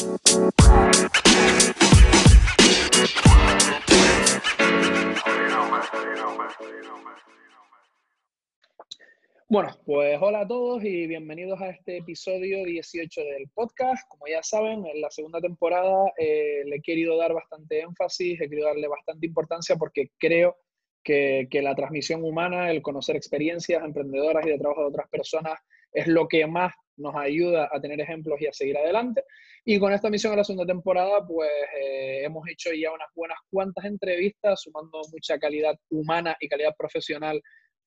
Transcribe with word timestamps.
Bueno, 0.00 0.18
pues 9.84 10.18
hola 10.22 10.40
a 10.40 10.48
todos 10.48 10.82
y 10.84 11.06
bienvenidos 11.06 11.60
a 11.60 11.68
este 11.68 11.98
episodio 11.98 12.64
18 12.64 13.20
del 13.20 13.48
podcast. 13.52 14.08
Como 14.08 14.26
ya 14.26 14.42
saben, 14.42 14.86
en 14.86 15.02
la 15.02 15.10
segunda 15.10 15.38
temporada 15.38 16.10
eh, 16.16 16.62
le 16.64 16.76
he 16.76 16.80
querido 16.80 17.18
dar 17.18 17.34
bastante 17.34 17.80
énfasis, 17.80 18.40
he 18.40 18.48
querido 18.48 18.68
darle 18.68 18.88
bastante 18.88 19.26
importancia 19.26 19.76
porque 19.76 20.12
creo 20.18 20.56
que, 21.02 21.46
que, 21.50 21.60
la 21.60 21.74
transmisión 21.74 22.24
humana, 22.24 22.70
el 22.70 22.80
conocer 22.80 23.16
experiencias 23.16 23.84
emprendedoras 23.84 24.46
y 24.46 24.50
de 24.50 24.58
trabajo 24.58 24.80
de 24.80 24.88
otras 24.88 25.10
personas 25.10 25.60
es 25.92 26.06
lo 26.06 26.26
que 26.26 26.46
más 26.46 26.72
nos 27.00 27.14
ayuda 27.16 27.68
a 27.72 27.80
tener 27.80 28.00
ejemplos 28.00 28.40
y 28.40 28.46
a 28.46 28.52
seguir 28.52 28.76
adelante. 28.78 29.24
Y 29.64 29.78
con 29.78 29.92
esta 29.92 30.10
misión 30.10 30.32
de 30.32 30.38
la 30.38 30.44
segunda 30.44 30.72
temporada, 30.72 31.26
pues 31.26 31.50
eh, 31.80 32.24
hemos 32.24 32.48
hecho 32.48 32.70
ya 32.72 32.92
unas 32.92 33.08
buenas 33.14 33.38
cuantas 33.50 33.84
entrevistas, 33.84 34.62
sumando 34.62 35.00
mucha 35.12 35.38
calidad 35.38 35.76
humana 35.90 36.36
y 36.40 36.48
calidad 36.48 36.74
profesional 36.78 37.40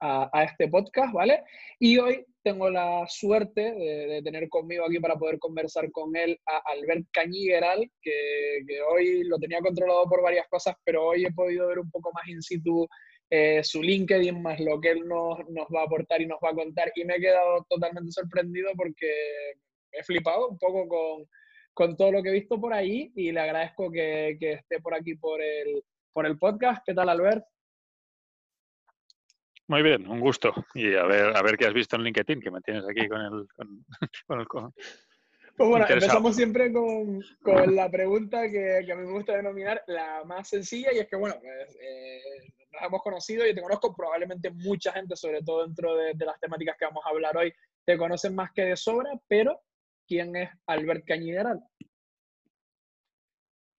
a, 0.03 0.43
este 0.43 0.67
podcast, 0.67 1.13
¿vale? 1.13 1.43
Y 1.79 1.97
hoy 1.97 2.25
tengo 2.43 2.69
la 2.69 3.05
suerte 3.07 3.61
de, 3.61 4.21
tener 4.21 4.49
conmigo 4.49 4.85
aquí 4.85 4.99
para 4.99 5.15
poder 5.15 5.39
conversar 5.39 5.89
con 5.91 6.13
él 6.15 6.37
a 6.45 6.61
Albert 6.73 7.05
Cañigueral, 7.11 7.89
que, 8.01 8.59
que, 8.67 8.81
hoy 8.81 9.23
lo 9.23 9.37
tenía 9.37 9.61
controlado 9.61 10.03
por 10.09 10.21
varias 10.21 10.47
cosas, 10.49 10.75
pero 10.83 11.05
hoy 11.07 11.25
he 11.25 11.31
podido 11.31 11.67
ver 11.67 11.79
un 11.79 11.89
poco 11.89 12.11
más 12.13 12.27
in 12.27 12.41
situ 12.41 12.85
eh, 13.35 13.63
su 13.63 13.81
LinkedIn, 13.81 14.43
más 14.43 14.59
lo 14.59 14.79
que 14.79 14.91
él 14.91 15.07
nos, 15.07 15.39
nos 15.49 15.65
va 15.73 15.81
a 15.81 15.85
aportar 15.85 16.21
y 16.21 16.27
nos 16.27 16.37
va 16.37 16.51
a 16.51 16.53
contar. 16.53 16.91
Y 16.93 17.03
me 17.03 17.15
he 17.15 17.19
quedado 17.19 17.65
totalmente 17.67 18.11
sorprendido 18.11 18.69
porque 18.77 19.11
he 19.91 20.03
flipado 20.03 20.49
un 20.49 20.59
poco 20.59 20.87
con, 20.87 21.27
con 21.73 21.97
todo 21.97 22.11
lo 22.11 22.21
que 22.21 22.29
he 22.29 22.33
visto 22.33 22.61
por 22.61 22.73
ahí 22.73 23.11
y 23.15 23.31
le 23.31 23.39
agradezco 23.39 23.91
que, 23.91 24.37
que 24.39 24.51
esté 24.53 24.79
por 24.81 24.93
aquí 24.93 25.15
por 25.15 25.41
el, 25.41 25.83
por 26.13 26.27
el 26.27 26.37
podcast. 26.37 26.83
¿Qué 26.85 26.93
tal, 26.93 27.09
Albert? 27.09 27.43
Muy 29.67 29.81
bien, 29.81 30.07
un 30.07 30.19
gusto. 30.19 30.53
Y 30.75 30.93
a 30.93 31.05
ver, 31.05 31.35
a 31.35 31.41
ver 31.41 31.57
qué 31.57 31.65
has 31.65 31.73
visto 31.73 31.95
en 31.95 32.03
LinkedIn, 32.03 32.39
que 32.39 32.51
me 32.51 32.61
tienes 32.61 32.87
aquí 32.87 33.07
con 33.07 33.19
el... 33.19 33.47
Con, 33.55 33.83
el 34.39 34.47
pues 35.55 35.69
bueno, 35.69 35.85
empezamos 35.87 36.35
siempre 36.35 36.71
con, 36.71 37.21
con 37.41 37.75
la 37.75 37.89
pregunta 37.89 38.43
que, 38.43 38.81
que, 38.85 38.91
a 38.91 38.95
mí 38.95 39.05
me 39.05 39.11
gusta 39.11 39.35
denominar 39.35 39.83
la 39.87 40.23
más 40.25 40.49
sencilla 40.49 40.91
y 40.91 40.99
es 40.99 41.07
que, 41.07 41.15
bueno, 41.15 41.35
pues, 41.39 41.77
eh, 41.79 42.19
nos 42.71 42.81
hemos 42.81 43.01
conocido 43.03 43.47
y 43.47 43.53
te 43.53 43.61
conozco 43.61 43.95
probablemente 43.95 44.49
mucha 44.51 44.91
gente, 44.93 45.15
sobre 45.15 45.43
todo 45.43 45.65
dentro 45.65 45.95
de, 45.95 46.13
de, 46.15 46.25
las 46.25 46.39
temáticas 46.39 46.75
que 46.77 46.85
vamos 46.85 47.03
a 47.05 47.09
hablar 47.09 47.37
hoy, 47.37 47.53
te 47.85 47.97
conocen 47.97 48.33
más 48.33 48.51
que 48.51 48.63
de 48.63 48.75
sobra, 48.75 49.11
pero 49.27 49.59
¿quién 50.07 50.35
es 50.35 50.49
Albert 50.65 51.05
Cañideral? 51.05 51.59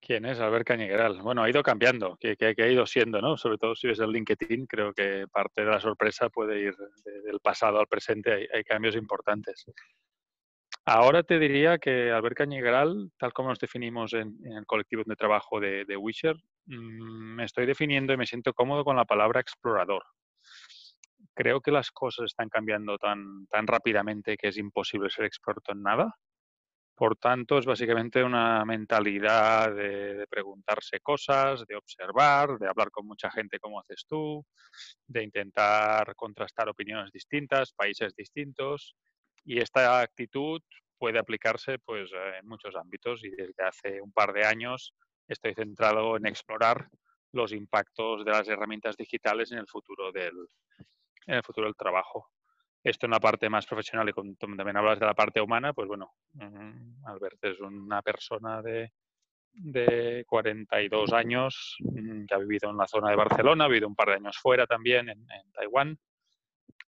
¿Quién 0.05 0.23
es 0.25 0.39
Albert 0.39 0.67
Cañigueral? 0.67 1.19
Bueno, 1.23 1.41
ha 1.41 1.49
ido 1.49 1.63
cambiando, 1.63 2.15
que, 2.17 2.37
que, 2.37 2.53
ha 2.57 2.67
ido 2.67 2.85
siendo, 2.85 3.19
¿no? 3.21 3.37
Sobre 3.37 3.57
todo 3.57 3.75
si 3.75 3.87
ves 3.87 3.99
el 3.99 4.11
LinkedIn, 4.11 4.67
creo 4.67 4.93
que 4.93 5.25
parte 5.31 5.63
de 5.63 5.71
la 5.71 5.79
sorpresa 5.79 6.29
puede 6.29 6.59
ir 6.59 6.75
del 7.03 7.39
pasado 7.39 7.79
al 7.79 7.87
presente, 7.87 8.31
hay, 8.31 8.47
hay 8.53 8.63
cambios 8.63 8.95
importantes. 8.95 9.65
Ahora 10.87 11.23
te 11.23 11.39
diría 11.39 11.79
que 11.79 12.11
Albert 12.11 12.37
Cañigueral, 12.37 13.11
tal 13.17 13.33
como 13.33 13.49
nos 13.49 13.59
definimos 13.59 14.13
en, 14.13 14.37
el 14.45 14.65
colectivo 14.67 15.01
de 15.05 15.15
trabajo 15.15 15.59
de, 15.59 15.83
de 15.85 15.97
Wisher, 15.97 16.35
mmm, 16.67 17.35
me 17.35 17.45
estoy 17.45 17.65
definiendo 17.65 18.13
y 18.13 18.17
me 18.17 18.27
siento 18.27 18.53
cómodo 18.53 18.83
con 18.85 18.95
la 18.95 19.05
palabra 19.05 19.41
explorador. 19.41 20.03
Creo 21.33 21.59
que 21.61 21.71
las 21.71 21.91
cosas 21.91 22.25
están 22.25 22.49
cambiando 22.49 22.97
tan, 22.97 23.47
tan 23.47 23.65
rápidamente 23.67 24.37
que 24.37 24.49
es 24.49 24.57
imposible 24.57 25.09
ser 25.09 25.25
experto 25.25 25.71
en 25.71 25.81
nada 25.81 26.15
por 26.95 27.17
tanto, 27.17 27.57
es 27.57 27.65
básicamente 27.65 28.23
una 28.23 28.63
mentalidad 28.63 29.75
de, 29.75 30.13
de, 30.15 30.27
preguntarse 30.27 31.01
cosas, 31.01 31.65
de 31.67 31.75
observar, 31.75 32.57
de 32.57 32.69
hablar 32.69 32.89
con 32.89 33.05
mucha 33.05 33.29
gente 33.29 33.59
como 33.59 33.81
haces 33.81 34.05
tú, 34.07 34.45
de 35.05 35.23
intentar 35.23 36.15
contrastar 36.15 36.69
opiniones 36.69 37.11
distintas, 37.11 37.73
países 37.73 38.15
distintos. 38.15 38.95
Y 39.45 39.59
esta 39.59 40.01
actitud 40.01 40.61
puede 40.97 41.19
aplicarse 41.19 41.79
pues, 41.79 42.11
en 42.39 42.47
muchos 42.47 42.75
ámbitos 42.75 43.23
y 43.23 43.29
desde 43.29 43.63
hace 43.63 44.01
un 44.01 44.11
par 44.11 44.33
de 44.33 44.45
años 44.45 44.93
estoy 45.27 45.53
centrado 45.53 46.17
en 46.17 46.25
explorar 46.25 46.89
los 47.31 47.51
impactos 47.51 48.25
de 48.25 48.31
las 48.31 48.47
herramientas 48.47 48.97
digitales 48.97 49.51
en 49.51 49.59
el 49.59 49.67
futuro 49.67 50.11
del, 50.11 50.33
en 51.27 51.35
el 51.35 51.43
futuro 51.43 51.67
del 51.67 51.75
trabajo 51.75 52.29
esto 52.85 53.07
en 53.07 53.11
la 53.11 53.19
parte 53.19 53.49
más 53.49 53.65
profesional 53.65 54.07
y 54.07 54.13
con, 54.13 54.35
también 54.35 54.77
hablas 54.77 54.99
de 54.99 55.07
la 55.07 55.15
parte 55.15 55.41
humana, 55.41 55.73
pues 55.73 55.87
bueno, 55.87 56.13
um, 56.35 56.95
Albert 57.07 57.43
es 57.43 57.59
una 57.59 58.03
persona 58.03 58.61
de, 58.61 58.91
de 59.53 60.23
42 60.27 61.11
años 61.13 61.77
um, 61.83 62.27
que 62.27 62.35
ha 62.35 62.37
vivido 62.37 62.69
en 62.69 62.77
la 62.77 62.87
zona 62.87 63.09
de 63.09 63.15
Barcelona, 63.15 63.65
ha 63.65 63.67
vivido 63.67 63.87
un 63.87 63.95
par 63.95 64.09
de 64.09 64.15
años 64.15 64.37
fuera 64.37 64.67
también, 64.67 65.09
en 65.09 65.51
Taiwán. 65.51 65.97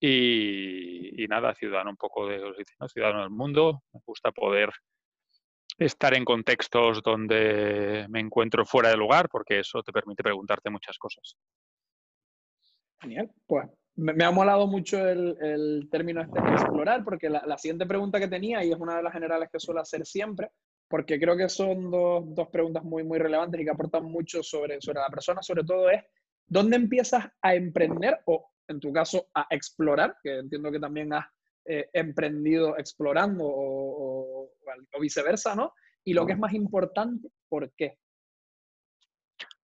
Y, 0.06 1.26
nada, 1.28 1.54
ciudadano 1.54 1.91
un 1.91 1.97
poco 1.97 2.26
de 2.26 2.38
¿no? 2.38 2.88
ciudadano 2.88 3.22
del 3.22 3.31
mundo. 3.31 3.82
Me 3.92 4.00
gusta 4.04 4.31
poder 4.32 4.70
estar 5.78 6.15
en 6.15 6.25
contextos 6.25 7.03
donde 7.03 8.06
me 8.10 8.20
encuentro 8.20 8.66
fuera 8.66 8.91
de 8.91 8.97
lugar, 8.97 9.28
porque 9.31 9.60
eso 9.60 9.82
te 9.82 9.93
permite 9.93 10.22
preguntarte 10.22 10.69
muchas 10.69 10.98
cosas. 10.98 11.37
Genial. 13.00 13.31
Pues 13.47 13.66
me, 13.97 14.25
ha 14.25 14.31
molado 14.31 14.66
mucho 14.66 14.98
el, 15.09 15.37
el 15.41 15.88
término 15.91 16.20
este 16.20 16.41
de 16.41 16.53
explorar, 16.53 17.03
porque 17.03 17.31
la, 17.31 17.43
la, 17.47 17.56
siguiente 17.56 17.87
pregunta 17.87 18.20
que 18.20 18.28
tenía, 18.28 18.62
y 18.62 18.72
es 18.72 18.78
una 18.78 18.97
de 18.97 19.03
las 19.03 19.12
generales 19.12 19.48
que 19.50 19.59
suelo 19.59 19.81
hacer 19.81 20.04
siempre, 20.04 20.50
porque 20.88 21.19
creo 21.19 21.37
que 21.37 21.48
son 21.48 21.91
dos, 21.91 22.25
dos 22.34 22.48
preguntas 22.48 22.84
muy, 22.84 23.04
muy 23.04 23.19
relevantes 23.19 23.59
y 23.60 23.64
que 23.64 23.70
aportan 23.70 24.04
mucho 24.04 24.43
sobre, 24.43 24.81
sobre 24.82 25.00
la 25.00 25.09
persona, 25.09 25.43
sobre 25.43 25.64
todo 25.64 25.88
es, 25.88 26.03
¿dónde 26.47 26.77
empiezas 26.77 27.27
a 27.43 27.55
emprender 27.55 28.21
o, 28.27 28.50
en 28.69 28.81
tu 28.81 28.93
caso, 28.93 29.28
a 29.34 29.47
explorar? 29.50 30.16
Que 30.22 30.38
entiendo 30.38 30.71
que 30.71 30.81
también 30.81 31.12
has 31.12 31.27
eh, 31.65 31.88
emprendido 31.93 32.77
explorando 32.77 33.44
o, 33.44 34.50
viceversa, 35.00 35.55
¿no? 35.55 35.75
Y 36.05 36.15
lo 36.15 36.27
que 36.27 36.32
es 36.32 36.38
más 36.38 36.53
importante, 36.55 37.28
¿por 37.49 37.72
qué? 37.75 37.99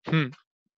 Hmm. 0.05 0.29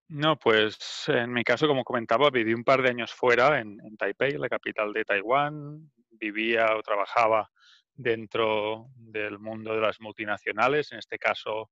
No, 0.09 0.37
pues 0.39 1.03
en 1.07 1.33
mi 1.33 1.43
caso, 1.43 1.67
como 1.67 1.83
comentaba, 1.83 2.29
viví 2.29 2.53
un 2.53 2.63
par 2.63 2.81
de 2.81 2.89
años 2.89 3.13
fuera 3.13 3.59
en, 3.59 3.79
en, 3.83 3.97
Taipei, 3.97 4.37
la 4.37 4.47
capital 4.47 4.93
de 4.93 5.03
Taiwán. 5.03 5.91
Vivía 6.11 6.75
o 6.75 6.81
trabajaba 6.81 7.49
dentro 7.93 8.87
del 8.95 9.37
mundo 9.37 9.73
de 9.73 9.81
las 9.81 9.99
multinacionales, 9.99 10.91
en 10.91 10.99
este 10.99 11.17
caso 11.17 11.71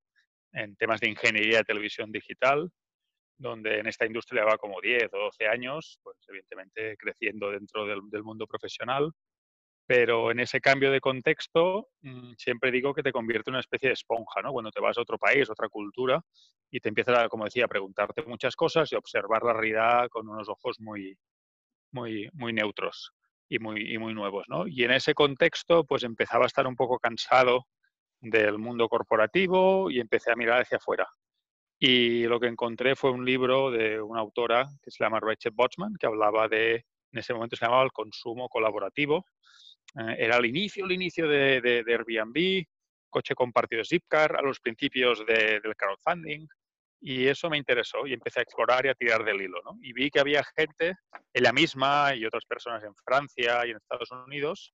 en 0.52 0.75
temas 0.75 1.00
de 1.00 1.09
ingeniería 1.09 1.59
de 1.59 1.63
televisión 1.63 2.12
digital, 2.12 2.72
donde 3.38 3.79
en 3.79 3.88
esta 3.88 4.06
industria 4.06 4.41
llevaba 4.41 4.57
como 4.57 4.79
10 4.81 5.13
o 5.13 5.18
12 5.18 5.47
años, 5.47 6.00
pues 6.03 6.18
evidentemente 6.28 6.96
creciendo 6.97 7.51
dentro 7.51 7.85
del, 7.85 8.23
mundo 8.23 8.47
profesional 8.47 9.12
pero 9.88 10.31
en 10.31 10.40
ese 10.40 10.62
cambio 10.62 10.91
de 10.91 11.00
contexto 11.00 11.90
mmm, 12.01 12.34
siempre 12.38 12.72
digo 12.72 12.94
que 12.94 13.03
te 13.03 13.12
convierte 13.12 13.51
en 13.51 13.56
una 13.56 13.59
especie 13.59 13.90
de 13.90 13.94
esponja, 13.94 14.41
¿no? 14.41 14.51
Cuando 14.51 14.72
te 14.72 14.81
vas 14.81 14.97
a 14.97 15.01
otro 15.01 15.18
país, 15.19 15.50
otra 15.50 15.69
cultura, 15.69 16.22
y 16.72 16.79
te 16.79 16.90
empiezas, 16.90 17.29
como 17.29 17.45
decía, 17.45 17.66
a 17.66 17.68
preguntarte 17.68 18.24
muchas 18.24 18.56
cosas 18.56 18.91
y 18.91 18.95
observar 18.95 19.44
la 19.44 19.53
realidad 19.53 20.07
con 20.09 20.28
unos 20.28 20.50
ojos 20.50 20.79
muy, 20.79 21.16
muy, 21.91 22.29
muy 22.34 22.53
neutros 22.53 23.12
y 23.50 23.59
muy, 23.59 23.94
y 23.94 23.97
muy 23.97 24.13
nuevos, 24.13 24.45
¿no? 24.50 24.68
Y 24.68 24.84
en 24.84 24.91
ese 24.91 25.13
contexto, 25.13 25.85
pues 25.85 26.03
empezaba 26.03 26.45
a 26.45 26.47
estar 26.47 26.68
un 26.68 26.75
poco 26.75 27.00
cansado 27.00 27.68
del 28.22 28.57
mundo 28.57 28.90
corporativo 28.90 29.91
y 29.91 30.00
empecé 30.00 30.31
a 30.31 30.35
mirar 30.35 30.62
hacia 30.62 30.78
afuera. 30.78 31.07
Y 31.80 32.24
lo 32.24 32.40
que 32.40 32.47
encontré 32.47 32.96
fue 32.96 33.12
un 33.12 33.25
libro 33.25 33.69
de 33.69 34.02
una 34.02 34.22
autora 34.22 34.69
que 34.81 34.91
se 34.91 35.03
llama 35.03 35.19
Rachel 35.19 35.52
Botsman, 35.53 35.96
que 36.00 36.08
hablaba 36.08 36.47
de, 36.47 36.75
en 36.75 37.19
ese 37.19 37.34
momento 37.34 37.56
se 37.56 37.66
llamaba 37.66 37.84
el 37.84 37.91
consumo 37.91 38.47
colaborativo, 38.47 39.25
eh, 40.00 40.16
era 40.19 40.38
el 40.38 40.46
inicio, 40.46 40.86
el 40.86 40.94
inicio 40.94 41.28
de, 41.28 41.62
de, 41.62 41.84
Airbnb, 41.88 42.66
coche 43.09 43.36
compartido 43.36 43.84
Zipcar, 43.84 44.38
a 44.38 44.41
los 44.41 44.60
principios 44.60 45.25
de, 45.25 45.60
del 45.60 45.75
crowdfunding, 45.75 46.48
y 47.01 47.27
eso 47.27 47.50
me 47.50 47.57
interesó 47.57 48.07
y 48.07 48.13
empecé 48.13 48.39
a 48.39 48.44
explorar 48.44 48.86
y 48.86 48.89
a 48.89 48.95
tirar 48.95 49.24
del 49.24 49.42
hilo, 49.42 49.62
¿no? 49.63 49.78
Y 49.81 49.94
vi 49.94 50.10
que 50.10 50.19
había 50.19 50.44
gente, 50.56 50.95
ella 51.33 51.51
misma 51.51 52.16
y 52.16 52.25
otras 52.25 52.45
personas 52.45 52.83
en 52.83 52.95
Francia 52.95 53.66
y 53.66 53.71
en 53.71 53.78
Estados 53.78 54.10
Unidos, 54.12 54.74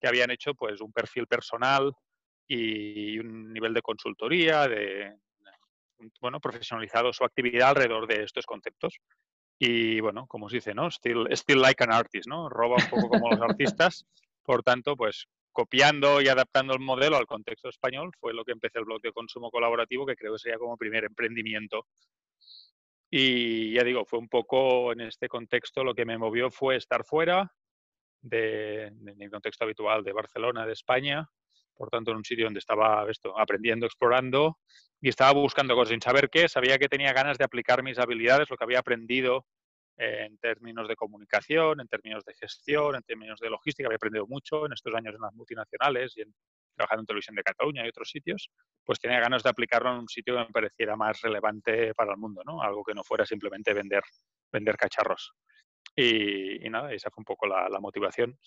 que 0.00 0.06
habían 0.06 0.30
hecho 0.30 0.54
pues 0.54 0.80
un 0.80 0.92
perfil 0.92 1.26
personal 1.26 1.92
y 2.46 3.18
un 3.18 3.52
nivel 3.52 3.74
de 3.74 3.82
consultoría, 3.82 4.68
de, 4.68 5.16
bueno, 6.20 6.40
profesionalizado 6.40 7.12
su 7.12 7.24
actividad 7.24 7.70
alrededor 7.70 8.06
de 8.06 8.22
estos 8.22 8.46
conceptos. 8.46 8.98
Y 9.58 10.00
bueno, 10.00 10.26
como 10.26 10.48
se 10.48 10.56
dice, 10.56 10.74
¿no? 10.74 10.90
Still, 10.90 11.28
still 11.32 11.60
like 11.60 11.82
an 11.84 11.92
artist, 11.92 12.28
¿no? 12.28 12.48
Roba 12.48 12.76
un 12.76 12.90
poco 12.90 13.08
como 13.08 13.30
los 13.30 13.40
artistas 13.40 14.06
por 14.42 14.62
tanto, 14.62 14.96
pues 14.96 15.28
copiando 15.52 16.20
y 16.20 16.28
adaptando 16.28 16.72
el 16.72 16.80
modelo 16.80 17.16
al 17.16 17.26
contexto 17.26 17.68
español 17.68 18.10
fue 18.18 18.32
lo 18.32 18.44
que 18.44 18.52
empecé 18.52 18.78
el 18.78 18.86
blog 18.86 19.02
de 19.02 19.12
consumo 19.12 19.50
colaborativo, 19.50 20.06
que 20.06 20.16
creo 20.16 20.32
que 20.32 20.38
sería 20.38 20.58
como 20.58 20.76
primer 20.76 21.04
emprendimiento. 21.04 21.86
Y 23.10 23.74
ya 23.74 23.84
digo, 23.84 24.06
fue 24.06 24.18
un 24.18 24.28
poco 24.28 24.92
en 24.92 25.02
este 25.02 25.28
contexto 25.28 25.84
lo 25.84 25.94
que 25.94 26.06
me 26.06 26.16
movió 26.16 26.50
fue 26.50 26.76
estar 26.76 27.04
fuera 27.04 27.52
de, 28.22 28.90
de 28.92 29.14
mi 29.14 29.28
contexto 29.28 29.64
habitual 29.64 30.02
de 30.02 30.12
Barcelona, 30.12 30.64
de 30.64 30.72
España, 30.72 31.28
por 31.76 31.88
tanto 31.90 32.10
en 32.10 32.18
un 32.18 32.24
sitio 32.24 32.44
donde 32.44 32.60
estaba 32.60 33.06
esto, 33.10 33.38
aprendiendo, 33.38 33.86
explorando 33.86 34.58
y 35.00 35.08
estaba 35.08 35.32
buscando 35.32 35.74
cosas 35.74 35.90
sin 35.90 36.00
saber 36.00 36.30
qué, 36.30 36.48
sabía 36.48 36.78
que 36.78 36.88
tenía 36.88 37.12
ganas 37.12 37.38
de 37.38 37.44
aplicar 37.44 37.82
mis 37.82 37.98
habilidades, 37.98 38.48
lo 38.50 38.56
que 38.56 38.64
había 38.64 38.78
aprendido 38.78 39.46
en 39.96 40.38
términos 40.38 40.88
de 40.88 40.96
comunicación, 40.96 41.80
en 41.80 41.88
términos 41.88 42.24
de 42.24 42.34
gestión, 42.34 42.96
en 42.96 43.02
términos 43.02 43.38
de 43.40 43.50
logística, 43.50 43.86
había 43.86 43.96
aprendido 43.96 44.26
mucho 44.26 44.66
en 44.66 44.72
estos 44.72 44.94
años 44.94 45.14
en 45.14 45.20
las 45.20 45.34
multinacionales 45.34 46.16
y 46.16 46.22
en, 46.22 46.34
trabajando 46.74 47.02
en 47.02 47.06
televisión 47.06 47.36
de 47.36 47.42
Cataluña 47.42 47.84
y 47.84 47.88
otros 47.88 48.10
sitios, 48.10 48.50
pues 48.84 48.98
tenía 48.98 49.20
ganas 49.20 49.42
de 49.42 49.50
aplicarlo 49.50 49.92
en 49.92 49.98
un 49.98 50.08
sitio 50.08 50.34
que 50.34 50.40
me 50.40 50.50
pareciera 50.50 50.96
más 50.96 51.20
relevante 51.20 51.94
para 51.94 52.12
el 52.12 52.18
mundo, 52.18 52.42
¿no? 52.44 52.62
Algo 52.62 52.82
que 52.82 52.94
no 52.94 53.04
fuera 53.04 53.26
simplemente 53.26 53.72
vender, 53.74 54.02
vender 54.50 54.76
cacharros. 54.76 55.32
Y, 55.94 56.58
nada, 56.70 56.92
esa 56.92 57.10
fue 57.10 57.20
un 57.20 57.26
poco 57.26 57.46
la, 57.46 57.68
motivación. 57.80 58.38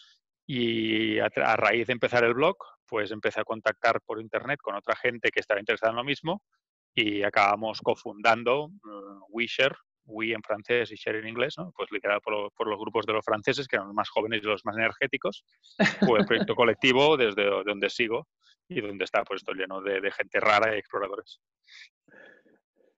Y 0.47 1.19
a, 1.19 1.29
raíz 1.55 1.87
de 1.87 1.93
empezar 1.93 2.23
el 2.23 2.33
blog, 2.33 2.55
pues 2.87 3.11
empecé 3.11 3.41
a 3.41 3.43
contactar 3.45 4.01
por 4.01 4.21
internet 4.21 4.59
con 4.61 4.75
otra 4.75 4.95
gente 4.95 5.31
que 5.31 5.39
estaba 5.39 5.59
interesada 5.59 5.91
en 5.91 5.97
lo 5.97 6.03
mismo 6.03 6.43
y 6.93 7.23
acabamos 7.23 7.81
cofundando 7.81 8.65
uh, 8.65 9.25
WeShare, 9.29 9.75
We 10.07 10.33
en 10.33 10.43
francés 10.43 10.91
y 10.91 10.95
Share 10.95 11.17
en 11.17 11.27
inglés, 11.27 11.55
¿no? 11.57 11.71
pues 11.75 11.91
liderado 11.91 12.21
por, 12.21 12.51
por, 12.53 12.67
los 12.67 12.79
grupos 12.79 13.05
de 13.05 13.13
los 13.13 13.25
franceses, 13.25 13.67
que 13.67 13.75
eran 13.75 13.87
los 13.87 13.95
más 13.95 14.09
jóvenes 14.09 14.41
y 14.43 14.45
los 14.45 14.63
más 14.63 14.77
energéticos, 14.77 15.43
fue 16.05 16.19
el 16.19 16.25
proyecto 16.25 16.55
colectivo 16.55 17.17
desde 17.17 17.43
donde 17.63 17.89
sigo 17.89 18.27
y 18.67 18.81
donde 18.81 19.03
está 19.03 19.23
pues 19.23 19.41
esto 19.41 19.53
lleno 19.53 19.81
de, 19.81 19.99
de 20.01 20.11
gente 20.11 20.39
rara 20.39 20.75
y 20.75 20.79
exploradores. 20.79 21.41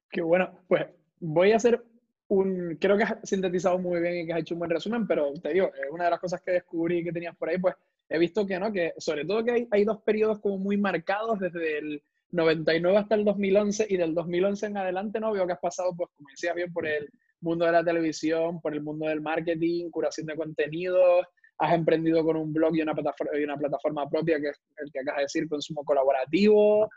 Qué 0.09 0.21
bueno, 0.21 0.59
pues 0.67 0.87
voy 1.19 1.51
a 1.51 1.57
hacer 1.57 1.81
un, 2.29 2.77
creo 2.79 2.97
que 2.97 3.03
has 3.03 3.17
sintetizado 3.23 3.79
muy 3.79 4.01
bien 4.01 4.17
y 4.17 4.25
que 4.25 4.33
has 4.33 4.39
hecho 4.39 4.55
un 4.55 4.59
buen 4.59 4.71
resumen, 4.71 5.07
pero 5.07 5.33
te 5.33 5.53
digo, 5.53 5.71
una 5.91 6.05
de 6.05 6.11
las 6.11 6.19
cosas 6.19 6.41
que 6.41 6.51
descubrí 6.51 7.03
que 7.03 7.11
tenías 7.11 7.35
por 7.35 7.49
ahí, 7.49 7.57
pues 7.57 7.75
he 8.09 8.19
visto 8.19 8.45
que 8.45 8.59
no, 8.59 8.71
que 8.71 8.93
sobre 8.97 9.25
todo 9.25 9.43
que 9.43 9.51
hay, 9.51 9.67
hay 9.71 9.85
dos 9.85 10.01
periodos 10.01 10.39
como 10.39 10.57
muy 10.57 10.77
marcados 10.77 11.39
desde 11.39 11.77
el 11.77 12.03
99 12.31 12.97
hasta 12.97 13.15
el 13.15 13.23
2011 13.23 13.87
y 13.89 13.97
del 13.97 14.13
2011 14.13 14.65
en 14.65 14.77
adelante, 14.77 15.19
¿no? 15.19 15.31
Veo 15.31 15.47
que 15.47 15.53
has 15.53 15.59
pasado, 15.59 15.93
pues 15.95 16.09
como 16.15 16.29
decías 16.29 16.55
bien, 16.55 16.71
por 16.73 16.85
el 16.85 17.09
mundo 17.41 17.65
de 17.65 17.71
la 17.71 17.83
televisión, 17.83 18.59
por 18.59 18.73
el 18.73 18.81
mundo 18.81 19.07
del 19.07 19.21
marketing, 19.21 19.89
curación 19.89 20.27
de 20.27 20.35
contenidos, 20.35 21.25
has 21.59 21.73
emprendido 21.73 22.23
con 22.23 22.35
un 22.35 22.53
blog 22.53 22.75
y 22.75 22.81
una 22.81 22.93
plataforma, 22.93 23.39
y 23.39 23.43
una 23.43 23.57
plataforma 23.57 24.09
propia, 24.09 24.39
que 24.39 24.49
es 24.49 24.61
el 24.77 24.91
que 24.91 24.99
acabas 24.99 25.17
de 25.17 25.23
decir, 25.23 25.47
consumo 25.47 25.83
colaborativo, 25.83 26.89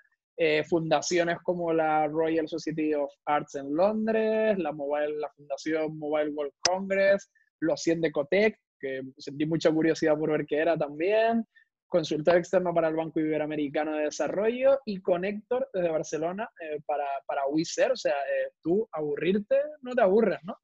eh, 0.42 0.64
fundaciones 0.64 1.36
como 1.42 1.70
la 1.70 2.06
Royal 2.06 2.48
Society 2.48 2.94
of 2.94 3.12
Arts 3.26 3.56
en 3.56 3.76
Londres, 3.76 4.58
la, 4.58 4.72
Mobile, 4.72 5.18
la 5.18 5.28
Fundación 5.36 5.98
Mobile 5.98 6.30
World 6.30 6.54
Congress, 6.66 7.30
los 7.60 7.82
100 7.82 8.00
de 8.00 8.10
Cotec, 8.10 8.58
que 8.80 9.02
sentí 9.18 9.44
mucha 9.44 9.70
curiosidad 9.70 10.16
por 10.16 10.30
ver 10.30 10.46
qué 10.46 10.56
era 10.56 10.78
también, 10.78 11.44
consultor 11.86 12.36
externo 12.36 12.72
para 12.72 12.88
el 12.88 12.96
Banco 12.96 13.20
Iberoamericano 13.20 13.92
de 13.92 14.04
Desarrollo 14.04 14.78
y 14.86 15.02
conector 15.02 15.68
desde 15.74 15.90
Barcelona 15.90 16.48
eh, 16.58 16.80
para, 16.86 17.04
para 17.26 17.42
O 17.44 17.96
sea, 17.96 18.14
eh, 18.14 18.52
tú 18.62 18.88
aburrirte 18.92 19.56
no 19.82 19.94
te 19.94 20.00
aburres, 20.00 20.38
¿no? 20.44 20.56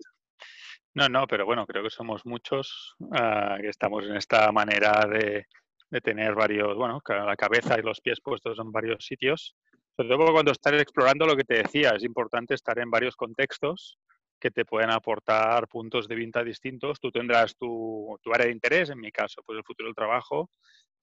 No, 0.95 1.11
no, 1.11 1.27
pero 1.27 1.45
bueno, 1.45 1.67
creo 1.67 1.83
que 1.83 1.91
somos 1.91 2.25
muchos 2.25 2.97
ah, 3.13 3.59
que 3.61 3.69
estamos 3.69 4.07
en 4.07 4.17
esta 4.17 4.51
manera 4.53 5.07
de, 5.07 5.45
de, 5.91 6.01
tener 6.01 6.35
varios, 6.35 6.77
bueno, 6.77 7.01
la 7.09 7.37
cabeza 7.37 7.79
y 7.79 7.83
los 7.83 8.01
pies 8.01 8.21
puestos 8.21 8.59
en 8.59 8.73
varios 8.73 9.05
sitios. 9.05 9.55
Sobre 9.97 10.11
todo 10.11 10.33
cuando 10.33 10.53
estás 10.53 10.75
explorando 10.75 11.27
lo 11.27 11.37
que 11.37 11.45
te 11.45 11.63
decía, 11.63 11.91
es 11.91 12.05
importante 12.05 12.55
estar 12.55 12.79
en 12.79 12.91
varios 12.91 13.17
contextos 13.17 13.99
que 14.39 14.51
te 14.51 14.67
pueden 14.67 14.91
aportar 14.91 15.67
puntos 15.69 16.07
de 16.07 16.15
vista 16.15 16.45
distintos. 16.45 17.01
Tú 17.01 17.11
tendrás 17.11 17.57
tu, 17.57 18.19
tu 18.23 18.33
área 18.33 18.47
de 18.47 18.53
interés, 18.53 18.91
en 18.91 19.01
mi 19.01 19.11
caso, 19.11 19.43
pues 19.45 19.57
el 19.57 19.65
futuro 19.65 19.89
del 19.89 19.95
trabajo, 19.95 20.51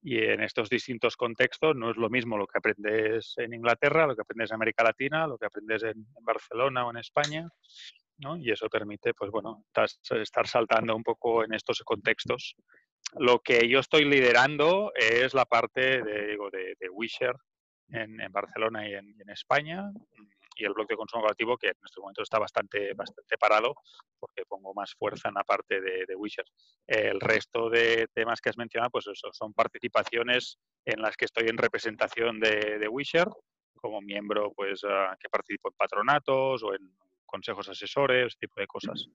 y 0.03 0.17
en 0.17 0.41
estos 0.41 0.69
distintos 0.69 1.15
contextos 1.15 1.75
no 1.77 1.91
es 1.91 1.97
lo 1.97 2.09
mismo 2.09 2.37
lo 2.37 2.45
que 2.45 2.57
aprendes 2.57 3.33
en 3.37 3.53
Inglaterra, 3.53 4.05
lo 4.05 4.15
que 4.15 4.21
aprendes 4.21 4.51
en 4.51 4.55
América 4.55 4.83
Latina, 4.83 5.25
lo 5.25 5.37
que 5.37 5.45
aprendes 5.45 5.83
en, 5.83 6.05
Barcelona 6.21 6.85
o 6.85 6.91
en 6.91 6.97
España, 6.97 7.47
¿no? 8.17 8.35
Y 8.35 8.51
eso 8.51 8.67
permite, 8.67 9.13
pues 9.13 9.31
bueno, 9.31 9.63
estar 10.11 10.47
saltando 10.47 10.93
un 10.95 11.03
poco 11.03 11.45
en 11.45 11.53
estos 11.53 11.81
contextos. 11.85 12.55
Lo 13.17 13.39
que 13.39 13.67
yo 13.67 13.79
estoy 13.79 14.05
liderando 14.05 14.91
es 14.95 15.33
la 15.33 15.45
parte 15.45 16.01
de, 16.01 16.37
de, 16.79 16.89
Wisher 16.91 17.35
en, 17.89 18.17
Barcelona 18.31 18.87
y 18.87 18.93
en, 18.93 19.29
España 19.29 19.91
y 20.55 20.65
el 20.65 20.73
bloque 20.73 20.93
de 20.93 20.97
consumo 20.97 21.23
colectivo 21.23 21.57
que 21.57 21.67
en 21.67 21.77
este 21.83 21.99
momento 21.99 22.21
está 22.21 22.37
bastante, 22.37 22.93
bastante 22.93 23.37
parado 23.37 23.75
porque 24.19 24.45
pongo 24.47 24.73
más 24.73 24.93
fuerza 24.93 25.29
en 25.29 25.35
la 25.35 25.43
parte 25.43 25.81
de, 25.81 26.05
de 26.07 26.15
Wisher. 26.15 26.45
El 26.87 27.19
resto 27.19 27.69
de 27.69 28.07
temas 28.13 28.39
que 28.39 28.49
has 28.49 28.57
mencionado, 28.57 28.91
pues 28.91 29.07
eso, 29.07 29.29
son 29.31 29.53
participaciones 29.53 30.59
en 30.85 31.01
las 31.01 31.17
que 31.17 31.25
estoy 31.25 31.47
en 31.47 31.57
representación 31.57 32.39
de, 32.39 32.77
de 32.77 32.87
Wisher 32.87 33.27
como 33.83 34.01
miembro 34.01 34.53
pues 34.55 34.81
ah, 34.85 35.15
que 35.19 35.27
participo 35.29 35.67
en 35.67 35.75
patronatos 35.75 36.63
o 36.63 36.73
en 36.73 36.95
consejos 37.25 37.67
asesores, 37.67 38.27
ese 38.27 38.37
tipo 38.39 38.61
de 38.61 38.67
cosas. 38.67 39.09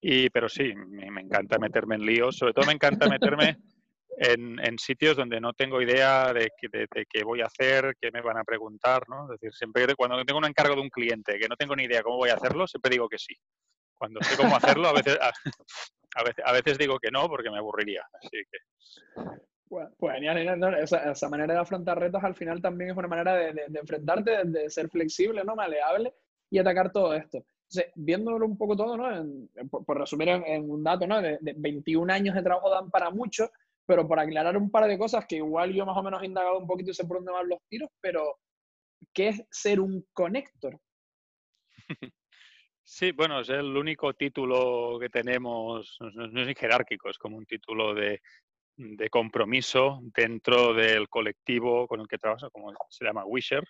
Y, 0.00 0.30
pero 0.30 0.48
sí, 0.48 0.74
me, 0.74 1.10
me 1.10 1.22
encanta 1.22 1.58
meterme 1.58 1.96
en 1.96 2.06
líos, 2.06 2.36
sobre 2.36 2.52
todo 2.52 2.66
me 2.66 2.72
encanta 2.72 3.08
meterme 3.08 3.56
en, 4.18 4.78
sitios 4.78 5.16
donde 5.16 5.40
no 5.40 5.52
tengo 5.52 5.80
idea 5.80 6.32
de, 6.32 6.50
qué 6.58 7.24
voy 7.24 7.40
a 7.40 7.46
hacer, 7.46 7.96
qué 8.00 8.10
me 8.10 8.20
van 8.20 8.38
a 8.38 8.44
preguntar, 8.44 9.02
¿no? 9.08 9.24
Es 9.24 9.40
decir, 9.40 9.52
siempre 9.54 9.94
cuando 9.94 10.22
tengo 10.24 10.38
un 10.38 10.46
encargo 10.46 10.74
de 10.74 10.80
un 10.80 10.90
cliente 10.90 11.38
que 11.38 11.48
no 11.48 11.56
tengo 11.56 11.76
ni 11.76 11.84
idea 11.84 12.02
cómo 12.02 12.16
voy 12.16 12.30
a 12.30 12.34
hacerlo, 12.34 12.66
siempre 12.66 12.90
digo 12.90 13.08
que 13.08 13.18
sí. 13.18 13.34
Cuando 13.98 14.20
sé 14.22 14.36
cómo 14.36 14.56
hacerlo, 14.56 14.88
a 14.88 14.92
veces, 14.92 15.18
a, 15.20 16.22
veces, 16.22 16.44
a 16.44 16.52
veces 16.52 16.78
digo 16.78 16.98
que 16.98 17.10
no 17.10 17.28
porque 17.28 17.50
me 17.50 17.58
aburriría. 17.58 18.06
Así 18.12 18.30
que... 18.30 19.22
Bueno, 19.68 19.90
pues 19.98 20.14
genial, 20.14 20.62
esa, 20.78 21.28
manera 21.28 21.54
de 21.54 21.60
afrontar 21.60 21.98
retos 21.98 22.22
al 22.22 22.36
final 22.36 22.62
también 22.62 22.90
es 22.90 22.96
una 22.96 23.08
manera 23.08 23.34
de, 23.34 23.66
enfrentarte, 23.74 24.44
de, 24.44 24.70
ser 24.70 24.88
flexible, 24.88 25.42
¿no? 25.44 25.56
Maleable 25.56 26.14
y 26.50 26.58
atacar 26.58 26.92
todo 26.92 27.14
esto. 27.14 27.44
Entonces, 27.68 27.92
viéndolo 27.96 28.46
un 28.46 28.56
poco 28.56 28.76
todo, 28.76 28.96
¿no? 28.96 29.48
por, 29.68 29.98
resumir 29.98 30.28
en, 30.28 30.70
un 30.70 30.84
dato, 30.84 31.06
¿no? 31.06 31.20
De, 31.20 31.38
21 31.40 32.12
años 32.12 32.34
de 32.34 32.42
trabajo 32.42 32.70
dan 32.70 32.90
para 32.90 33.10
mucho, 33.10 33.50
pero 33.84 34.06
por 34.06 34.20
aclarar 34.20 34.56
un 34.56 34.70
par 34.70 34.86
de 34.86 34.96
cosas 34.96 35.26
que 35.26 35.36
igual 35.36 35.72
yo 35.72 35.84
más 35.84 35.96
o 35.96 36.02
menos 36.02 36.22
he 36.22 36.26
indagado 36.26 36.58
un 36.58 36.66
poquito 36.66 36.90
y 36.90 36.94
sé 36.94 37.04
por 37.04 37.18
dónde 37.18 37.32
van 37.32 37.48
los 37.48 37.58
tiros, 37.68 37.90
pero 38.00 38.38
¿qué 39.12 39.28
es 39.28 39.44
ser 39.50 39.80
un 39.80 40.06
conector? 40.12 40.78
Sí, 42.88 43.10
bueno, 43.10 43.40
es 43.40 43.48
el 43.48 43.76
único 43.76 44.14
título 44.14 44.96
que 45.00 45.08
tenemos, 45.08 45.98
no 46.14 46.40
es 46.40 46.56
jerárquico, 46.56 47.10
es 47.10 47.18
como 47.18 47.36
un 47.36 47.44
título 47.44 47.92
de, 47.94 48.20
de 48.76 49.10
compromiso 49.10 50.00
dentro 50.14 50.74
del 50.74 51.08
colectivo 51.08 51.88
con 51.88 52.00
el 52.00 52.06
que 52.06 52.16
trabajo, 52.16 52.48
como 52.50 52.72
se 52.88 53.04
llama 53.04 53.24
Wisher. 53.24 53.64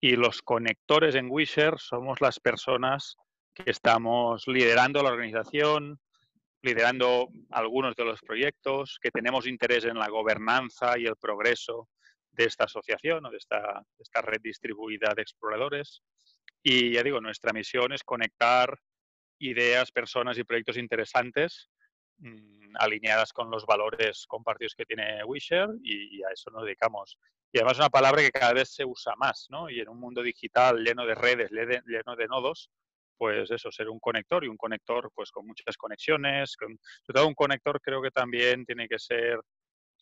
Y 0.00 0.16
los 0.16 0.42
conectores 0.42 1.14
en 1.14 1.30
Wisher 1.30 1.78
somos 1.78 2.20
las 2.20 2.40
personas 2.40 3.16
que 3.64 3.70
estamos 3.70 4.46
liderando 4.46 5.02
la 5.02 5.10
organización, 5.10 5.98
liderando 6.62 7.28
algunos 7.50 7.94
de 7.96 8.04
los 8.04 8.20
proyectos, 8.20 8.98
que 9.00 9.10
tenemos 9.10 9.46
interés 9.46 9.84
en 9.84 9.98
la 9.98 10.08
gobernanza 10.08 10.98
y 10.98 11.06
el 11.06 11.16
progreso 11.16 11.88
de 12.32 12.44
esta 12.44 12.64
asociación 12.64 13.26
o 13.26 13.30
de 13.30 13.38
esta, 13.38 13.82
esta 13.98 14.22
red 14.22 14.40
distribuida 14.40 15.14
de 15.14 15.22
exploradores. 15.22 16.02
Y 16.62 16.92
ya 16.92 17.02
digo, 17.02 17.20
nuestra 17.20 17.52
misión 17.52 17.92
es 17.92 18.02
conectar 18.02 18.78
ideas, 19.38 19.92
personas 19.92 20.38
y 20.38 20.44
proyectos 20.44 20.76
interesantes 20.76 21.70
mm, 22.18 22.76
alineadas 22.78 23.32
con 23.32 23.50
los 23.50 23.66
valores 23.66 24.26
compartidos 24.26 24.74
que 24.74 24.84
tiene 24.84 25.24
Wisher 25.24 25.68
y, 25.82 26.22
a 26.22 26.30
eso 26.32 26.50
nos 26.50 26.64
dedicamos. 26.64 27.18
Y 27.52 27.58
además 27.58 27.74
es 27.74 27.78
una 27.78 27.90
palabra 27.90 28.22
que 28.22 28.30
cada 28.30 28.52
vez 28.52 28.70
se 28.70 28.84
usa 28.84 29.14
más, 29.16 29.46
¿no? 29.48 29.70
Y 29.70 29.80
en 29.80 29.88
un 29.88 29.98
mundo 29.98 30.22
digital 30.22 30.84
lleno 30.84 31.06
de 31.06 31.14
redes, 31.14 31.50
lleno 31.50 32.16
de 32.16 32.26
nodos, 32.26 32.70
pues 33.18 33.50
eso, 33.50 33.70
ser 33.72 33.88
un 33.88 33.98
conector 33.98 34.44
y 34.44 34.48
un 34.48 34.56
conector 34.56 35.10
pues 35.14 35.30
con 35.30 35.46
muchas 35.46 35.76
conexiones, 35.76 36.56
con, 36.56 36.78
sobre 37.02 37.18
todo 37.18 37.26
un 37.26 37.34
conector 37.34 37.80
creo 37.80 38.00
que 38.00 38.10
también 38.10 38.64
tiene 38.64 38.88
que 38.88 38.98
ser 38.98 39.40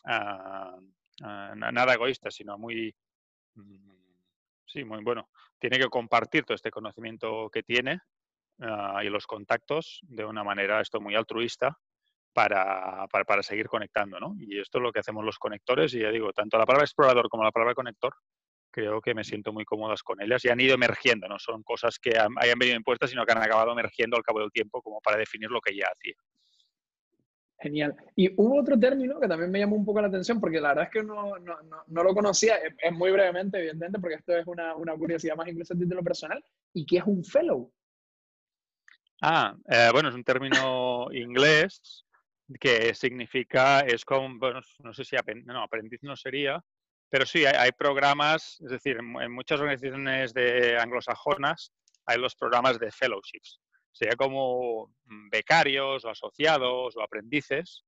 ah, 0.04 0.76
nada 1.20 1.94
egoísta, 1.94 2.30
sino 2.30 2.58
muy, 2.58 2.94
mm, 3.54 3.90
sí, 4.66 4.84
muy 4.84 5.02
bueno, 5.02 5.30
tiene 5.58 5.78
que 5.78 5.88
compartir 5.88 6.44
todo 6.44 6.54
este 6.54 6.70
conocimiento 6.70 7.48
que 7.50 7.62
tiene 7.62 8.00
ah, 8.60 9.02
y 9.02 9.08
los 9.08 9.26
contactos 9.26 10.00
de 10.02 10.24
una 10.24 10.44
manera 10.44 10.80
esto 10.80 11.00
muy 11.00 11.14
altruista 11.14 11.78
para, 12.34 13.06
para, 13.10 13.24
para, 13.24 13.42
seguir 13.42 13.66
conectando, 13.66 14.20
¿no? 14.20 14.34
Y 14.38 14.60
esto 14.60 14.76
es 14.76 14.82
lo 14.82 14.92
que 14.92 15.00
hacemos 15.00 15.24
los 15.24 15.38
conectores 15.38 15.94
y 15.94 16.00
ya 16.00 16.10
digo, 16.10 16.34
tanto 16.34 16.58
la 16.58 16.66
palabra 16.66 16.84
explorador 16.84 17.30
como 17.30 17.44
la 17.44 17.50
palabra 17.50 17.74
conector 17.74 18.14
creo 18.82 19.00
que 19.00 19.14
me 19.14 19.24
siento 19.24 19.52
muy 19.52 19.64
cómodas 19.64 20.02
con 20.02 20.20
ellas 20.20 20.44
y 20.44 20.48
han 20.48 20.60
ido 20.60 20.74
emergiendo, 20.74 21.26
no 21.28 21.38
son 21.38 21.62
cosas 21.62 21.98
que 21.98 22.10
hayan 22.10 22.58
venido 22.58 22.76
impuestas, 22.76 23.10
sino 23.10 23.24
que 23.24 23.32
han 23.32 23.42
acabado 23.42 23.72
emergiendo 23.72 24.16
al 24.16 24.22
cabo 24.22 24.40
del 24.40 24.50
tiempo 24.50 24.82
como 24.82 25.00
para 25.00 25.16
definir 25.16 25.50
lo 25.50 25.60
que 25.60 25.74
ya 25.74 25.86
hacía. 25.86 26.14
Genial. 27.58 27.96
Y 28.14 28.30
hubo 28.36 28.60
otro 28.60 28.78
término 28.78 29.18
que 29.18 29.28
también 29.28 29.50
me 29.50 29.60
llamó 29.60 29.76
un 29.76 29.86
poco 29.86 30.02
la 30.02 30.08
atención, 30.08 30.38
porque 30.38 30.60
la 30.60 30.68
verdad 30.68 30.84
es 30.84 30.90
que 30.90 31.02
no, 31.02 31.38
no, 31.38 31.56
no, 31.86 32.02
lo 32.02 32.14
conocía, 32.14 32.56
es, 32.56 32.92
muy 32.92 33.10
brevemente, 33.10 33.58
evidentemente, 33.58 33.98
porque 33.98 34.16
esto 34.16 34.36
es 34.36 34.46
una, 34.46 34.76
una 34.76 34.94
curiosidad 34.94 35.36
más 35.36 35.48
incluso 35.48 35.72
a 35.72 35.78
título 35.78 36.04
personal, 36.04 36.44
y 36.74 36.84
qué 36.84 36.98
es 36.98 37.04
un 37.06 37.24
fellow. 37.24 37.72
Ah, 39.22 39.56
eh, 39.70 39.88
bueno, 39.90 40.10
es 40.10 40.14
un 40.14 40.24
término 40.24 41.06
inglés 41.12 42.04
que 42.60 42.94
significa, 42.94 43.80
es 43.80 44.04
como, 44.04 44.38
bueno, 44.38 44.60
no 44.80 44.92
sé 44.92 45.04
si 45.04 45.16
aprendiz 45.16 46.02
no 46.02 46.14
sería, 46.14 46.62
pero 47.08 47.24
sí, 47.24 47.44
hay, 47.44 47.70
programas, 47.72 48.60
es 48.60 48.70
decir, 48.70 48.98
en, 48.98 49.32
muchas 49.32 49.60
organizaciones 49.60 50.34
de 50.34 50.78
anglosajonas 50.78 51.72
hay 52.06 52.18
los 52.18 52.34
programas 52.34 52.78
de 52.78 52.90
fellowships. 52.90 53.60
Sería 53.92 54.16
como 54.16 54.92
mm, 55.04 55.28
becarios 55.30 56.04
o 56.04 56.10
asociados 56.10 56.96
o 56.96 57.02
aprendices, 57.02 57.84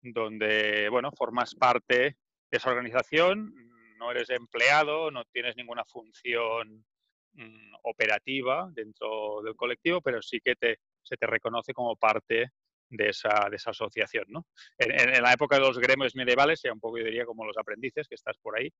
donde, 0.00 0.88
bueno, 0.90 1.10
formas 1.12 1.54
parte 1.54 2.16
de 2.50 2.56
esa 2.56 2.70
organización, 2.70 3.52
no 3.98 4.10
eres 4.10 4.30
empleado, 4.30 5.10
no 5.10 5.24
tienes 5.24 5.56
ninguna 5.56 5.84
función 5.84 6.84
mm, 7.32 7.74
operativa 7.82 8.68
dentro 8.72 9.42
del 9.42 9.56
colectivo, 9.56 10.00
pero 10.00 10.22
sí 10.22 10.40
que 10.40 10.54
te, 10.54 10.78
se 11.02 11.16
te 11.16 11.26
reconoce 11.26 11.72
como 11.72 11.96
parte 11.96 12.52
de 12.90 13.10
esa, 13.10 13.48
de 13.50 13.56
esa 13.56 13.70
asociación. 13.70 14.24
¿no? 14.28 14.46
En, 14.78 15.22
la 15.22 15.32
época 15.32 15.56
de 15.56 15.62
los 15.62 15.78
gremios 15.78 16.14
medievales, 16.14 16.60
ya 16.62 16.72
un 16.72 16.80
poco 16.80 16.98
yo 16.98 17.04
diría 17.04 17.24
como 17.24 17.44
los 17.44 17.56
aprendices, 17.56 18.08
que 18.08 18.14
estás 18.14 18.36
por 18.38 18.58
ahí, 18.58 18.70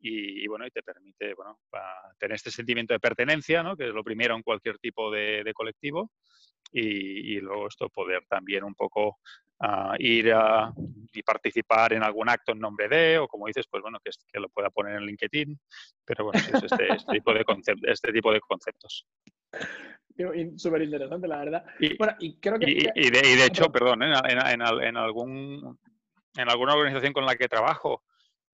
y, 0.00 0.46
bueno, 0.48 0.66
y 0.66 0.70
te 0.70 0.82
permite 0.82 1.32
bueno, 1.34 1.58
tener 2.18 2.34
este 2.34 2.50
sentimiento 2.50 2.92
de 2.92 3.00
pertenencia, 3.00 3.62
¿no? 3.62 3.74
que 3.74 3.88
es 3.88 3.94
lo 3.94 4.04
primero 4.04 4.36
en 4.36 4.42
cualquier 4.42 4.78
tipo 4.78 5.10
de, 5.10 5.50
colectivo, 5.54 6.10
y, 6.70 7.40
luego 7.40 7.68
esto 7.68 7.88
poder 7.88 8.24
también 8.28 8.64
un 8.64 8.74
poco 8.74 9.18
ah, 9.60 9.94
ir 9.98 10.32
a, 10.32 10.72
y 11.12 11.22
participar 11.22 11.92
en 11.92 12.02
algún 12.02 12.28
acto 12.28 12.52
en 12.52 12.58
nombre 12.58 12.88
de, 12.88 13.18
o 13.18 13.28
como 13.28 13.46
dices, 13.46 13.66
pues 13.70 13.82
bueno, 13.82 13.98
que, 14.02 14.10
que 14.32 14.40
lo 14.40 14.48
pueda 14.48 14.70
poner 14.70 14.96
en 14.96 15.06
LinkedIn, 15.06 15.58
pero 16.04 16.24
bueno, 16.24 16.40
es 16.40 16.62
este, 16.62 16.92
este, 16.92 17.12
tipo 17.12 17.32
de 17.32 17.44
este 17.82 18.12
tipo 18.12 18.32
de 18.32 18.40
conceptos. 18.40 19.06
Súper 20.56 20.82
interesante, 20.82 21.26
la 21.26 21.38
verdad. 21.38 21.64
Y, 21.80 21.96
creo 22.38 22.58
que, 22.58 22.70
y, 22.94 23.10
de, 23.10 23.46
hecho, 23.46 23.70
perdón, 23.72 24.02
¿eh? 24.02 24.12
en, 24.28 24.62
en, 24.62 24.96
algún, 24.96 25.78
en 26.36 26.48
alguna 26.48 26.74
organización 26.74 27.12
con 27.12 27.26
la 27.26 27.34
que 27.34 27.48
trabajo, 27.48 28.04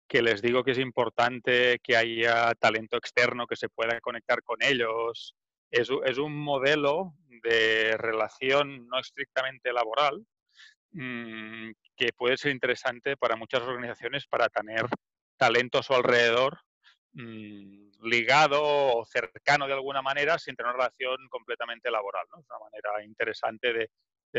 que 0.07 0.21
les 0.21 0.41
digo 0.41 0.63
que 0.63 0.71
es 0.71 0.79
importante 0.79 1.79
que 1.83 1.95
haya 1.97 2.53
talento 2.55 2.97
externo 2.97 3.45
que 3.45 3.55
se 3.55 3.69
pueda 3.69 3.99
conectar 4.01 4.41
con 4.41 4.57
ellos. 4.61 5.35
Es, 5.69 5.89
es 6.05 6.17
un 6.17 6.35
modelo 6.35 7.13
de 7.43 7.95
relación 7.97 8.87
no 8.87 8.99
estrictamente 8.99 9.71
laboral 9.71 10.25
mm, 10.91 11.71
que 11.95 12.13
puede 12.13 12.37
ser 12.37 12.51
interesante 12.51 13.17
para 13.17 13.35
muchas 13.35 13.61
organizaciones 13.61 14.27
para 14.27 14.49
tener 14.49 14.85
talento 15.37 15.79
a 15.79 15.83
su 15.83 15.93
alrededor 15.93 16.59
Mm, 17.13 17.89
ligado 18.03 18.61
o 18.63 19.03
cercano 19.05 19.65
de 19.65 19.73
alguna 19.73 20.01
manera 20.01 20.37
sin 20.37 20.55
tener 20.55 20.69
una 20.69 20.83
relación 20.83 21.27
completamente 21.29 21.89
laboral. 21.89 22.25
¿no? 22.31 22.39
Es 22.39 22.45
una 22.49 22.59
manera 22.59 23.03
interesante 23.03 23.73
de, 23.73 23.89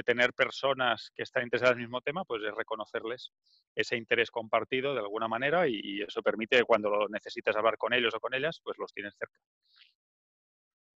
tener 0.05 0.33
personas 0.33 1.11
que 1.17 1.25
están 1.25 1.43
interesadas 1.43 1.73
en 1.73 1.81
el 1.81 1.87
mismo 1.89 2.01
tema, 2.01 2.25
pues 2.25 2.41
es 2.45 2.55
reconocerles 2.55 3.33
ese 3.75 3.97
interés 3.97 4.31
compartido 4.31 4.95
de 4.95 5.01
alguna 5.01 5.27
manera 5.27 5.67
y, 5.67 6.01
eso 6.01 6.23
permite 6.23 6.59
que 6.59 6.65
cuando 6.65 6.91
lo 6.91 7.09
necesites 7.09 7.57
hablar 7.57 7.77
con 7.77 7.93
ellos 7.93 8.15
o 8.15 8.21
con 8.21 8.33
ellas, 8.33 8.61
pues 8.63 8.79
los 8.79 8.93
tienes 8.93 9.17
cerca. 9.17 9.37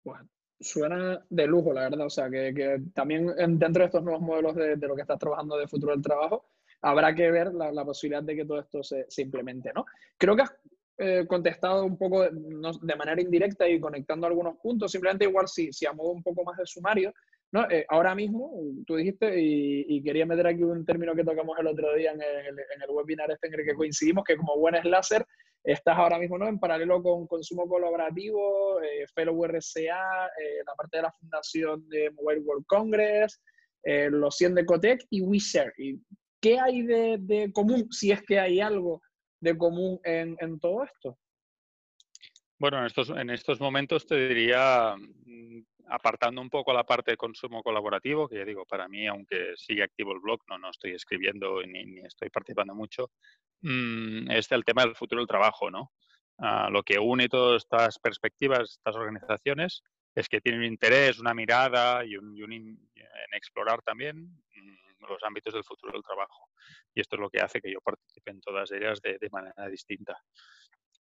Bueno, 0.05 0.29
suena 0.65 1.25
de 1.29 1.47
lujo, 1.47 1.73
la 1.73 1.83
verdad. 1.83 2.07
O 2.07 2.11
sea, 2.11 2.29
que, 2.31 2.83
también 2.95 3.27
dentro 3.59 3.83
de 3.83 3.87
estos 3.87 4.03
nuevos 4.03 4.23
modelos 4.23 4.57
de, 4.57 4.77
lo 4.77 4.97
que 4.97 5.03
estás 5.03 5.19
trabajando 5.19 5.57
de 5.57 5.69
futuro 5.69 5.93
del 5.93 6.03
trabajo, 6.03 6.47
habrá 6.83 7.15
que 7.15 7.31
ver 7.31 7.53
la, 7.55 7.85
posibilidad 7.85 8.23
de 8.23 8.37
que 8.37 8.45
todo 8.45 8.61
esto 8.61 8.83
se, 8.83 9.07
se, 9.09 9.23
implemente, 9.23 9.73
¿no? 9.75 9.87
Creo 10.19 10.35
que 10.37 10.43
has 10.43 10.55
eh, 10.97 11.27
contestado 11.27 11.85
un 11.85 11.99
poco 11.99 12.23
de, 12.23 12.97
manera 12.97 13.21
indirecta 13.21 13.69
y 13.69 13.81
conectando 13.81 14.29
algunos 14.29 14.57
puntos, 14.59 14.93
simplemente 14.93 15.25
igual 15.25 15.49
si, 15.49 15.73
si 15.73 15.87
a 15.87 15.93
modo 15.93 16.11
un 16.11 16.23
poco 16.23 16.45
más 16.45 16.57
de 16.57 16.67
sumario, 16.67 17.13
¿no? 17.51 17.69
Eh, 17.69 17.85
ahora 17.89 18.15
mismo, 18.15 18.53
tú 18.87 18.95
dijiste, 18.95 19.35
y, 19.37 20.01
quería 20.05 20.25
meter 20.25 20.47
aquí 20.47 20.63
un 20.63 20.85
término 20.85 21.15
que 21.15 21.25
tocamos 21.25 21.59
el 21.59 21.67
otro 21.67 21.95
día 21.95 22.13
en 22.13 22.23
el, 22.23 22.59
en 22.59 22.83
el 22.83 22.91
webinar 22.91 23.29
este 23.31 23.49
en 23.49 23.55
el 23.55 23.65
que 23.65 23.75
coincidimos, 23.75 24.23
que 24.23 24.37
como 24.37 24.57
buen 24.57 24.77
láser, 24.89 25.27
estás 25.65 25.97
ahora 25.97 26.19
mismo 26.19 26.39
¿no? 26.39 26.47
en 26.47 26.61
paralelo 26.61 27.03
con 27.03 27.27
consumo 27.27 27.67
colaborativo, 27.67 28.81
eh, 28.83 29.07
Fellow 29.15 29.45
RCA, 29.45 30.31
la 30.67 30.75
parte 30.77 30.99
de 30.99 31.03
la 31.03 31.13
fundación 31.13 31.89
de 31.89 32.11
Mobile 32.11 32.41
World 32.41 32.67
Congress, 32.67 33.41
los 33.83 34.37
100 34.37 34.55
de 34.55 34.65
Cotec 34.65 35.07
y 35.11 35.21
WeShare. 35.23 35.73
¿Y 35.77 35.99
¿Qué 36.41 36.61
hay 36.61 36.83
de, 36.83 37.17
de 37.21 37.51
común, 37.53 37.89
si 37.91 38.13
es 38.13 38.23
que 38.23 38.39
hay 38.39 38.61
algo 38.61 39.01
de 39.41 39.57
común 39.57 39.99
en, 40.05 40.37
en 40.41 40.61
todo 40.61 40.85
esto? 40.85 41.19
Bueno, 42.59 42.79
en 42.81 42.87
estos, 42.87 43.11
en 43.11 43.31
estos 43.31 43.61
momentos 43.61 44.07
te 44.07 44.29
diría, 44.29 44.95
mm, 44.97 45.61
apartando 45.89 46.41
un 46.41 46.51
poco 46.51 46.73
la 46.73 46.85
parte 46.85 47.13
de 47.13 47.17
consumo 47.17 47.63
colaborativo, 47.63 48.29
que 48.29 48.37
ya 48.37 48.45
digo, 48.45 48.65
para 48.65 48.89
mí, 48.89 49.07
aunque 49.07 49.55
sigue 49.57 49.83
activo 49.83 50.13
el 50.13 50.21
blog, 50.21 50.41
no, 50.49 50.59
no 50.59 50.71
estoy 50.71 50.93
escribiendo 50.93 51.63
ni, 51.63 51.85
ni 51.85 52.01
estoy 52.01 52.31
participando 52.31 52.75
mucho, 52.75 53.11
mm, 53.63 54.31
es 54.31 54.51
el 54.53 54.65
tema 54.65 54.83
del 54.83 54.97
futuro 54.97 55.21
del 55.21 55.29
trabajo, 55.29 55.71
¿no? 55.71 55.93
Ah, 56.39 56.69
lo 56.71 56.83
que 56.83 56.99
une 56.99 57.29
todas 57.29 57.63
estas 57.63 57.99
perspectivas, 57.99 58.73
estas 58.73 58.97
organizaciones, 58.97 59.83
es 60.15 60.29
que 60.29 60.41
tienen 60.41 60.61
un 60.61 60.67
interés, 60.67 61.19
una 61.19 61.35
mirada 61.35 62.05
y 62.05 62.17
un, 62.17 62.41
en 62.41 62.79
explorar 63.33 63.83
también 63.83 64.17
mm, 64.55 65.05
los 65.09 65.23
ámbitos 65.23 65.55
del 65.55 65.65
futuro 65.65 65.93
del 65.93 66.03
trabajo 66.03 66.49
y 66.95 67.01
esto 67.01 67.17
es 67.17 67.21
lo 67.21 67.31
que 67.31 67.41
hace 67.41 67.61
que 67.61 67.73
yo 67.73 67.81
participe 67.81 68.31
en 68.31 68.41
todas 68.41 68.71
ellas 68.71 69.01
de, 69.03 69.29
manera 69.31 69.69
distinta. 69.69 70.17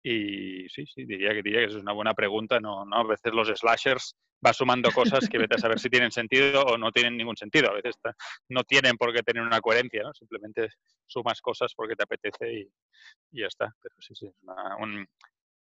Y 0.06 0.68
sí, 0.68 0.84
sí, 0.86 1.06
diría 1.06 1.30
que, 1.30 1.42
diría 1.42 1.60
que 1.60 1.72
es 1.72 1.74
una 1.76 1.92
buena 1.92 2.12
pregunta. 2.12 2.60
No, 2.60 2.84
no, 2.84 2.96
a 2.96 3.04
veces 3.04 3.32
los 3.32 3.48
slashers 3.48 4.14
va 4.46 4.52
sumando 4.52 4.90
cosas 4.92 5.26
que 5.30 5.38
vete 5.38 5.54
a 5.54 5.58
saber 5.58 5.78
si 5.78 5.88
tienen 5.88 6.12
sentido 6.12 6.62
o 6.62 6.76
no 6.76 6.92
tienen 6.92 7.16
ningún 7.16 7.38
sentido. 7.38 7.70
A 7.70 7.74
veces 7.74 7.94
no 8.50 8.64
tienen 8.64 8.98
por 8.98 9.14
qué 9.14 9.22
tener 9.22 9.42
una 9.42 9.62
coherencia, 9.62 10.02
¿no? 10.02 10.12
Simplemente 10.12 10.68
sumas 11.06 11.40
cosas 11.40 11.72
porque 11.74 11.96
te 11.96 12.02
apetece 12.02 12.52
y, 12.52 12.70
ya 13.30 13.46
está. 13.46 13.74
Pero 13.80 13.94
sí, 13.98 14.14
sí, 14.14 14.30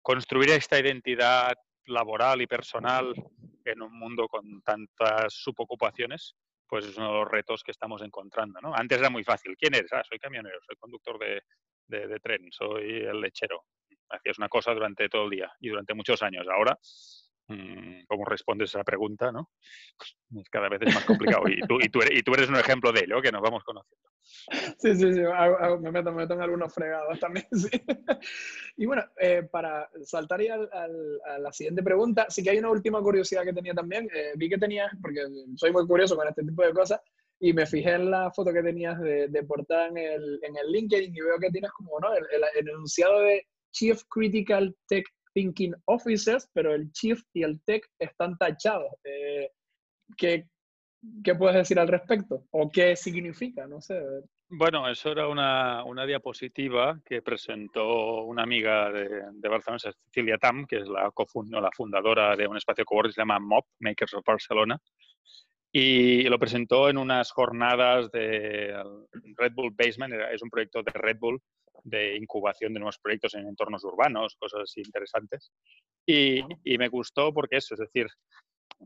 construir 0.01 0.51
esta 0.51 0.79
identidad 0.79 1.55
laboral 1.87 2.41
y 2.41 2.47
personal 2.47 3.13
en 3.65 3.83
un 3.83 3.99
mundo 3.99 4.29
con 4.29 4.63
tantas 4.63 5.35
subocupaciones 5.35 6.37
pues 6.69 6.85
es 6.85 6.97
uno 6.99 7.09
de 7.09 7.19
los 7.21 7.29
retos 7.29 7.63
que 7.65 7.73
estamos 7.73 8.03
encontrando. 8.03 8.61
¿no? 8.61 8.75
Antes 8.75 8.99
era 8.99 9.11
muy 9.11 9.25
fácil. 9.25 9.57
¿Quién 9.57 9.75
eres? 9.75 9.93
Ah, 9.93 10.03
soy 10.07 10.19
camionero, 10.19 10.59
soy 10.65 10.77
conductor 10.77 11.19
de, 11.19 11.43
de, 11.89 12.21
tren, 12.21 12.47
soy 12.53 12.99
el 12.99 13.21
lechero. 13.21 13.65
Hacías 14.11 14.39
una 14.39 14.49
cosa 14.49 14.73
durante 14.73 15.09
todo 15.09 15.25
el 15.25 15.31
día 15.31 15.53
y 15.61 15.69
durante 15.69 15.95
muchos 15.95 16.23
años. 16.23 16.47
Ahora, 16.49 16.79
mm, 17.49 18.05
¿cómo 18.07 18.25
respondes 18.25 18.75
a 18.75 18.79
esa 18.79 18.85
pregunta? 18.85 19.33
¿no? 19.33 19.51
Cada 20.51 20.69
vez 20.69 20.81
es 20.83 20.95
más 20.95 21.05
complicado. 21.05 21.45
Y 21.49 21.61
tú, 21.61 22.33
eres, 22.35 22.49
un 22.49 22.57
ejemplo 22.57 22.93
de 22.93 23.01
ello, 23.01 23.21
que 23.21 23.33
nos 23.33 23.43
vamos 23.43 23.65
conociendo. 23.65 24.09
Sí, 24.23 24.95
sí, 24.95 25.15
sí, 25.15 25.21
me, 25.81 25.91
meto, 25.91 26.13
me 26.13 26.23
meto 26.23 26.35
en 26.35 26.43
algunos 26.43 26.73
fregados 26.73 27.19
también. 27.19 27.47
Y 28.81 28.87
bueno, 28.87 29.03
eh, 29.21 29.43
para 29.43 29.91
saltar 30.05 30.41
ya 30.41 30.55
a 30.55 31.39
la 31.39 31.53
siguiente 31.53 31.83
pregunta, 31.83 32.27
sí 32.29 32.45
que 32.45 32.51
hay 32.51 32.59
una 32.59 32.71
última 32.71 33.03
curiosidad 33.03 33.43
que 33.43 33.53
tenía 33.53 33.75
también. 33.75 34.09
Eh, 34.15 34.35
vi 34.37 34.49
que 34.49 34.57
tenías, 34.57 34.93
porque 35.03 35.23
soy 35.57 35.73
muy 35.73 35.85
curioso 35.85 36.15
con 36.15 36.29
este 36.29 36.45
tipo 36.45 36.63
de 36.63 36.73
cosas, 36.73 37.01
y 37.41 37.53
me 37.53 37.67
fijé 37.67 37.93
en 37.93 38.11
la 38.11 38.31
foto 38.33 38.53
que 38.53 38.63
tenías 38.63 39.01
de, 39.01 39.29
de 39.29 39.43
portada 39.45 39.87
en 39.89 39.99
el, 39.99 40.41
en 40.43 40.57
el 40.57 40.73
LinkedIn 40.73 41.15
y 41.15 41.21
veo 41.21 41.39
que 41.39 41.51
tienes 41.51 41.71
como, 41.73 41.99
¿no? 42.01 42.13
El, 42.15 42.25
el, 42.57 42.69
enunciado 42.69 43.21
de 43.21 43.47
Chief 43.79 44.03
Critical 44.09 44.75
Tech 44.89 45.05
Thinking 45.35 45.75
Officers, 45.85 46.49
pero 46.53 46.75
el 46.75 46.91
Chief 46.93 47.23
y 47.33 47.45
el 47.45 47.63
Tech 47.63 47.89
están 47.99 48.37
tachados. 48.37 48.93
Eh, 49.05 49.51
¿qué, 50.17 50.49
¿Qué 51.23 51.35
puedes 51.37 51.57
decir 51.57 51.79
al 51.79 51.87
respecto? 51.87 52.45
¿O 52.51 52.69
qué 52.71 52.97
significa? 52.97 53.69
No 53.69 53.81
sé. 53.81 54.01
Bueno, 54.49 54.89
eso 54.89 55.13
era 55.13 55.29
una, 55.29 55.85
una 55.85 56.07
diapositiva 56.07 57.01
que 57.05 57.23
presentó 57.23 58.25
una 58.25 58.43
amiga 58.43 58.91
de, 58.91 59.09
de, 59.33 59.49
Barcelona, 59.49 59.79
Cecilia 59.79 60.39
Tam, 60.39 60.67
que 60.67 60.79
es 60.79 60.89
la, 60.89 61.13
la 61.61 61.71
fundadora 61.71 62.35
de 62.35 62.49
un 62.49 62.57
espacio 62.57 62.85
coworking 62.85 63.11
que 63.11 63.15
se 63.15 63.21
llama 63.21 63.39
MOP, 63.39 63.67
Makers 63.79 64.15
of 64.15 64.25
Barcelona, 64.27 64.81
y 65.71 66.23
lo 66.25 66.39
presentó 66.39 66.89
en 66.89 66.97
unas 66.97 67.31
jornadas 67.31 68.11
de 68.11 68.75
Red 69.37 69.53
Bull 69.53 69.75
Basement, 69.77 70.15
es 70.33 70.43
un 70.43 70.49
proyecto 70.49 70.83
de 70.83 70.93
Red 70.93 71.19
Bull 71.21 71.41
de 71.85 72.17
incubación 72.17 72.73
de 72.73 72.81
nuevos 72.81 72.99
proyectos 72.99 73.35
en 73.35 73.47
entornos 73.47 73.85
urbanos, 73.85 74.37
cosas 74.37 74.77
interesantes. 74.77 75.53
Y, 76.07 76.43
y 76.65 76.79
me 76.79 76.89
gustó 76.89 77.33
porque 77.33 77.57
eso, 77.57 77.75
es 77.75 77.81
decir, 77.81 78.07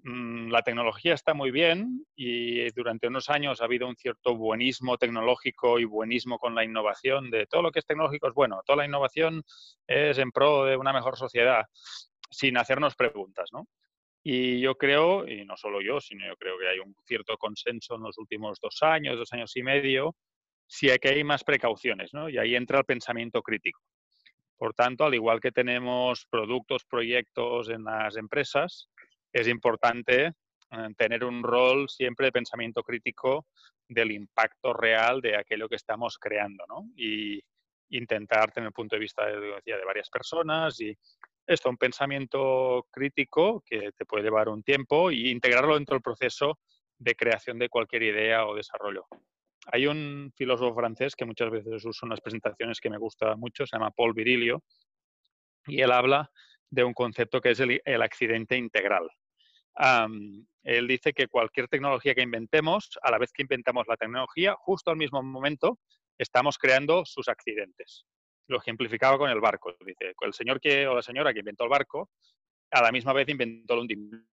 Mm, 0.05 0.51
la 0.51 0.63
tecnología 0.63 1.13
está 1.13 1.35
muy 1.35 1.51
bien 1.51 2.07
y 2.17 2.71
durante 2.71 3.09
unos 3.09 3.29
años 3.29 3.61
ha 3.61 3.67
habido 3.67 3.87
un 3.87 3.97
cierto 3.97 4.35
buenismo 4.37 4.97
tecnológico 4.97 5.79
y 5.79 5.85
buenismo 5.85 6.39
con 6.39 6.55
la 6.55 6.65
innovación 6.65 7.31
de 7.31 7.47
todo 7.47 7.61
lo 7.61 7.71
que 7.71 7.81
es 7.81 7.87
tecnológico 7.87 8.27
es 8.29 8.35
bueno, 8.35 8.63
toda 8.65 8.79
la 8.79 8.87
innovación 8.87 9.43
es 9.87 10.17
en 10.17 10.33
pro 10.33 10.65
de 10.65 10.79
una 10.79 10.95
mejor 10.95 11.19
sociedad, 11.19 11.67
sin 12.31 12.57
hacernos 12.57 12.95
preguntas, 12.97 13.51
¿no? 13.53 13.69
Y 14.25 14.61
yo 14.61 14.77
creo, 14.77 15.29
y 15.29 15.45
no 15.45 15.57
solo 15.57 15.83
yo, 15.83 16.01
sino 16.01 16.27
yo 16.27 16.37
creo 16.37 16.57
que 16.59 16.69
hay 16.69 16.79
un 16.79 16.95
cierto 17.05 17.37
consenso 17.37 17.97
en 17.97 18.03
los 18.03 18.17
últimos 18.19 18.61
dos 18.61 18.79
años, 18.83 19.19
dos 19.19 19.33
años 19.33 19.55
y 19.57 19.63
medio, 19.63 20.15
si 20.73 20.89
hay 20.89 20.99
que 20.99 21.11
hay 21.11 21.23
más 21.23 21.45
precauciones, 21.45 22.15
¿no? 22.15 22.31
Y 22.31 22.39
ahí 22.39 22.57
entra 22.57 22.79
el 22.79 22.87
pensamiento 22.87 23.43
crítico. 23.43 23.79
Por 24.57 24.73
tanto, 24.73 25.05
al 25.05 25.15
igual 25.15 25.39
que 25.39 25.53
tenemos 25.53 26.25
productos, 26.31 26.87
proyectos 26.87 27.69
en 27.69 27.85
las 27.85 28.17
empresas, 28.17 28.89
es 29.35 29.49
importante 29.49 30.29
eh, 30.29 30.89
tener 30.97 31.25
un 31.25 31.43
rol 31.43 31.91
siempre 31.91 32.27
de 32.27 32.33
pensamiento 32.33 32.83
crítico 32.83 33.45
del 33.87 34.13
impacto 34.13 34.73
real 34.73 35.21
de 35.21 35.37
aquello 35.37 35.69
que 35.69 35.77
estamos 35.77 36.17
creando, 36.19 36.65
¿no? 36.67 36.89
Y, 36.97 37.41
intentar 37.95 38.51
tener 38.53 38.69
el 38.69 38.73
punto 38.73 38.97
de 38.97 39.01
vista 39.01 39.27
de, 39.27 39.61
de 39.67 39.85
varias 39.85 40.09
personas 40.09 40.81
y 40.81 40.97
esto, 41.47 41.69
un 41.69 41.77
pensamiento 41.77 42.87
crítico 42.91 43.63
que 43.67 43.93
te 43.93 44.07
puede 44.07 44.25
llevar 44.25 44.49
un 44.49 44.63
tiempo 44.63 45.11
y 45.11 45.29
integrarlo 45.29 45.75
dentro 45.75 45.97
del 45.97 46.03
proceso 46.03 46.59
de 46.97 47.15
creación 47.15 47.59
de 47.59 47.69
cualquier 47.69 48.05
idea 48.05 48.47
o 48.47 48.55
desarrollo. 48.55 49.07
Hay 49.67 49.87
un 49.87 50.33
filósofo 50.37 50.75
francés 50.75 51.15
que 51.15 51.25
muchas 51.25 51.51
veces 51.51 51.85
uso 51.85 52.07
en 52.07 52.11
las 52.11 52.21
presentaciones 52.21 52.81
que 52.81 52.91
me 52.91 52.99
gusta 52.99 53.37
mucho, 53.37 53.67
se 53.67 53.77
llama 53.77 53.91
Paul 53.91 54.13
Virilio, 54.13 54.63
y 55.67 55.81
él 55.81 55.93
habla 55.93 56.31
de 56.71 56.83
un 56.83 56.95
concepto 56.95 57.41
que 57.41 57.51
es 57.51 57.61
el, 57.61 58.03
accidente 58.03 58.57
integral. 58.57 59.09
él 60.65 60.89
dice 60.89 61.13
que 61.13 61.29
cualquier 61.29 61.69
tecnología 61.69 62.15
que 62.15 62.23
inventemos, 62.23 62.99
a 63.03 63.11
la 63.11 63.19
vez 63.19 63.31
que 63.33 63.43
inventamos 63.43 63.87
la 63.87 63.97
tecnología, 63.97 64.55
justo 64.59 64.91
al 64.91 64.97
mismo 64.97 65.23
momento 65.23 65.79
estamos 66.19 66.59
creando 66.59 67.05
sus 67.05 67.29
accidentes. 67.29 68.05
Lo 68.49 68.59
ejemplificaba 68.59 69.19
con 69.19 69.31
el 69.31 69.41
barco. 69.41 69.77
Dice, 69.85 70.15
el 70.21 70.33
señor 70.33 70.61
que, 70.61 70.87
o 70.87 70.95
la 70.95 71.03
señora 71.03 71.33
que 71.33 71.41
inventó 71.41 71.65
el 71.65 71.71
barco, 71.71 72.11
a 72.71 72.83
la 72.83 72.91
misma 72.91 73.13
vez 73.13 73.29
inventó 73.29 73.75
el 73.75 73.81
hundimiento 73.81 74.32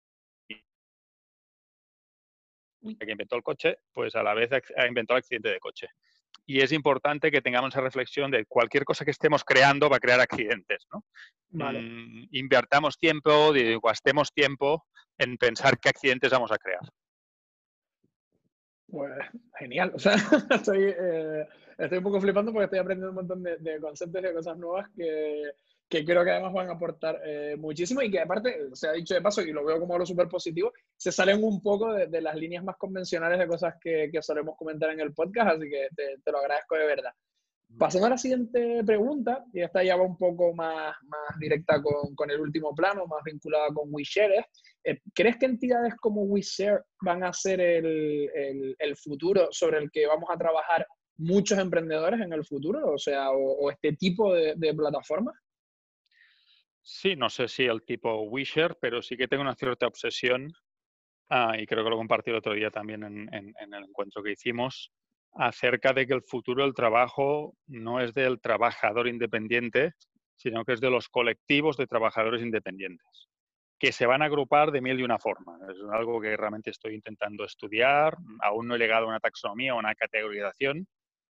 que 2.82 3.12
inventó 3.12 3.36
el 3.36 3.44
coche, 3.44 3.78
pues 3.94 4.16
a 4.16 4.24
la 4.24 4.34
vez 4.34 4.50
ha 4.52 4.88
inventado 4.88 5.18
el 5.18 5.22
accidente 5.22 5.50
de 5.50 5.60
coche. 5.60 5.88
Y 6.46 6.62
es 6.62 6.72
importante 6.72 7.30
que 7.30 7.42
tengamos 7.42 7.74
esa 7.74 7.82
reflexión 7.82 8.32
de 8.32 8.46
cualquier 8.46 8.84
cosa 8.84 9.06
que 9.06 9.12
estemos 9.12 9.44
creando 9.44 9.90
va 9.90 9.98
a 9.98 10.00
crear 10.00 10.20
accidentes. 10.20 10.88
¿no? 10.92 11.04
Mm, 11.52 12.28
invertamos 12.32 12.98
tiempo, 12.98 13.54
gastemos 13.84 14.34
tiempo 14.34 14.86
en 15.18 15.38
pensar 15.38 15.78
qué 15.80 15.90
accidentes 15.90 16.32
vamos 16.32 16.52
a 16.52 16.58
crear. 16.58 16.82
Pues 18.88 19.12
genial. 19.60 19.92
O 19.94 20.00
sea, 20.00 20.16
estoy, 20.50 20.96
eh, 20.98 21.48
estoy 21.78 22.00
un 22.00 22.04
poco 22.04 22.20
flipando 22.20 22.52
porque 22.52 22.66
estoy 22.66 22.80
aprendiendo 22.80 23.10
un 23.10 23.16
montón 23.16 23.44
de, 23.44 23.58
de 23.58 23.80
conceptos 23.80 24.22
y 24.22 24.26
de 24.26 24.34
cosas 24.34 24.58
nuevas 24.58 24.90
que, 24.96 25.52
que 25.90 26.06
creo 26.06 26.24
que 26.24 26.30
además 26.30 26.54
van 26.54 26.70
a 26.70 26.74
aportar 26.74 27.20
eh, 27.26 27.56
muchísimo 27.58 28.02
y 28.04 28.12
que 28.12 28.20
aparte, 28.20 28.70
se 28.74 28.88
ha 28.88 28.92
dicho 28.92 29.16
de 29.16 29.22
paso 29.22 29.42
y 29.42 29.52
lo 29.52 29.66
veo 29.66 29.80
como 29.80 29.96
algo 29.96 30.06
súper 30.06 30.28
positivo, 30.28 30.72
se 30.96 31.12
salen 31.12 31.44
un 31.44 31.62
poco 31.62 31.92
de, 31.94 32.22
las 32.22 32.36
líneas 32.36 32.64
más 32.64 32.78
convencionales 32.78 33.40
de 33.40 33.48
cosas 33.48 33.74
que, 33.82 34.10
que, 34.12 34.22
solemos 34.22 34.56
comentar 34.56 34.92
en 34.92 35.00
el 35.00 35.14
podcast, 35.14 35.56
así 35.56 35.68
que 35.68 35.88
te, 35.96 36.18
te, 36.24 36.32
lo 36.32 36.38
agradezco 36.38 36.76
de 36.76 36.86
verdad. 36.86 37.12
Pasando 37.78 38.08
a 38.08 38.12
la 38.12 38.18
siguiente 38.18 38.84
pregunta, 38.84 39.46
y 39.54 39.62
esta 39.62 39.84
ya 39.84 39.96
va 39.96 40.04
un 40.04 40.18
poco 40.18 40.54
más, 40.54 40.96
más 41.04 41.40
directa 41.40 41.82
con, 41.82 42.14
con 42.16 42.30
el 42.30 42.40
último 42.40 42.74
plano, 42.76 43.08
más 43.08 43.24
vinculada 43.24 43.68
con 43.74 43.90
WeShare, 43.92 44.46
eh, 44.84 45.00
¿crees 45.14 45.38
que 45.38 45.46
entidades 45.46 45.96
como 45.96 46.22
WeShare 46.24 46.84
van 47.02 47.24
a 47.24 47.34
ser 47.34 47.62
el, 47.62 48.30
el, 48.34 48.76
el, 48.78 48.96
futuro 48.96 49.48
sobre 49.52 49.80
el 49.80 49.92
que 49.92 50.08
vamos 50.08 50.30
a 50.32 50.38
trabajar 50.38 50.86
muchos 51.18 51.60
emprendedores 51.60 52.20
en 52.22 52.34
el 52.34 52.46
futuro? 52.46 52.94
O 52.94 52.98
sea, 52.98 53.32
o, 53.32 53.38
o 53.38 53.72
este 53.72 53.94
tipo 53.94 54.34
de, 54.34 54.56
de 54.56 54.74
plataformas? 54.74 55.36
Sí, 56.92 57.16
no 57.16 57.30
sé 57.30 57.48
si 57.48 57.66
el 57.66 57.84
tipo 57.84 58.24
Wisher, 58.24 58.76
pero 58.82 59.04
sí 59.04 59.16
que 59.16 59.28
tengo 59.28 59.44
una 59.44 59.54
cierta 59.54 59.86
obsesión, 59.86 60.52
ah, 61.30 61.56
y 61.56 61.68
creo 61.68 61.84
que 61.84 61.90
lo 61.92 61.98
compartí 61.98 62.32
el 62.32 62.38
otro 62.38 62.54
día 62.54 62.72
también 62.72 63.04
en, 63.04 63.54
el 63.56 63.84
encuentro 63.84 64.24
que 64.24 64.32
hicimos, 64.32 64.92
acerca 65.34 65.94
de 65.94 66.08
que 66.08 66.16
el 66.16 66.24
futuro 66.24 66.64
del 66.64 66.74
trabajo 66.74 67.56
no 67.68 68.02
es 68.02 68.16
del 68.16 68.42
trabajador 68.42 69.08
independiente, 69.08 69.94
sino 70.36 70.66
que 70.66 70.74
es 70.74 70.82
de 70.82 70.90
los 70.90 71.10
colectivos 71.10 71.78
de 71.78 71.86
trabajadores 71.86 72.42
independientes, 72.42 73.30
que 73.78 73.92
se 73.92 74.08
van 74.08 74.24
a 74.24 74.26
agrupar 74.26 74.72
de 74.72 74.82
mil 74.82 75.00
y 75.00 75.04
una 75.04 75.20
forma. 75.20 75.60
Es 75.70 75.78
algo 75.94 76.20
que 76.20 76.36
realmente 76.36 76.72
estoy 76.72 76.96
intentando 76.96 77.46
estudiar, 77.46 78.18
aún 78.42 78.68
no 78.68 78.76
he 78.76 78.80
llegado 78.80 79.06
a 79.06 79.10
una 79.10 79.20
taxonomía 79.20 79.76
o 79.76 79.80
una 79.80 79.94
categorización, 79.94 80.88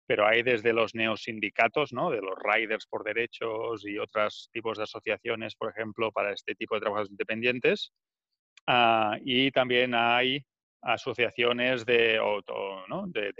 pero 0.07 0.25
hay 0.25 0.41
desde 0.41 0.71
los 0.71 0.95
neosindicatos, 0.95 1.91
¿no? 1.91 2.09
de 2.09 2.21
los 2.21 2.35
riders 2.41 2.87
por 2.87 3.03
derechos 3.03 3.85
y 3.85 3.99
otros 3.99 4.49
tipos 4.53 4.77
de 4.77 4.85
asociaciones, 4.85 5.55
por 5.55 5.69
ejemplo, 5.69 6.11
para 6.13 6.31
este 6.31 6.55
tipo 6.55 6.75
de 6.75 6.81
trabajadores 6.81 7.11
independientes. 7.11 7.91
Ah, 8.65 9.17
y 9.21 9.51
también 9.51 9.93
hay 9.93 10.43
asociaciones 10.81 11.85
de, 11.85 12.17
¿no? 12.87 13.05
de, 13.07 13.33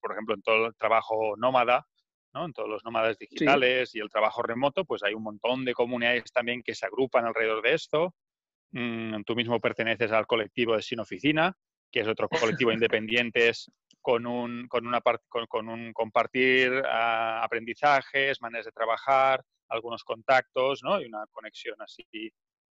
por 0.00 0.12
ejemplo, 0.12 0.34
en 0.34 0.42
todo 0.42 0.66
el 0.66 0.76
trabajo 0.76 1.34
nómada, 1.38 1.86
¿no? 2.34 2.44
en 2.44 2.52
todos 2.52 2.68
los 2.68 2.84
nómadas 2.84 3.16
digitales 3.16 3.94
y 3.94 4.00
el 4.00 4.10
trabajo 4.10 4.42
remoto, 4.42 4.84
pues 4.84 5.02
hay 5.02 5.14
un 5.14 5.22
montón 5.22 5.64
de 5.64 5.72
comunidades 5.72 6.30
también 6.32 6.62
que 6.62 6.74
se 6.74 6.84
agrupan 6.84 7.24
alrededor 7.24 7.62
de 7.62 7.72
esto. 7.72 8.14
Mm, 8.72 9.22
tú 9.22 9.34
mismo 9.34 9.58
perteneces 9.58 10.12
al 10.12 10.26
colectivo 10.26 10.76
de 10.76 10.82
Sin 10.82 11.00
Oficina, 11.00 11.56
que 11.90 12.00
es 12.00 12.08
otro 12.08 12.28
colectivo 12.62 12.70
de 12.70 12.74
independientes 12.74 13.70
con 14.04 14.26
un, 14.26 14.68
con 14.68 14.86
una 14.86 15.00
con, 15.00 15.46
con 15.46 15.66
un 15.66 15.94
compartir 15.94 16.70
uh, 16.72 17.40
aprendizajes, 17.42 18.38
maneras 18.42 18.66
de 18.66 18.72
trabajar, 18.72 19.42
algunos 19.70 20.04
contactos, 20.04 20.82
¿no? 20.82 21.00
Y 21.00 21.06
una 21.06 21.24
conexión 21.32 21.80
así 21.80 22.04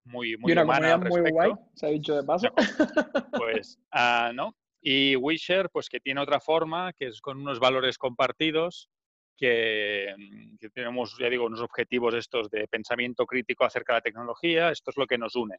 muy, 0.05 0.37
muy 0.37 0.51
y 0.51 0.53
una 0.53 0.63
humana. 0.63 0.97
muy 0.99 1.31
guay, 1.31 1.53
se 1.73 1.87
ha 1.87 1.89
dicho 1.89 2.15
de 2.15 2.23
paso. 2.23 2.49
Pues, 3.35 3.79
uh, 3.95 4.31
¿no? 4.31 4.55
Y 4.79 5.15
Wisher, 5.15 5.71
pues 5.71 5.89
que 5.89 5.99
tiene 5.99 6.21
otra 6.21 6.39
forma, 6.39 6.93
que 6.93 7.07
es 7.07 7.19
con 7.19 7.39
unos 7.39 7.59
valores 7.59 7.97
compartidos, 7.97 8.91
que, 9.35 10.13
que, 10.59 10.69
tenemos, 10.69 11.17
ya 11.19 11.29
digo, 11.29 11.47
unos 11.47 11.61
objetivos 11.61 12.13
estos 12.13 12.47
de 12.51 12.67
pensamiento 12.67 13.25
crítico 13.25 13.65
acerca 13.65 13.93
de 13.93 13.97
la 13.97 14.01
tecnología, 14.03 14.69
esto 14.69 14.91
es 14.91 14.97
lo 14.97 15.07
que 15.07 15.17
nos 15.17 15.35
une. 15.35 15.57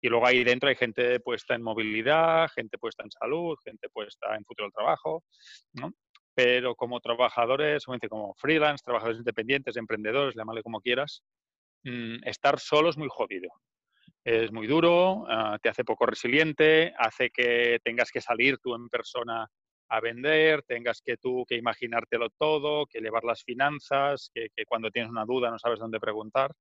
Y 0.00 0.08
luego 0.08 0.26
ahí 0.26 0.44
dentro 0.44 0.68
hay 0.68 0.76
gente 0.76 1.20
puesta 1.20 1.54
en 1.54 1.62
movilidad, 1.62 2.48
gente 2.54 2.78
puesta 2.78 3.02
en 3.02 3.10
salud, 3.10 3.56
gente 3.64 3.88
puesta 3.88 4.36
en 4.36 4.44
futuro 4.44 4.66
del 4.66 4.72
trabajo, 4.72 5.24
¿no? 5.72 5.92
Pero 6.34 6.74
como 6.74 7.00
trabajadores, 7.00 7.84
como 8.08 8.34
freelance, 8.34 8.82
trabajadores 8.84 9.18
independientes, 9.18 9.76
emprendedores, 9.76 10.34
llámale 10.34 10.62
como 10.62 10.80
quieras, 10.80 11.22
mm, 11.84 12.24
estar 12.24 12.58
solo 12.60 12.90
es 12.90 12.98
muy 12.98 13.08
jodido. 13.10 13.48
Es 14.22 14.52
muy 14.52 14.66
duro, 14.66 15.24
ah, 15.28 15.58
te 15.62 15.68
hace 15.68 15.84
poco 15.84 16.04
resiliente, 16.04 16.92
hace 16.98 17.30
que 17.30 17.78
tengas 17.82 18.10
que 18.10 18.20
salir 18.20 18.58
tú 18.58 18.74
en 18.74 18.88
persona 18.88 19.46
a 19.88 20.00
vender, 20.00 20.62
tengas 20.62 21.00
que 21.00 21.16
tú 21.16 21.44
que 21.48 21.56
imaginártelo 21.56 22.28
todo, 22.30 22.86
que 22.86 23.00
llevar 23.00 23.24
las 23.24 23.42
finanzas, 23.44 24.30
que, 24.34 24.48
que 24.54 24.64
cuando 24.66 24.90
tienes 24.90 25.10
una 25.10 25.24
duda 25.24 25.50
no 25.50 25.58
sabes 25.58 25.78
dónde 25.78 26.00
preguntar. 26.00 26.52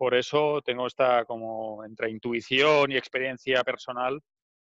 Por 0.00 0.14
eso 0.14 0.62
tengo 0.62 0.86
esta 0.86 1.26
como 1.26 1.84
entre 1.84 2.08
intuición 2.08 2.90
y 2.90 2.96
experiencia 2.96 3.62
personal 3.62 4.18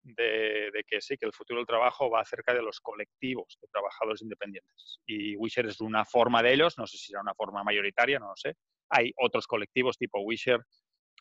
de, 0.01 0.71
que 0.87 1.01
sí, 1.01 1.17
que 1.17 1.25
el 1.25 1.33
futuro 1.33 1.59
del 1.59 1.67
trabajo 1.67 2.09
va 2.09 2.21
acerca 2.21 2.53
de 2.53 2.61
los 2.61 2.79
colectivos 2.79 3.57
de 3.61 3.67
trabajadores 3.67 4.21
independientes. 4.21 5.01
Y 5.05 5.35
Wisher 5.35 5.65
es 5.65 5.81
una 5.81 6.05
forma 6.05 6.41
de 6.41 6.53
ellos, 6.53 6.77
no 6.77 6.87
sé 6.87 6.95
si 6.95 7.07
será 7.07 7.19
una 7.19 7.33
forma 7.33 7.61
mayoritaria, 7.61 8.19
no 8.19 8.29
lo 8.29 8.37
sé. 8.37 8.55
Hay 8.89 9.11
otros 9.17 9.47
colectivos 9.47 9.97
tipo 9.97 10.21
Wisher, 10.21 10.61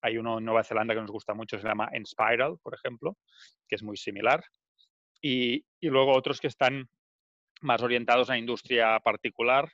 hay 0.03 0.19
uno 0.19 0.39
en 0.39 0.45
Nueva 0.45 0.63
Zelanda 0.63 0.95
que 0.95 1.01
nos 1.01 1.11
gusta 1.11 1.35
mucho, 1.35 1.59
se 1.59 1.67
llama 1.67 1.89
Enspiral, 1.91 2.59
por 2.63 2.75
ejemplo, 2.75 3.17
que 3.67 3.75
es 3.75 3.83
muy 3.83 3.97
similar. 3.97 4.45
Y, 5.21 5.65
y 5.81 5.89
luego 5.89 6.15
otros 6.15 6.39
que 6.39 6.47
están 6.47 6.89
más 7.61 7.83
orientados 7.83 8.31
a 8.31 8.39
industria 8.39 9.01
particular, 9.01 9.69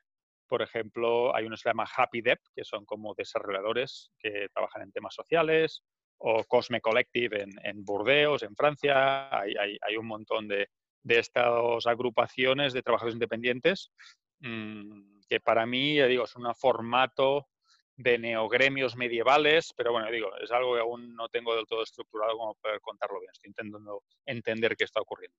por 0.52 0.60
ejemplo, 0.60 1.34
hay 1.34 1.46
uno 1.46 1.54
que 1.56 1.62
se 1.62 1.70
llama 1.70 1.88
Happy 1.96 2.20
Dev, 2.20 2.38
que 2.54 2.62
son 2.62 2.84
como 2.84 3.14
desarrolladores 3.14 4.12
que 4.18 4.48
trabajan 4.52 4.82
en 4.82 4.92
temas 4.92 5.14
sociales, 5.14 5.82
o 6.18 6.44
Cosme 6.44 6.82
Collective 6.82 7.46
en, 7.62 7.82
Burdeos, 7.86 8.42
en 8.42 8.54
Francia. 8.54 9.30
Hay, 9.34 9.96
un 9.98 10.04
montón 10.04 10.48
de, 10.48 10.68
estas 11.04 11.86
agrupaciones 11.86 12.74
de 12.74 12.82
trabajadores 12.82 13.14
independientes 13.14 13.92
mm, 14.40 15.20
que 15.26 15.40
para 15.40 15.64
mí, 15.64 15.94
ya 15.94 16.06
digo, 16.06 16.24
es 16.24 16.36
un 16.36 16.54
formato 16.54 17.48
de 17.96 18.18
neogremios 18.18 18.94
medievales, 18.94 19.72
pero 19.74 19.92
bueno, 19.92 20.10
digo, 20.10 20.36
es 20.36 20.50
algo 20.50 20.74
que 20.74 20.80
aún 20.80 21.14
no 21.14 21.30
tengo 21.30 21.56
del 21.56 21.64
todo 21.64 21.82
estructurado 21.82 22.36
como 22.36 22.56
poder 22.56 22.78
contarlo 22.82 23.20
bien. 23.20 23.32
Estoy 23.32 23.48
intentando 23.48 24.02
entender 24.26 24.76
qué 24.76 24.84
está 24.84 25.00
ocurriendo. 25.00 25.38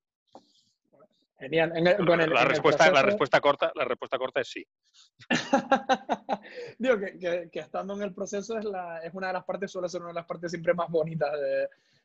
Genial. 1.38 1.72
la, 1.74 2.44
respuesta, 2.44 2.90
la, 2.90 3.02
respuesta 3.02 3.40
corta, 3.40 3.72
la 3.74 3.84
respuesta 3.84 4.18
corta 4.18 4.40
es 4.40 4.48
sí. 4.48 4.64
Digo 6.78 6.98
que, 6.98 7.48
que, 7.50 7.58
estando 7.58 7.94
en 7.94 8.02
el 8.02 8.14
proceso 8.14 8.56
es, 8.56 8.64
la, 8.64 9.00
es 9.00 9.12
una 9.14 9.28
de 9.28 9.32
las 9.32 9.44
partes, 9.44 9.70
suele 9.70 9.88
ser 9.88 10.00
una 10.02 10.10
de 10.10 10.14
las 10.14 10.26
partes 10.26 10.52
siempre 10.52 10.74
más 10.74 10.88
bonitas 10.88 11.32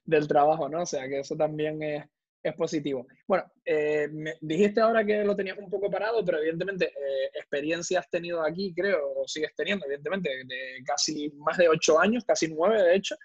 del 0.04 0.28
trabajo, 0.28 0.68
¿no? 0.68 0.82
O 0.82 0.86
sea, 0.86 1.08
que 1.08 1.20
eso 1.20 1.36
también 1.36 1.82
es, 1.84 2.06
es 2.42 2.56
positivo. 2.56 3.08
Bueno, 3.28 3.46
eh, 3.66 4.08
me 4.12 4.36
dijiste 4.42 4.82
ahora 4.82 5.06
que 5.06 5.24
lo 5.24 5.36
tenías 5.36 5.58
un 5.58 5.70
poco 5.70 5.92
parado, 5.92 6.26
pero 6.26 6.40
evidentemente 6.40 6.86
eh, 6.86 7.30
experiencia 7.36 8.00
has 8.00 8.10
tenido 8.10 8.42
aquí, 8.42 8.74
creo, 8.74 9.14
o 9.16 9.28
sigues 9.28 9.54
teniendo, 9.56 9.86
evidentemente, 9.86 10.30
de 10.46 10.84
casi 10.86 11.30
más 11.36 11.58
de 11.58 11.70
ocho 11.70 12.00
años, 12.00 12.24
casi 12.26 12.48
nueve, 12.48 12.82
de 12.82 12.96
hecho 12.96 13.16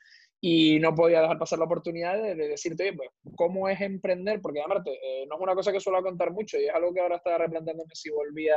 y 0.46 0.78
no 0.78 0.94
podía 0.94 1.22
dejar 1.22 1.38
pasar 1.38 1.58
la 1.58 1.64
oportunidad 1.64 2.22
de, 2.22 2.34
decirte, 2.34 2.82
oye, 2.82 2.92
pues, 2.92 3.08
¿cómo 3.34 3.66
es 3.66 3.80
emprender? 3.80 4.42
Porque, 4.42 4.60
además, 4.60 4.86
eh, 4.88 5.24
no 5.26 5.36
es 5.36 5.40
una 5.40 5.54
cosa 5.54 5.72
que 5.72 5.80
suelo 5.80 6.02
contar 6.02 6.32
mucho 6.32 6.58
y 6.58 6.66
es 6.66 6.74
algo 6.74 6.92
que 6.92 7.00
ahora 7.00 7.16
estaba 7.16 7.38
replanteándome 7.38 7.94
si 7.94 8.10
volvía 8.10 8.54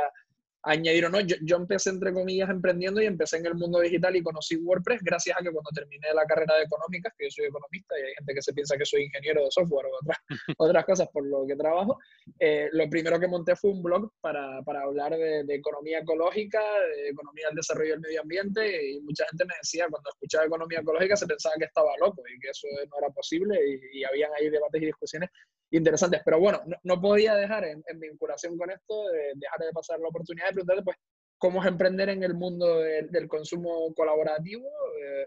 añadir 0.68 1.06
o 1.06 1.10
no. 1.10 1.20
Yo, 1.20 1.36
yo, 1.42 1.56
empecé, 1.56 1.90
entre 1.90 2.12
comillas, 2.12 2.50
emprendiendo 2.50 3.00
y 3.00 3.06
empecé 3.06 3.38
en 3.38 3.46
el 3.46 3.54
mundo 3.54 3.80
digital 3.80 4.14
y 4.16 4.22
conocí 4.22 4.56
WordPress 4.56 5.00
gracias 5.02 5.36
a 5.38 5.42
que 5.42 5.50
cuando 5.50 5.70
terminé 5.74 6.08
la 6.14 6.24
carrera 6.24 6.56
de 6.56 6.64
económicas, 6.64 7.12
que 7.16 7.26
yo 7.26 7.30
soy 7.30 7.46
economista 7.46 7.98
y 7.98 8.02
hay 8.02 8.14
gente 8.14 8.34
que 8.34 8.42
se 8.42 8.52
piensa 8.52 8.76
que 8.76 8.84
soy 8.84 9.04
ingeniero 9.04 9.44
de 9.44 9.50
software 9.50 9.86
o 9.86 9.96
otras, 10.02 10.18
otras 10.58 10.84
cosas 10.84 11.08
por 11.12 11.26
lo 11.26 11.46
que 11.46 11.56
trabajo, 11.56 11.98
eh, 12.38 12.68
lo 12.72 12.88
primero 12.88 13.18
que 13.18 13.26
monté 13.26 13.56
fue 13.56 13.70
un 13.70 13.82
blog 13.82 14.12
para, 14.20 14.62
para 14.62 14.82
hablar 14.82 15.12
de, 15.12 15.44
de, 15.44 15.54
economía 15.54 16.00
ecológica, 16.00 16.60
de 16.60 17.08
economía 17.08 17.46
del 17.48 17.56
desarrollo 17.56 17.92
del 17.92 18.00
medio 18.00 18.20
ambiente 18.20 18.90
y 18.90 19.00
mucha 19.00 19.24
gente 19.30 19.44
me 19.46 19.54
decía, 19.60 19.86
cuando 19.90 20.10
escuchaba 20.10 20.44
economía 20.44 20.80
ecológica 20.80 21.16
se 21.16 21.26
pensaba 21.26 21.54
que 21.58 21.64
estaba 21.64 21.90
loco 21.98 22.22
y 22.28 22.38
que 22.40 22.50
eso 22.50 22.68
no 22.90 22.98
era 22.98 23.12
posible 23.12 23.58
y, 23.66 24.00
y 24.00 24.04
habían 24.04 24.30
ahí 24.38 24.50
debates 24.50 24.82
y 24.82 24.86
discusiones 24.86 25.30
interesantes. 25.70 26.22
Pero 26.24 26.40
bueno, 26.40 26.60
no, 26.66 26.76
no 26.82 27.00
podía 27.00 27.34
dejar 27.34 27.64
en, 27.64 27.82
en, 27.86 28.00
vinculación 28.00 28.56
con 28.56 28.70
esto, 28.70 29.08
de 29.08 29.32
dejar 29.34 29.60
de 29.60 29.72
pasar 29.72 30.00
la 30.00 30.08
oportunidad 30.08 30.46
de 30.48 30.52
preguntarte, 30.52 30.82
pues, 30.82 30.96
cómo 31.38 31.62
es 31.62 31.68
emprender 31.68 32.08
en 32.08 32.22
el 32.22 32.34
mundo 32.34 32.78
de, 32.78 33.02
del 33.10 33.28
consumo 33.28 33.92
colaborativo, 33.94 34.68
eh, 35.00 35.26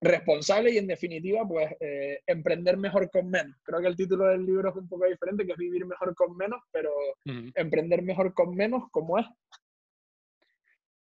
responsable 0.00 0.72
y, 0.72 0.78
en 0.78 0.86
definitiva, 0.86 1.46
pues, 1.46 1.70
eh, 1.80 2.20
emprender 2.26 2.76
mejor 2.76 3.10
con 3.10 3.28
menos. 3.28 3.56
Creo 3.62 3.80
que 3.80 3.88
el 3.88 3.96
título 3.96 4.26
del 4.26 4.44
libro 4.44 4.70
es 4.70 4.76
un 4.76 4.88
poco 4.88 5.06
diferente, 5.06 5.46
que 5.46 5.52
es 5.52 5.58
vivir 5.58 5.86
mejor 5.86 6.14
con 6.14 6.36
menos, 6.36 6.60
pero 6.70 6.90
emprender 7.54 8.02
mejor 8.02 8.34
con 8.34 8.54
menos, 8.54 8.84
¿cómo 8.90 9.18
es? 9.18 9.26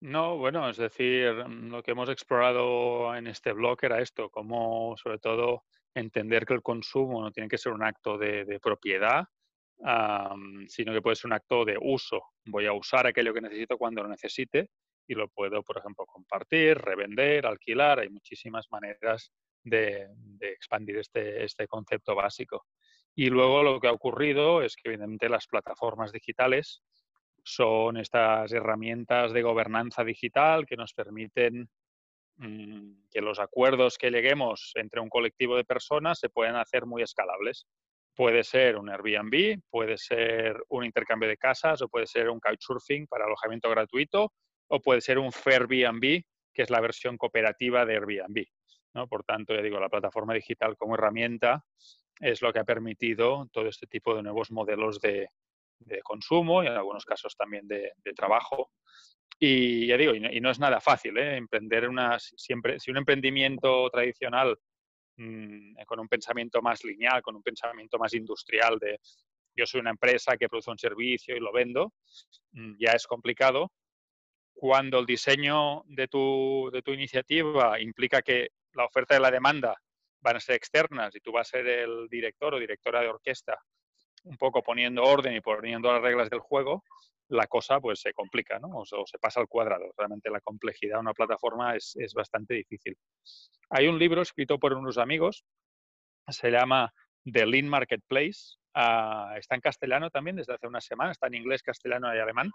No, 0.01 0.37
bueno, 0.37 0.69
es 0.69 0.77
decir, 0.77 1.33
lo 1.33 1.81
que 1.81 1.91
hemos 1.91 2.09
explorado 2.09 3.15
en 3.15 3.27
este 3.27 3.53
blog 3.53 3.77
era 3.81 4.01
esto, 4.01 4.29
cómo 4.29 4.95
sobre 4.97 5.19
todo 5.19 5.63
entender 5.95 6.45
que 6.45 6.53
el 6.53 6.61
consumo 6.61 7.21
no 7.21 7.31
tiene 7.31 7.49
que 7.49 7.57
ser 7.57 7.71
un 7.71 7.83
acto 7.83 8.17
de, 8.17 8.45
de 8.45 8.59
propiedad, 8.59 9.25
um, 9.77 10.67
sino 10.67 10.93
que 10.93 11.01
puede 11.01 11.15
ser 11.15 11.27
un 11.27 11.33
acto 11.33 11.65
de 11.65 11.77
uso. 11.81 12.21
Voy 12.45 12.65
a 12.65 12.73
usar 12.73 13.07
aquello 13.07 13.33
que 13.33 13.41
necesito 13.41 13.77
cuando 13.77 14.03
lo 14.03 14.09
necesite 14.09 14.69
y 15.07 15.15
lo 15.15 15.29
puedo, 15.29 15.63
por 15.63 15.77
ejemplo, 15.77 16.05
compartir, 16.05 16.77
revender, 16.77 17.45
alquilar. 17.45 17.99
Hay 17.99 18.09
muchísimas 18.09 18.67
maneras 18.69 19.31
de, 19.63 20.07
de 20.13 20.49
expandir 20.49 20.97
este, 20.97 21.43
este 21.43 21.67
concepto 21.67 22.13
básico. 22.13 22.65
Y 23.15 23.29
luego 23.29 23.63
lo 23.63 23.79
que 23.79 23.87
ha 23.87 23.93
ocurrido 23.93 24.61
es 24.61 24.75
que 24.75 24.89
evidentemente 24.89 25.29
las 25.29 25.47
plataformas 25.47 26.11
digitales 26.11 26.83
son 27.43 27.97
estas 27.97 28.51
herramientas 28.51 29.31
de 29.31 29.43
gobernanza 29.43 30.03
digital 30.03 30.65
que 30.65 30.75
nos 30.75 30.93
permiten 30.93 31.69
que 32.37 33.21
los 33.21 33.39
acuerdos 33.39 33.97
que 33.97 34.11
lleguemos 34.11 34.71
entre 34.75 34.99
un 34.99 35.09
colectivo 35.09 35.55
de 35.55 35.63
personas 35.63 36.19
se 36.19 36.29
pueden 36.29 36.55
hacer 36.55 36.85
muy 36.85 37.01
escalables. 37.01 37.65
Puede 38.13 38.43
ser 38.43 38.77
un 38.77 38.89
Airbnb, 38.89 39.61
puede 39.69 39.97
ser 39.97 40.63
un 40.69 40.85
intercambio 40.85 41.27
de 41.27 41.37
casas 41.37 41.81
o 41.81 41.89
puede 41.89 42.07
ser 42.07 42.29
un 42.29 42.39
couchsurfing 42.39 43.07
para 43.07 43.25
alojamiento 43.25 43.69
gratuito 43.69 44.31
o 44.67 44.81
puede 44.81 45.01
ser 45.01 45.17
un 45.19 45.31
Fairbnb, 45.31 46.23
que 46.53 46.61
es 46.61 46.69
la 46.69 46.81
versión 46.81 47.17
cooperativa 47.17 47.85
de 47.85 47.95
Airbnb. 47.95 48.45
¿no? 48.93 49.07
Por 49.07 49.23
tanto, 49.23 49.53
ya 49.53 49.61
digo, 49.61 49.79
la 49.79 49.89
plataforma 49.89 50.33
digital 50.33 50.77
como 50.77 50.95
herramienta 50.95 51.65
es 52.19 52.41
lo 52.41 52.53
que 52.53 52.59
ha 52.59 52.63
permitido 52.63 53.49
todo 53.51 53.67
este 53.67 53.87
tipo 53.87 54.15
de 54.15 54.23
nuevos 54.23 54.51
modelos 54.51 54.99
de, 55.01 55.29
consumo 56.03 56.63
y 56.63 56.67
en 56.67 56.73
algunos 56.73 57.03
casos 57.03 57.35
también 57.35 57.67
de 57.67 58.13
trabajo 58.15 58.71
y 59.39 59.87
ya 59.87 59.97
digo, 59.97 60.13
y 60.13 60.39
no, 60.39 60.49
es 60.49 60.59
nada 60.59 60.79
fácil, 60.79 61.17
¿eh? 61.17 61.37
Emprender 61.37 61.89
una, 61.89 62.17
siempre, 62.19 62.79
si 62.79 62.91
un 62.91 62.97
emprendimiento 62.97 63.89
tradicional 63.89 64.57
mmm, 65.17 65.75
con 65.85 65.99
un 65.99 66.07
pensamiento 66.07 66.61
más 66.61 66.83
lineal, 66.83 67.21
con 67.21 67.35
un 67.35 67.43
pensamiento 67.43 67.97
más 67.97 68.13
industrial 68.13 68.79
de 68.79 68.99
yo 69.57 69.65
soy 69.65 69.79
una 69.79 69.91
empresa 69.91 70.35
que 70.35 70.49
produce 70.49 70.71
un 70.71 70.77
servicio 70.77 71.35
y 71.35 71.39
lo 71.39 71.53
vendo, 71.53 71.93
mmm, 72.51 72.73
ya 72.77 72.91
es 72.91 73.07
complicado. 73.07 73.71
Cuando 74.53 74.99
el 74.99 75.05
diseño 75.05 75.83
de 75.85 76.07
tu, 76.07 76.69
de 76.71 76.81
tu 76.81 76.91
iniciativa 76.91 77.79
implica 77.79 78.21
que 78.21 78.49
la 78.73 78.85
oferta 78.85 79.17
y 79.17 79.21
la 79.21 79.31
demanda 79.31 79.75
van 80.21 80.37
a 80.37 80.39
ser 80.39 80.55
externas 80.55 81.15
y 81.15 81.19
tú 81.19 81.31
vas 81.31 81.47
a 81.47 81.57
ser 81.57 81.67
el 81.67 82.07
director 82.09 82.53
o 82.53 82.59
directora 82.59 83.01
de 83.01 83.09
orquesta 83.09 83.57
un 84.23 84.37
poco 84.37 84.63
poniendo 84.63 85.03
orden 85.03 85.35
y 85.35 85.41
poniendo 85.41 85.91
las 85.91 86.01
reglas 86.01 86.29
del 86.29 86.39
juego, 86.39 86.83
la 87.29 87.47
cosa 87.47 87.79
pues 87.79 87.99
se 87.99 88.13
complica, 88.13 88.59
¿no? 88.59 88.69
O, 88.73 88.85
se 88.85 89.17
pasa 89.19 89.39
al 89.39 89.47
cuadrado. 89.47 89.91
Realmente 89.97 90.29
la 90.29 90.41
complejidad 90.41 90.95
de 90.95 91.01
una 91.01 91.13
plataforma 91.13 91.75
es, 91.75 91.95
es, 91.95 92.13
bastante 92.13 92.53
difícil. 92.53 92.97
Hay 93.69 93.87
un 93.87 93.97
libro 93.97 94.21
escrito 94.21 94.59
por 94.59 94.73
unos 94.73 94.97
amigos, 94.97 95.43
se 96.27 96.51
llama 96.51 96.93
The 97.23 97.45
Lean 97.45 97.67
Marketplace, 97.67 98.57
uh, 98.75 99.35
está 99.37 99.55
en 99.55 99.61
castellano 99.61 100.09
también 100.09 100.35
desde 100.35 100.53
hace 100.53 100.67
una 100.67 100.81
semana, 100.81 101.11
está 101.11 101.27
en 101.27 101.35
inglés, 101.35 101.63
castellano 101.63 102.13
y 102.15 102.19
alemán. 102.19 102.51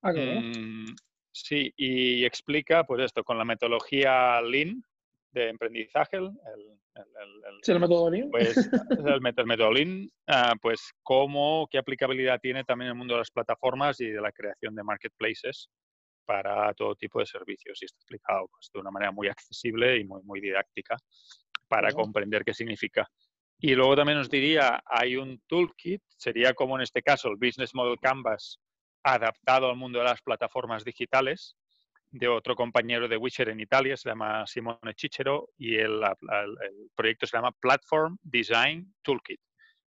Okay. 0.00 0.38
Ah, 0.38 0.40
mm, 0.40 0.96
sí, 1.32 1.72
y 1.76 2.24
explica 2.24 2.84
pues 2.84 3.02
esto 3.02 3.24
con 3.24 3.36
la 3.36 3.44
metodología 3.44 4.40
Lean, 4.40 4.82
de 5.32 5.48
emprendizaje, 5.48 6.16
el, 6.16 6.26
el, 6.26 7.64
el, 7.66 7.80
método 7.80 8.10
Lean. 8.10 8.30
Pues, 8.30 8.56
el, 9.06 9.20
método 9.20 9.72
Lean, 9.72 10.08
uh, 10.28 10.58
pues 10.60 10.92
cómo, 11.02 11.68
qué 11.70 11.78
aplicabilidad 11.78 12.40
tiene 12.40 12.64
también 12.64 12.88
en 12.88 12.92
el 12.92 12.98
mundo 12.98 13.14
de 13.14 13.20
las 13.20 13.30
plataformas 13.30 14.00
y 14.00 14.06
de 14.10 14.20
la 14.20 14.32
creación 14.32 14.74
de 14.74 14.82
marketplaces 14.82 15.68
para 16.24 16.72
todo 16.74 16.94
tipo 16.94 17.20
de 17.20 17.26
servicios. 17.26 17.80
Y 17.80 17.86
está 17.86 17.98
explicado 17.98 18.48
pues, 18.48 18.70
de 18.72 18.80
una 18.80 18.90
manera 18.90 19.12
muy 19.12 19.28
accesible 19.28 19.98
y 19.98 20.04
muy, 20.04 20.22
muy 20.22 20.40
didáctica 20.40 20.96
para 21.68 21.88
bueno. 21.88 22.04
comprender 22.04 22.44
qué 22.44 22.54
significa. 22.54 23.08
Y 23.60 23.74
luego 23.74 23.96
también 23.96 24.18
os 24.18 24.30
diría, 24.30 24.82
hay 24.86 25.16
un 25.16 25.40
toolkit, 25.48 26.02
sería 26.16 26.54
como 26.54 26.76
en 26.76 26.82
este 26.82 27.02
caso 27.02 27.28
el 27.28 27.36
Business 27.36 27.74
Model 27.74 27.98
Canvas 28.00 28.60
adaptado 29.02 29.68
al 29.68 29.76
mundo 29.76 29.98
de 29.98 30.04
las 30.04 30.22
plataformas 30.22 30.84
digitales, 30.84 31.56
de 32.10 32.28
otro 32.28 32.56
compañero 32.56 33.08
de 33.08 33.16
Witcher 33.16 33.50
en 33.50 33.60
Italia, 33.60 33.96
se 33.96 34.08
llama 34.08 34.46
Simone 34.46 34.94
Cicero, 34.96 35.50
y 35.56 35.76
el, 35.76 36.02
el, 36.02 36.56
el, 36.62 36.90
proyecto 36.94 37.26
se 37.26 37.36
llama 37.36 37.52
Platform 37.52 38.16
Design 38.22 38.94
Toolkit. 39.02 39.40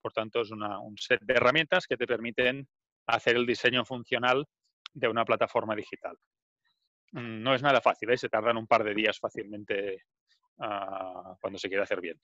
Por 0.01 0.12
tanto, 0.12 0.40
es 0.40 0.51
una, 0.51 0.79
un 0.81 0.96
set 0.98 1.20
de 1.22 1.35
herramientas 1.35 1.87
que 1.87 1.96
te 1.96 2.07
permiten 2.07 2.68
hacer 3.07 3.37
el 3.37 3.46
diseño 3.46 3.85
funcional 3.85 4.46
de 4.92 5.09
una 5.09 5.25
plataforma 5.25 5.75
digital. 5.75 6.16
Mm, 7.12 7.42
no 7.42 7.55
es 7.55 7.62
nada 7.62 7.81
fácil, 7.81 8.11
¿eh? 8.11 8.18
se 8.18 8.29
tardan 8.29 8.57
un 8.57 8.66
par 8.66 8.85
de 8.85 8.94
días 8.94 9.18
fácilmente 9.18 10.05
uh, 10.59 11.37
cuando 11.40 11.59
se 11.59 11.68
quiere 11.68 11.85
hacer 11.85 12.01
bien. 12.01 12.20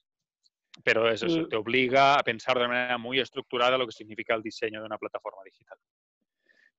Pero 0.85 1.09
eso, 1.11 1.27
eso 1.27 1.49
te 1.49 1.57
obliga 1.57 2.15
a 2.15 2.23
pensar 2.23 2.59
de 2.59 2.69
manera 2.69 2.99
muy 2.99 3.19
estructurada 3.19 3.79
lo 3.79 3.87
que 3.87 3.93
significa 3.93 4.35
el 4.35 4.43
diseño 4.43 4.81
de 4.81 4.87
una 4.87 4.99
plataforma 4.99 5.43
digital. 5.45 5.79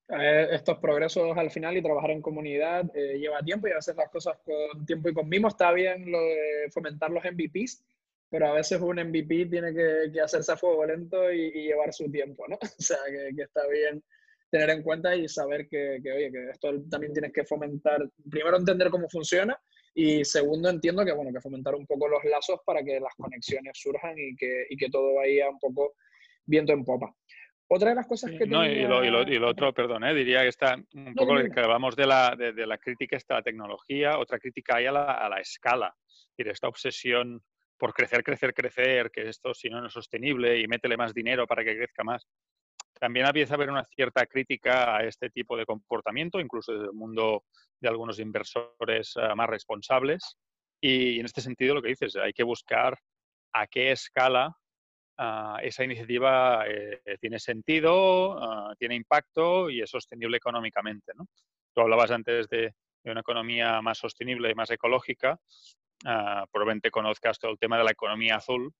Eh, 0.09 0.47
estos 0.51 0.79
progresos 0.79 1.37
al 1.37 1.51
final 1.51 1.77
y 1.77 1.83
trabajar 1.83 2.09
en 2.09 2.21
comunidad 2.21 2.83
eh, 2.95 3.19
lleva 3.19 3.43
tiempo 3.43 3.67
y 3.67 3.71
hacer 3.71 3.95
las 3.95 4.09
cosas 4.09 4.37
con 4.43 4.85
tiempo 4.85 5.09
y 5.09 5.13
con 5.13 5.29
mimo. 5.29 5.47
Está 5.47 5.71
bien 5.71 6.09
lo 6.11 6.19
de 6.19 6.69
fomentar 6.71 7.11
los 7.11 7.23
MVPs, 7.23 7.83
pero 8.29 8.47
a 8.47 8.53
veces 8.53 8.81
un 8.81 8.97
MVP 8.97 9.45
tiene 9.45 9.73
que, 9.73 10.19
hacerse 10.19 10.51
a 10.51 10.57
fuego 10.57 10.85
lento 10.85 11.31
y, 11.31 11.51
y, 11.53 11.63
llevar 11.67 11.93
su 11.93 12.09
tiempo, 12.09 12.47
¿no? 12.47 12.57
O 12.79 12.81
sea, 12.81 12.97
que, 13.07 13.35
que, 13.35 13.43
está 13.43 13.67
bien 13.67 14.03
tener 14.49 14.71
en 14.71 14.81
cuenta 14.81 15.15
y 15.15 15.27
saber 15.27 15.67
que, 15.67 15.99
que, 16.01 16.11
oye, 16.11 16.31
que 16.31 16.49
esto 16.49 16.71
también 16.89 17.13
tienes 17.13 17.31
que 17.31 17.43
fomentar, 17.43 18.09
primero 18.31 18.57
entender 18.57 18.89
cómo 18.89 19.07
funciona 19.07 19.59
y 19.93 20.25
segundo 20.25 20.69
entiendo 20.69 21.05
que, 21.05 21.11
bueno, 21.11 21.31
que 21.31 21.41
fomentar 21.41 21.75
un 21.75 21.85
poco 21.85 22.07
los 22.07 22.23
lazos 22.23 22.59
para 22.65 22.83
que 22.83 22.99
las 22.99 23.13
conexiones 23.15 23.73
surjan 23.75 24.17
y 24.17 24.35
que, 24.35 24.65
y 24.69 24.75
que 24.75 24.89
todo 24.89 25.15
vaya 25.15 25.49
un 25.49 25.59
poco 25.59 25.93
viento 26.45 26.73
en 26.73 26.83
popa. 26.83 27.13
Otra 27.71 27.89
de 27.89 27.95
las 27.95 28.08
cosas 28.08 28.32
que 28.32 28.47
no, 28.47 28.62
tenía... 28.62 28.82
y, 28.82 28.88
lo, 28.88 29.03
y, 29.03 29.10
lo, 29.12 29.21
y, 29.21 29.38
lo, 29.38 29.49
otro, 29.49 29.71
perdón, 29.73 30.03
¿eh? 30.03 30.13
diría 30.13 30.41
que 30.41 30.47
está 30.47 30.75
un 30.93 31.13
poco 31.13 31.36
no, 31.36 31.43
no, 31.43 31.53
que 31.53 31.60
hablamos 31.60 31.95
de 31.95 32.08
la, 32.08 32.36
de, 32.36 32.51
de, 32.51 32.65
la 32.65 32.79
crítica 32.79 33.15
esta 33.15 33.36
la 33.36 33.43
tecnología, 33.43 34.17
otra 34.17 34.39
crítica 34.39 34.77
hay 34.77 34.88
a 34.88 34.91
la, 34.91 35.12
a 35.13 35.29
la 35.29 35.39
escala, 35.39 35.95
es 36.08 36.27
decir, 36.36 36.51
esta 36.51 36.67
obsesión 36.67 37.43
por 37.77 37.93
crecer, 37.93 38.23
crecer, 38.23 38.53
crecer, 38.53 39.12
que 39.12 39.29
esto 39.29 39.53
si 39.53 39.69
no, 39.69 39.79
no 39.79 39.88
es 39.88 39.93
sostenible 39.93 40.60
y 40.60 40.67
métele 40.67 40.97
más 40.97 41.13
dinero 41.13 41.47
para 41.47 41.63
que 41.63 41.77
crezca 41.77 42.03
más. 42.03 42.27
También 42.99 43.25
empieza 43.25 43.53
a 43.53 43.55
haber 43.55 43.69
una 43.69 43.86
cierta 43.86 44.25
crítica 44.25 44.97
a 44.97 45.03
este 45.03 45.29
tipo 45.29 45.55
de 45.55 45.65
comportamiento, 45.65 46.39
incluso 46.39 46.73
desde 46.73 46.88
el 46.88 46.93
mundo 46.93 47.45
de 47.79 47.88
algunos 47.88 48.19
inversores 48.19 49.15
uh, 49.15 49.36
más 49.36 49.47
responsables. 49.47 50.38
Y 50.82 51.19
en 51.19 51.25
este 51.25 51.39
sentido, 51.39 51.75
lo 51.75 51.82
que 51.82 51.89
dices, 51.89 52.17
hay 52.17 52.34
que 52.34 52.43
buscar 52.43 52.97
a 53.53 53.67
qué 53.67 53.91
escala 53.91 54.53
uh, 55.19 55.58
esa 55.62 55.84
iniciativa 55.84 56.65
eh, 56.67 57.17
tiene 57.19 57.39
sentido, 57.39 58.36
uh, 58.36 58.75
tiene 58.77 58.95
impacto 58.95 59.69
y 59.69 59.82
es 59.82 59.89
sostenible 59.89 60.38
económicamente. 60.38 61.12
¿no? 61.15 61.27
Tú 61.73 61.82
hablabas 61.82 62.12
antes 62.12 62.47
de, 62.47 62.73
de, 63.03 63.12
una 63.12 63.21
economía 63.21 63.82
más 63.82 63.97
sostenible 63.97 64.49
y 64.49 64.55
más 64.55 64.71
ecológica. 64.71 65.38
Uh, 66.05 66.47
probablemente 66.51 66.91
conozcas 66.91 67.38
todo 67.38 67.51
el 67.51 67.60
tema 67.60 67.77
de 67.77 67.84
la 67.84 67.91
economía 67.91 68.38
azul 68.38 68.71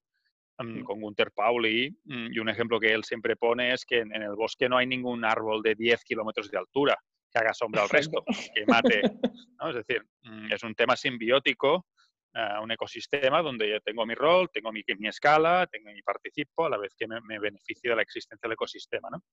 um, 0.58 0.84
con 0.86 1.02
Gunther 1.02 1.32
Pauli 1.32 1.90
um, 2.06 2.32
y 2.32 2.40
un 2.40 2.48
ejemplo 2.48 2.80
que 2.80 2.94
él 2.94 3.04
siempre 3.04 3.36
pone 3.36 3.74
es 3.74 3.84
que 3.84 4.00
en, 4.00 4.16
en 4.16 4.22
el 4.22 4.36
bosque 4.36 4.70
no 4.70 4.78
hay 4.78 4.88
ningún 4.88 5.26
árbol 5.26 5.62
de 5.62 5.76
10 5.76 6.02
kilómetros 6.06 6.50
de 6.50 6.58
altura 6.58 6.98
que 7.30 7.38
haga 7.38 7.54
sombra 7.54 7.84
al 7.84 7.90
resto, 7.90 8.24
que 8.56 8.66
mate. 8.66 9.02
¿no? 9.62 9.70
Es 9.70 9.76
decir, 9.76 10.02
um, 10.24 10.52
es 10.52 10.64
un 10.64 10.74
tema 10.76 10.96
simbiótico 10.96 11.88
un 12.62 12.72
ecosistema 12.72 13.42
donde 13.42 13.70
yo 13.70 13.82
tengo 13.82 14.06
mi 14.06 14.14
rol, 14.14 14.50
tengo 14.52 14.72
mi, 14.72 14.84
mi 14.98 15.08
escala, 15.08 15.68
tengo 15.68 15.92
mi 15.92 16.02
participo, 16.02 16.66
a 16.66 16.70
la 16.70 16.78
vez 16.78 16.94
que 16.96 17.08
me, 17.08 17.20
me, 17.22 17.40
beneficio 17.40 17.92
de 17.92 17.96
la 17.96 18.02
existencia 18.02 18.48
del 18.48 18.54
ecosistema. 18.54 19.10
¿no? 19.10 19.24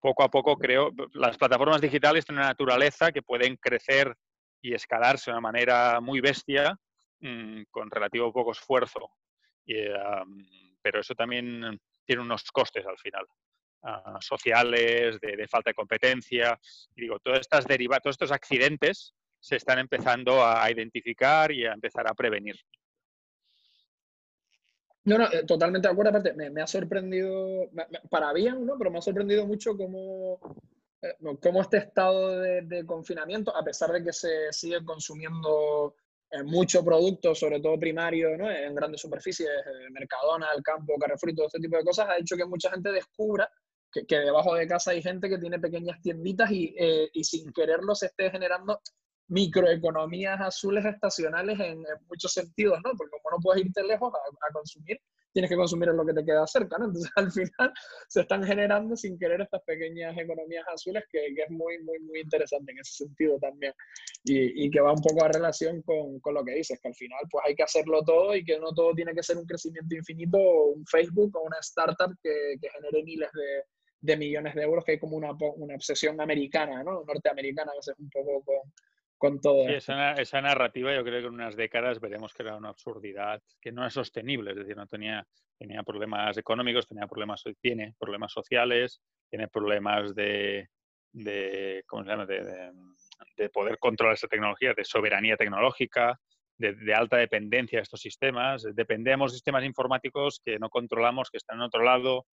Poco 0.00 0.22
a 0.22 0.28
poco 0.28 0.56
creo, 0.56 0.90
las 1.14 1.36
plataformas 1.36 1.80
digitales 1.80 2.24
tienen 2.24 2.40
una 2.40 2.48
naturaleza 2.48 3.12
que 3.12 3.22
pueden 3.22 3.56
crecer 3.56 4.14
y 4.60 4.74
escalarse 4.74 5.30
de 5.30 5.34
una 5.34 5.40
manera 5.40 6.00
muy 6.00 6.20
bestia 6.20 6.78
mm, 7.20 7.62
con 7.70 7.90
relativo 7.90 8.32
poco 8.32 8.52
esfuerzo. 8.52 9.10
pero 10.82 11.00
eso 11.00 11.14
también 11.14 11.80
tiene 12.04 12.22
unos 12.22 12.44
costes 12.50 12.86
al 12.86 12.98
final. 12.98 13.26
Ah, 13.84 14.18
sociales, 14.20 15.18
de, 15.20 15.48
falta 15.48 15.70
de 15.70 15.74
competencia. 15.74 16.58
Y 16.94 17.02
digo, 17.02 17.18
todas 17.18 17.40
estas 17.40 17.66
derivadas, 17.66 18.02
todos 18.02 18.14
estos 18.14 18.30
accidentes 18.30 19.12
se 19.42 19.56
están 19.56 19.80
empezando 19.80 20.46
a 20.46 20.70
identificar 20.70 21.50
y 21.50 21.66
a 21.66 21.72
empezar 21.72 22.08
a 22.08 22.14
prevenir. 22.14 22.54
No, 25.04 25.18
no, 25.18 25.24
eh, 25.32 25.44
totalmente 25.44 25.88
de 25.88 25.92
acuerdo. 25.92 26.10
Aparte, 26.10 26.32
me, 26.32 26.62
ha 26.62 26.66
sorprendido, 26.66 27.68
para 28.08 28.32
bien, 28.32 28.64
¿no? 28.64 28.78
Pero 28.78 28.92
me 28.92 28.98
ha 28.98 29.02
sorprendido 29.02 29.44
mucho 29.44 29.76
cómo, 29.76 30.38
eh, 31.02 31.16
cómo 31.42 31.60
este 31.60 31.78
estado 31.78 32.38
de, 32.38 32.86
confinamiento, 32.86 33.54
a 33.54 33.64
pesar 33.64 33.90
de 33.90 34.04
que 34.04 34.12
se 34.12 34.52
sigue 34.52 34.84
consumiendo 34.84 35.96
eh, 36.30 36.44
mucho 36.44 36.84
producto, 36.84 37.34
sobre 37.34 37.60
todo 37.60 37.80
primario, 37.80 38.38
¿no? 38.38 38.48
En 38.48 38.72
grandes 38.76 39.00
superficies, 39.00 39.50
Mercadona, 39.90 40.50
el 40.56 40.62
campo, 40.62 40.94
Carrefour 41.00 41.30
y 41.30 41.34
todo 41.34 41.46
este 41.46 41.58
tipo 41.58 41.76
de 41.76 41.84
cosas, 41.84 42.08
ha 42.08 42.18
hecho 42.18 42.36
que 42.36 42.44
mucha 42.44 42.70
gente 42.70 42.92
descubra 42.92 43.50
que, 43.90 44.06
debajo 44.08 44.54
de 44.54 44.68
casa 44.68 44.92
hay 44.92 45.02
gente 45.02 45.28
que 45.28 45.38
tiene 45.38 45.58
pequeñas 45.58 46.00
tienditas 46.00 46.48
y, 46.52 46.74
y 47.12 47.24
sin 47.24 47.52
quererlo 47.52 47.94
se 47.94 48.06
esté 48.06 48.30
generando 48.30 48.80
microeconomías 49.28 50.40
azules 50.40 50.84
estacionales 50.84 51.58
en, 51.60 51.84
muchos 52.08 52.32
sentidos, 52.32 52.78
¿no? 52.84 52.92
Porque 52.96 53.10
como 53.10 53.36
no 53.36 53.42
puedes 53.42 53.64
irte 53.64 53.82
lejos 53.82 54.12
a, 54.14 54.52
consumir, 54.52 54.98
tienes 55.32 55.50
que 55.50 55.56
consumir 55.56 55.88
en 55.88 55.96
lo 55.96 56.04
que 56.04 56.12
te 56.12 56.24
queda 56.24 56.46
cerca, 56.46 56.76
¿no? 56.78 56.86
Entonces 56.86 57.10
al 57.16 57.32
final 57.32 57.72
se 58.08 58.20
están 58.20 58.44
generando 58.44 58.96
sin 58.96 59.18
querer 59.18 59.40
estas 59.40 59.62
pequeñas 59.62 60.16
economías 60.18 60.64
azules 60.72 61.04
que, 61.10 61.34
que 61.34 61.42
es 61.42 61.50
muy, 61.50 61.82
muy, 61.82 61.98
muy 62.00 62.20
interesante 62.20 62.72
en 62.72 62.78
ese 62.78 63.04
sentido 63.04 63.38
también. 63.38 63.72
Y, 64.24 64.66
y 64.66 64.70
que 64.70 64.80
va 64.80 64.92
un 64.92 65.02
poco 65.02 65.24
a 65.24 65.28
relación 65.28 65.82
con, 65.82 66.20
con, 66.20 66.34
lo 66.34 66.44
que 66.44 66.54
dices, 66.54 66.78
que 66.80 66.88
al 66.88 66.94
final 66.94 67.20
pues 67.30 67.44
hay 67.46 67.54
que 67.54 67.62
hacerlo 67.62 68.04
todo 68.04 68.34
y 68.36 68.44
que 68.44 68.58
no 68.58 68.72
todo 68.72 68.92
tiene 68.94 69.14
que 69.14 69.22
ser 69.22 69.38
un 69.38 69.46
crecimiento 69.46 69.94
infinito 69.94 70.38
o 70.38 70.72
un 70.72 70.84
Facebook 70.86 71.36
o 71.36 71.42
una 71.42 71.58
startup 71.60 72.14
que, 72.22 72.56
que 72.60 72.68
genere 72.68 73.02
miles 73.02 73.30
de, 73.32 73.64
de 74.02 74.16
millones 74.16 74.54
de 74.54 74.62
euros, 74.62 74.84
que 74.84 74.92
hay 74.92 74.98
como 74.98 75.16
una, 75.16 75.30
una 75.56 75.74
obsesión 75.74 76.20
americana, 76.20 76.82
¿no? 76.82 77.04
Norteamericana 77.04 77.72
a 77.72 77.76
veces 77.76 77.94
un 77.98 78.10
poco 78.10 78.42
con 78.44 78.72
con 79.22 79.40
todo. 79.40 79.68
esa, 79.68 80.14
esa, 80.14 80.40
narrativa 80.40 80.92
yo 80.92 81.04
creo 81.04 81.20
que 81.20 81.28
en 81.28 81.34
unas 81.34 81.54
décadas 81.54 82.00
veremos 82.00 82.34
que 82.34 82.42
era 82.42 82.56
una 82.56 82.70
absurdidad, 82.70 83.40
que 83.60 83.70
no 83.70 83.86
es 83.86 83.94
sostenible, 83.94 84.50
es 84.50 84.56
decir, 84.56 84.76
no 84.76 84.88
tenía, 84.88 85.24
tenía 85.56 85.84
problemas 85.84 86.36
económicos, 86.38 86.88
tenía 86.88 87.06
problemas, 87.06 87.44
tiene 87.60 87.94
problemas 88.00 88.32
sociales, 88.32 89.00
tiene 89.30 89.46
problemas 89.46 90.12
de, 90.16 90.68
de 91.12 91.84
¿cómo 91.86 92.02
se 92.02 92.10
llama? 92.10 92.26
De, 92.26 92.72
de, 93.36 93.48
poder 93.50 93.78
controlar 93.78 94.14
esa 94.14 94.26
tecnología, 94.26 94.74
de 94.74 94.84
soberanía 94.84 95.36
tecnológica, 95.36 96.18
de, 96.58 96.74
de, 96.74 96.92
alta 96.92 97.18
dependencia 97.18 97.78
de 97.78 97.84
estos 97.84 98.00
sistemas. 98.00 98.66
Dependemos 98.74 99.30
de 99.30 99.36
sistemas 99.36 99.62
informáticos 99.62 100.40
que 100.44 100.58
no 100.58 100.68
controlamos, 100.68 101.30
que 101.30 101.36
están 101.36 101.58
en 101.58 101.62
otro 101.62 101.84
lado. 101.84 102.26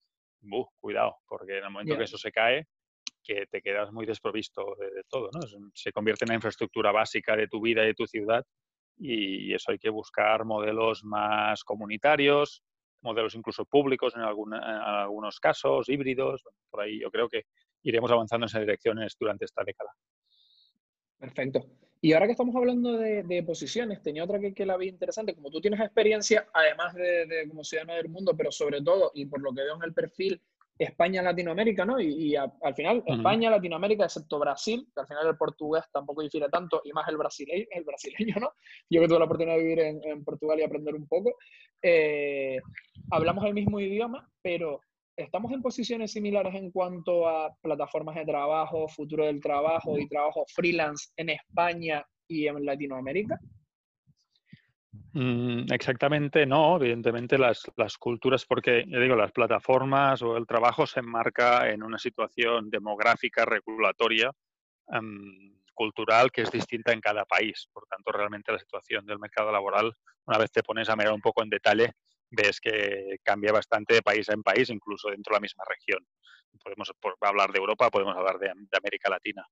cuidado, 0.80 1.18
porque 1.28 1.60
en 1.60 1.66
el 1.66 1.70
momento 1.70 1.96
que 1.96 2.06
eso 2.06 2.18
se 2.18 2.32
cae, 2.32 2.66
que 3.24 3.46
te 3.48 3.62
quedas 3.62 3.92
muy 3.92 4.06
desprovisto 4.06 4.76
de, 4.80 5.04
todo, 5.10 5.30
¿no? 5.34 5.42
Se 5.74 5.92
convierte 5.92 6.26
en 6.26 6.30
la 6.30 6.36
infraestructura 6.36 6.92
básica 6.92 7.36
de 7.36 7.48
tu 7.48 7.62
vida 7.62 7.84
y 7.84 7.88
de 7.88 7.94
tu 7.94 8.08
ciudad 8.08 8.46
y 9.00 9.54
eso 9.54 9.72
hay 9.72 9.80
que 9.80 9.90
buscar 9.90 10.44
modelos 10.44 11.04
más 11.04 11.64
comunitarios, 11.64 12.64
modelos 13.02 13.34
incluso 13.34 13.66
públicos 13.66 14.14
en, 14.16 14.22
algunos 14.22 15.40
casos, 15.40 15.88
híbridos, 15.88 16.44
por 16.70 16.82
ahí 16.82 17.00
yo 17.00 17.10
creo 17.10 17.30
que 17.30 17.44
iremos 17.84 18.12
avanzando 18.12 18.46
en 18.46 18.50
esas 18.50 18.62
direcciones 18.62 19.16
durante 19.18 19.46
esta 19.46 19.64
década. 19.64 19.92
Perfecto. 21.18 21.66
Y 22.02 22.14
ahora 22.14 22.28
que 22.28 22.32
estamos 22.32 22.56
hablando 22.56 22.98
de, 22.98 23.44
posiciones, 23.46 24.02
tenía 24.02 24.24
otra 24.24 24.40
que, 24.40 24.66
la 24.66 24.78
vi 24.78 24.88
interesante. 24.88 25.36
Como 25.36 25.50
tú 25.50 25.60
tienes 25.60 25.82
experiencia, 25.82 26.48
además 26.54 26.94
de, 26.94 27.26
de 27.26 27.48
como 27.48 27.64
ciudadano 27.64 27.96
del 27.96 28.10
mundo, 28.10 28.36
pero 28.38 28.52
sobre 28.52 28.82
todo, 28.82 29.12
y 29.14 29.26
por 29.26 29.42
lo 29.42 29.54
que 29.54 29.64
veo 29.64 29.76
en 29.76 29.84
el 29.84 29.94
perfil, 29.94 30.42
España, 30.80 31.22
Latinoamérica, 31.22 31.86
¿no? 31.86 32.00
Y, 32.00 32.36
al 32.38 32.74
final, 32.74 33.04
España, 33.06 33.50
Latinoamérica, 33.50 34.06
excepto 34.06 34.40
Brasil, 34.40 34.88
que 34.96 35.02
al 35.02 35.08
final 35.08 35.28
el 35.28 35.38
portugués 35.38 35.84
tampoco 35.92 36.22
difiere 36.22 36.48
tanto, 36.48 36.82
y 36.86 36.94
más 36.94 37.08
el 37.10 37.18
brasileño, 37.18 37.66
el 37.72 37.84
brasileño 37.84 38.36
¿no? 38.40 38.54
Yo 38.90 39.02
que 39.02 39.08
tuve 39.10 39.20
la 39.20 39.26
oportunidad 39.26 39.58
de 39.58 39.64
vivir 39.64 39.80
en, 39.80 40.24
Portugal 40.24 40.60
y 40.60 40.64
aprender 40.64 40.96
un 40.96 41.06
poco. 41.06 41.36
Eh, 41.82 42.60
hablamos 43.12 43.44
el 43.46 43.54
mismo 43.54 43.80
idioma, 43.82 44.30
pero 44.42 44.80
¿estamos 45.18 45.52
en 45.52 45.62
posiciones 45.62 46.14
similares 46.14 46.56
en 46.56 46.72
cuanto 46.72 47.28
a 47.28 47.54
plataformas 47.62 48.16
de 48.16 48.26
trabajo, 48.26 48.88
futuro 48.88 49.26
del 49.26 49.42
trabajo 49.42 50.00
y 50.00 50.08
trabajo 50.08 50.46
freelance 50.48 51.10
en 51.18 51.30
España 51.30 52.06
y 52.26 52.48
en 52.48 52.66
Latinoamérica? 52.66 53.38
Mm, 54.92 55.72
exactamente 55.72 56.46
no, 56.46 56.78
evidentemente 56.78 57.38
las, 57.38 57.64
las, 57.76 57.98
culturas, 57.98 58.46
porque 58.46 58.86
ya 58.88 59.00
digo, 59.00 59.16
las 59.16 59.32
plataformas 59.32 60.22
o 60.22 60.36
el 60.36 60.48
trabajo 60.48 60.88
se 60.88 61.00
enmarca 61.00 61.70
en 61.70 61.84
una 61.84 62.00
situación 62.00 62.70
demográfica, 62.70 63.46
regulatoria, 63.46 64.32
em, 64.92 65.60
cultural 65.74 66.32
que 66.32 66.42
es 66.42 66.52
distinta 66.52 66.92
en 66.92 67.02
cada 67.02 67.26
país. 67.26 67.70
Por 67.72 67.86
tanto, 67.88 68.12
realmente 68.12 68.52
la 68.52 68.60
situación 68.60 69.06
del 69.06 69.20
mercado 69.20 69.52
laboral, 69.52 69.94
una 70.26 70.38
vez 70.38 70.52
te 70.52 70.64
pones 70.64 70.90
a 70.90 70.96
mirar 70.96 71.14
un 71.14 71.22
poco 71.22 71.44
en 71.44 71.50
detalle, 71.50 71.94
ves 72.32 72.60
que 72.60 73.18
cambia 73.24 73.52
bastante 73.52 73.96
de 73.96 74.02
país 74.02 74.28
en 74.30 74.44
país, 74.44 74.70
incluso 74.70 75.10
dentro 75.10 75.32
de 75.32 75.38
la 75.38 75.42
misma 75.42 75.64
región. 75.68 76.06
Podemos 76.64 76.92
hablar 77.22 77.52
de 77.52 77.60
Europa, 77.60 77.90
podemos 77.90 78.16
hablar 78.16 78.38
de, 78.40 78.50
América 78.50 79.10
Latina. 79.10 79.46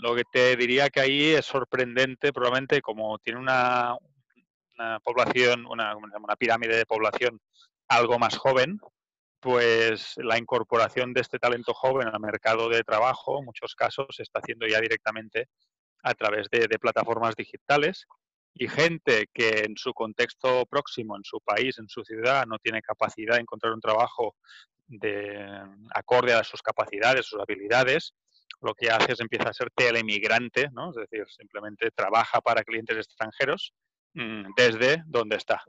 lo 0.00 0.14
que 0.14 0.22
te 0.32 0.56
diría 0.56 0.88
que 0.88 1.00
ahí 1.00 1.24
es 1.30 1.44
sorprendente, 1.44 2.32
probablemente 2.32 2.80
como 2.80 3.18
tiene 3.18 3.40
una, 3.40 3.94
una 4.78 5.00
población, 5.00 5.66
una, 5.66 5.96
una 5.96 6.36
pirámide 6.36 6.76
de 6.76 6.86
población 6.86 7.40
algo 7.88 8.18
más 8.18 8.36
joven, 8.38 8.80
pues 9.42 10.14
la 10.18 10.38
incorporación 10.38 11.12
de 11.12 11.20
este 11.20 11.38
talento 11.38 11.74
joven 11.74 12.06
al 12.06 12.20
mercado 12.20 12.68
de 12.68 12.84
trabajo, 12.84 13.40
en 13.40 13.44
muchos 13.44 13.74
casos, 13.74 14.06
se 14.10 14.22
está 14.22 14.38
haciendo 14.38 14.68
ya 14.68 14.80
directamente 14.80 15.48
a 16.04 16.14
través 16.14 16.48
de, 16.48 16.68
plataformas 16.78 17.34
digitales 17.34 18.06
y 18.54 18.68
gente 18.68 19.26
que 19.32 19.64
en 19.66 19.76
su 19.76 19.92
contexto 19.94 20.64
próximo, 20.66 21.16
en 21.16 21.24
su 21.24 21.40
país, 21.40 21.78
en 21.78 21.88
su 21.88 22.04
ciudad, 22.04 22.46
no 22.46 22.58
tiene 22.58 22.82
capacidad 22.82 23.34
de 23.34 23.40
encontrar 23.40 23.72
un 23.72 23.80
trabajo 23.80 24.36
de 24.86 25.44
acorde 25.94 26.34
a 26.34 26.44
sus 26.44 26.62
capacidades, 26.62 27.26
sus 27.26 27.40
habilidades, 27.40 28.14
lo 28.60 28.74
que 28.74 28.90
hace 28.90 29.12
es 29.12 29.20
empieza 29.20 29.48
a 29.48 29.54
ser 29.54 29.70
telemigrante, 29.74 30.68
¿no? 30.72 30.90
es 30.90 30.96
decir, 30.96 31.26
simplemente 31.28 31.90
trabaja 31.90 32.40
para 32.40 32.62
clientes 32.62 32.96
extranjeros 32.96 33.72
desde 34.56 35.02
donde 35.06 35.36
está. 35.36 35.62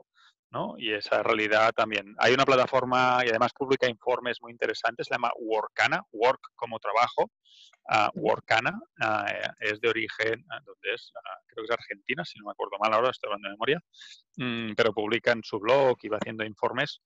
¿no? 0.54 0.76
Y 0.78 0.92
esa 0.92 1.22
realidad 1.22 1.72
también. 1.72 2.14
Hay 2.18 2.32
una 2.32 2.44
plataforma 2.44 3.18
y 3.24 3.28
además 3.28 3.52
publica 3.52 3.88
informes 3.88 4.38
muy 4.40 4.52
interesantes, 4.52 5.08
se 5.08 5.14
llama 5.14 5.32
Workana, 5.36 6.00
Work 6.12 6.40
como 6.54 6.78
trabajo. 6.78 7.30
Uh, 7.86 8.08
Workana 8.14 8.80
uh, 9.02 9.50
es 9.58 9.80
de 9.80 9.88
origen, 9.88 10.44
ah, 10.50 10.60
¿dónde 10.64 10.94
es? 10.94 11.12
creo 11.46 11.66
que 11.66 11.72
es 11.74 11.78
Argentina, 11.78 12.24
si 12.24 12.38
no 12.38 12.46
me 12.46 12.52
acuerdo 12.52 12.78
mal 12.80 12.94
ahora, 12.94 13.10
estoy 13.10 13.28
hablando 13.28 13.48
de 13.48 13.54
memoria, 13.54 13.80
mm, 14.36 14.74
pero 14.74 14.94
publica 14.94 15.32
en 15.32 15.42
su 15.42 15.58
blog 15.58 15.98
y 16.02 16.08
va 16.08 16.18
haciendo 16.18 16.44
informes 16.44 17.00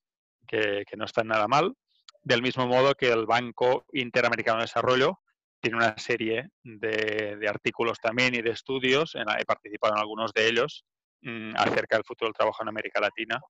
que, 0.46 0.84
que 0.86 0.96
no 0.96 1.06
están 1.06 1.26
nada 1.28 1.48
mal. 1.48 1.74
Del 2.22 2.42
mismo 2.42 2.66
modo 2.66 2.94
que 2.94 3.10
el 3.10 3.26
Banco 3.26 3.86
Interamericano 3.92 4.58
de 4.58 4.64
Desarrollo 4.64 5.20
tiene 5.60 5.78
una 5.78 5.96
serie 5.96 6.50
de, 6.62 7.36
de 7.40 7.48
artículos 7.48 7.98
también 7.98 8.34
y 8.34 8.42
de 8.42 8.50
estudios, 8.50 9.14
en, 9.14 9.24
he 9.38 9.44
participado 9.46 9.94
en 9.94 10.00
algunos 10.00 10.32
de 10.32 10.48
ellos, 10.48 10.84
Mm, 11.22 11.52
acerca 11.56 11.96
del 11.96 12.04
futuro 12.04 12.28
del 12.28 12.34
trabajo 12.34 12.62
en 12.62 12.68
América 12.68 13.00
Latina 13.00 13.40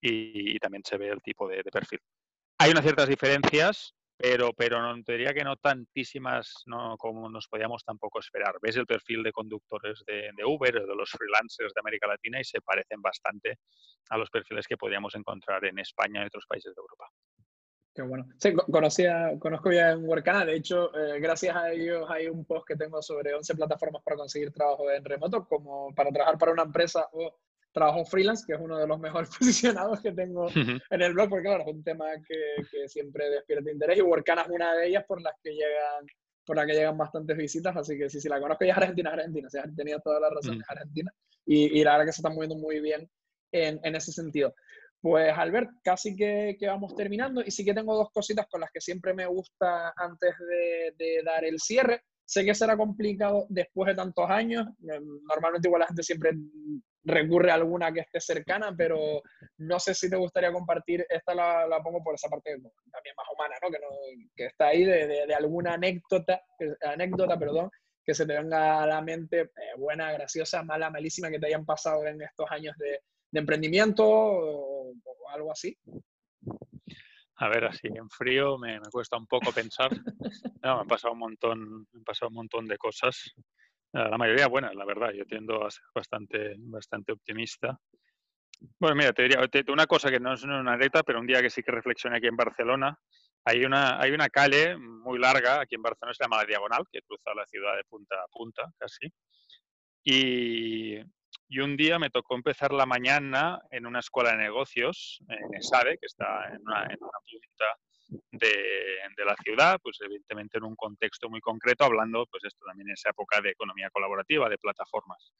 y, 0.00 0.56
también 0.60 0.84
se 0.84 0.96
ve 0.96 1.08
el 1.08 1.20
tipo 1.20 1.48
de, 1.48 1.64
perfil. 1.64 1.98
Hay 2.58 2.70
unas 2.70 2.84
ciertas 2.84 3.08
diferencias, 3.08 3.92
pero, 4.16 4.52
pero 4.52 4.80
no, 4.80 5.02
te 5.02 5.12
diría 5.12 5.34
que 5.34 5.42
no 5.42 5.56
tantísimas 5.56 6.62
no, 6.66 6.96
como 6.96 7.28
nos 7.28 7.48
podíamos 7.48 7.82
tampoco 7.84 8.20
esperar. 8.20 8.54
Ves 8.62 8.76
el 8.76 8.86
perfil 8.86 9.24
de 9.24 9.32
conductores 9.32 10.04
de, 10.06 10.32
Uber 10.44 10.76
o 10.76 10.86
de 10.86 10.94
los 10.94 11.10
freelancers 11.10 11.74
de 11.74 11.80
América 11.80 12.06
Latina 12.06 12.40
y 12.40 12.44
se 12.44 12.60
parecen 12.60 13.02
bastante 13.02 13.58
a 14.10 14.16
los 14.16 14.30
perfiles 14.30 14.66
que 14.66 14.76
podíamos 14.76 15.14
encontrar 15.16 15.64
en 15.64 15.80
España 15.80 16.22
y 16.22 16.26
otros 16.26 16.46
países 16.46 16.74
de 16.74 16.80
Europa. 16.80 17.08
Qué 17.98 18.02
bueno. 18.02 18.28
Sí, 18.36 18.52
conocía, 18.70 19.32
conozco 19.40 19.72
ya 19.72 19.90
en 19.90 20.04
Workana. 20.04 20.44
De 20.44 20.54
hecho, 20.54 20.96
eh, 20.96 21.18
gracias 21.18 21.56
a 21.56 21.72
ellos 21.72 22.06
hay 22.08 22.28
un 22.28 22.44
post 22.44 22.64
que 22.64 22.76
tengo 22.76 23.02
sobre 23.02 23.34
11 23.34 23.56
plataformas 23.56 24.04
para 24.04 24.16
conseguir 24.16 24.52
trabajo 24.52 24.88
en 24.88 25.04
remoto, 25.04 25.44
como 25.48 25.92
para 25.96 26.12
trabajar 26.12 26.38
para 26.38 26.52
una 26.52 26.62
empresa 26.62 27.08
o 27.10 27.34
trabajo 27.72 28.04
freelance, 28.04 28.44
que 28.46 28.52
es 28.52 28.60
uno 28.60 28.78
de 28.78 28.86
los 28.86 29.00
mejores 29.00 29.30
posicionados 29.36 30.00
que 30.00 30.12
tengo 30.12 30.48
en 30.54 31.02
el 31.02 31.12
blog, 31.12 31.28
porque 31.28 31.46
claro, 31.48 31.64
es 31.66 31.74
un 31.74 31.82
tema 31.82 32.04
que, 32.24 32.62
que, 32.70 32.88
siempre 32.88 33.30
despierta 33.30 33.68
interés 33.68 33.98
y 33.98 34.02
Workana 34.02 34.42
es 34.42 34.48
una 34.48 34.76
de 34.76 34.86
ellas 34.86 35.04
por 35.04 35.20
las 35.20 35.34
que 35.42 35.50
llegan 35.50 36.06
por 36.46 36.54
la 36.54 36.66
que 36.66 36.74
llegan 36.74 36.96
bastantes 36.96 37.36
visitas, 37.36 37.76
así 37.76 37.98
que 37.98 38.08
sí, 38.08 38.20
sí, 38.20 38.28
la 38.28 38.40
conozco 38.40 38.64
y 38.64 38.70
es 38.70 38.76
Argentina, 38.76 39.10
Argentina, 39.10 39.48
o 39.48 39.50
sea, 39.50 39.64
tenía 39.76 39.98
toda 39.98 40.20
la 40.20 40.30
razón, 40.30 40.60
es 40.60 40.70
Argentina, 40.70 41.12
y, 41.44 41.80
y, 41.80 41.82
la 41.82 41.94
verdad 41.94 42.06
que 42.06 42.12
se 42.12 42.20
está 42.20 42.30
moviendo 42.30 42.54
muy 42.54 42.80
bien 42.80 43.10
en, 43.50 43.80
en 43.82 43.94
ese 43.96 44.12
sentido. 44.12 44.54
Pues 45.00 45.32
Albert, 45.36 45.70
casi 45.82 46.16
que, 46.16 46.56
que, 46.58 46.66
vamos 46.66 46.94
terminando 46.96 47.40
y 47.40 47.50
sí 47.52 47.64
que 47.64 47.74
tengo 47.74 47.94
dos 47.94 48.10
cositas 48.12 48.46
con 48.48 48.60
las 48.60 48.70
que 48.72 48.80
siempre 48.80 49.14
me 49.14 49.26
gusta 49.26 49.92
antes 49.96 50.34
de, 50.98 51.22
dar 51.24 51.44
el 51.44 51.60
cierre. 51.60 52.02
Sé 52.24 52.44
que 52.44 52.54
será 52.54 52.76
complicado 52.76 53.46
después 53.48 53.86
de 53.88 53.94
tantos 53.94 54.28
años. 54.28 54.66
Em, 54.82 55.04
normalmente 55.28 55.68
igual 55.68 55.80
la 55.80 55.86
gente 55.86 56.02
siempre 56.02 56.32
recurre 57.04 57.50
a 57.50 57.54
alguna 57.54 57.92
que 57.92 58.00
esté 58.00 58.20
cercana, 58.20 58.74
pero 58.76 59.22
no 59.58 59.78
sé 59.78 59.94
si 59.94 60.10
te 60.10 60.16
gustaría 60.16 60.52
compartir, 60.52 61.06
esta 61.08 61.34
la, 61.34 61.80
pongo 61.82 62.02
por 62.02 62.16
esa 62.16 62.28
parte 62.28 62.50
también 62.50 63.14
más 63.16 63.26
humana, 63.32 63.54
¿no? 63.62 63.70
Que, 63.70 63.78
no, 63.78 63.86
que 64.34 64.46
está 64.46 64.68
ahí 64.68 64.84
de, 64.84 65.06
de, 65.06 65.26
de, 65.26 65.34
alguna 65.34 65.74
anécdota, 65.74 66.42
anécdota 66.82 67.38
perdón, 67.38 67.70
que 68.04 68.14
se 68.14 68.26
te 68.26 68.34
venga 68.34 68.82
a 68.82 68.86
la 68.86 69.00
mente, 69.00 69.40
eh, 69.42 69.48
buena, 69.78 70.12
graciosa, 70.12 70.62
mala, 70.64 70.90
malísima, 70.90 71.30
que 71.30 71.38
te 71.38 71.46
hayan 71.46 71.64
pasado 71.64 72.04
en 72.06 72.20
estos 72.20 72.50
años 72.50 72.76
de, 72.78 73.00
de 73.30 73.40
emprendimiento 73.40 74.04
o, 74.06 74.90
o, 74.90 75.30
algo 75.30 75.52
así? 75.52 75.76
A 77.36 77.48
ver, 77.48 77.66
así 77.66 77.88
en 77.88 78.08
frío 78.10 78.58
me, 78.58 78.80
me 78.80 78.90
cuesta 78.90 79.16
un 79.16 79.26
poco 79.26 79.52
pensar. 79.52 79.90
No, 80.62 80.74
me 80.74 80.80
han 80.82 80.88
pasado 80.88 81.12
un 81.12 81.20
montón, 81.20 81.86
me 81.92 81.98
han 81.98 82.04
pasado 82.04 82.30
un 82.30 82.34
montón 82.34 82.66
de 82.66 82.76
cosas. 82.76 83.32
La 83.92 84.18
mayoría 84.18 84.48
buenas, 84.48 84.74
la 84.74 84.84
verdad. 84.84 85.12
Yo 85.12 85.24
tiendo 85.24 85.64
a 85.64 85.70
ser 85.70 85.84
bastante, 85.94 86.54
bastante 86.58 87.12
optimista. 87.12 87.78
Bueno, 88.78 88.96
mira, 88.96 89.12
te 89.12 89.22
diría 89.22 89.46
te, 89.48 89.64
una 89.70 89.86
cosa 89.86 90.10
que 90.10 90.18
no 90.18 90.34
es 90.34 90.42
una 90.42 90.58
anécdota, 90.58 91.04
pero 91.04 91.20
un 91.20 91.26
día 91.26 91.40
que 91.40 91.50
sí 91.50 91.62
que 91.62 91.70
reflexioné 91.70 92.16
aquí 92.16 92.26
en 92.26 92.36
Barcelona, 92.36 92.98
hay 93.44 93.64
una, 93.64 94.00
hay 94.00 94.10
una 94.10 94.28
calle 94.28 94.76
muy 94.76 95.18
larga 95.18 95.60
aquí 95.60 95.76
en 95.76 95.82
Barcelona, 95.82 96.14
se 96.14 96.24
llama 96.24 96.38
la 96.38 96.44
Diagonal, 96.44 96.84
que 96.90 97.02
cruza 97.02 97.34
la 97.34 97.46
ciudad 97.46 97.76
de 97.76 97.84
punta 97.84 98.16
a 98.16 98.26
punta, 98.28 98.70
casi. 98.76 99.06
Y, 100.04 100.98
y 101.48 101.60
un 101.60 101.76
día 101.76 101.98
me 101.98 102.10
tocó 102.10 102.34
empezar 102.34 102.72
la 102.72 102.84
mañana 102.84 103.60
en 103.70 103.86
una 103.86 104.00
escuela 104.00 104.32
de 104.32 104.38
negocios, 104.38 105.22
en 105.28 105.54
ESADE, 105.54 105.98
que 105.98 106.06
está 106.06 106.46
en 106.48 106.60
una, 106.60 106.82
en 106.84 106.98
una 107.00 107.18
punta 107.30 107.64
de, 108.32 108.54
de, 109.16 109.24
la 109.24 109.34
ciudad, 109.42 109.78
pues 109.82 109.98
evidentemente 110.02 110.58
en 110.58 110.64
un 110.64 110.76
contexto 110.76 111.30
muy 111.30 111.40
concreto, 111.40 111.84
hablando, 111.84 112.26
pues 112.26 112.44
esto 112.44 112.64
también 112.66 112.88
en 112.88 112.94
esa 112.94 113.10
época 113.10 113.40
de 113.40 113.50
economía 113.50 113.90
colaborativa, 113.90 114.48
de 114.48 114.58
plataformas. 114.58 115.32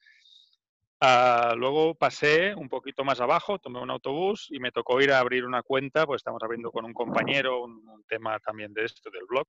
Uh, 1.01 1.55
luego 1.55 1.95
pasé 1.95 2.53
un 2.55 2.67
poquito 2.67 3.05
más 3.05 3.21
abajo, 3.21 3.57
tomé 3.57 3.79
un 3.79 3.89
autobús 3.89 4.47
y 4.49 4.59
me 4.59 4.71
tocó 4.71 4.99
ir 4.99 5.13
a 5.13 5.19
abrir 5.19 5.45
una 5.45 5.63
cuenta, 5.63 6.05
pues 6.05 6.19
estamos 6.19 6.43
abriendo 6.43 6.71
con 6.71 6.83
un 6.83 6.93
compañero 6.93 7.63
un, 7.63 7.87
un 7.87 8.03
tema 8.03 8.37
también 8.39 8.73
de 8.73 8.83
esto, 8.83 9.09
del 9.09 9.25
blog, 9.25 9.47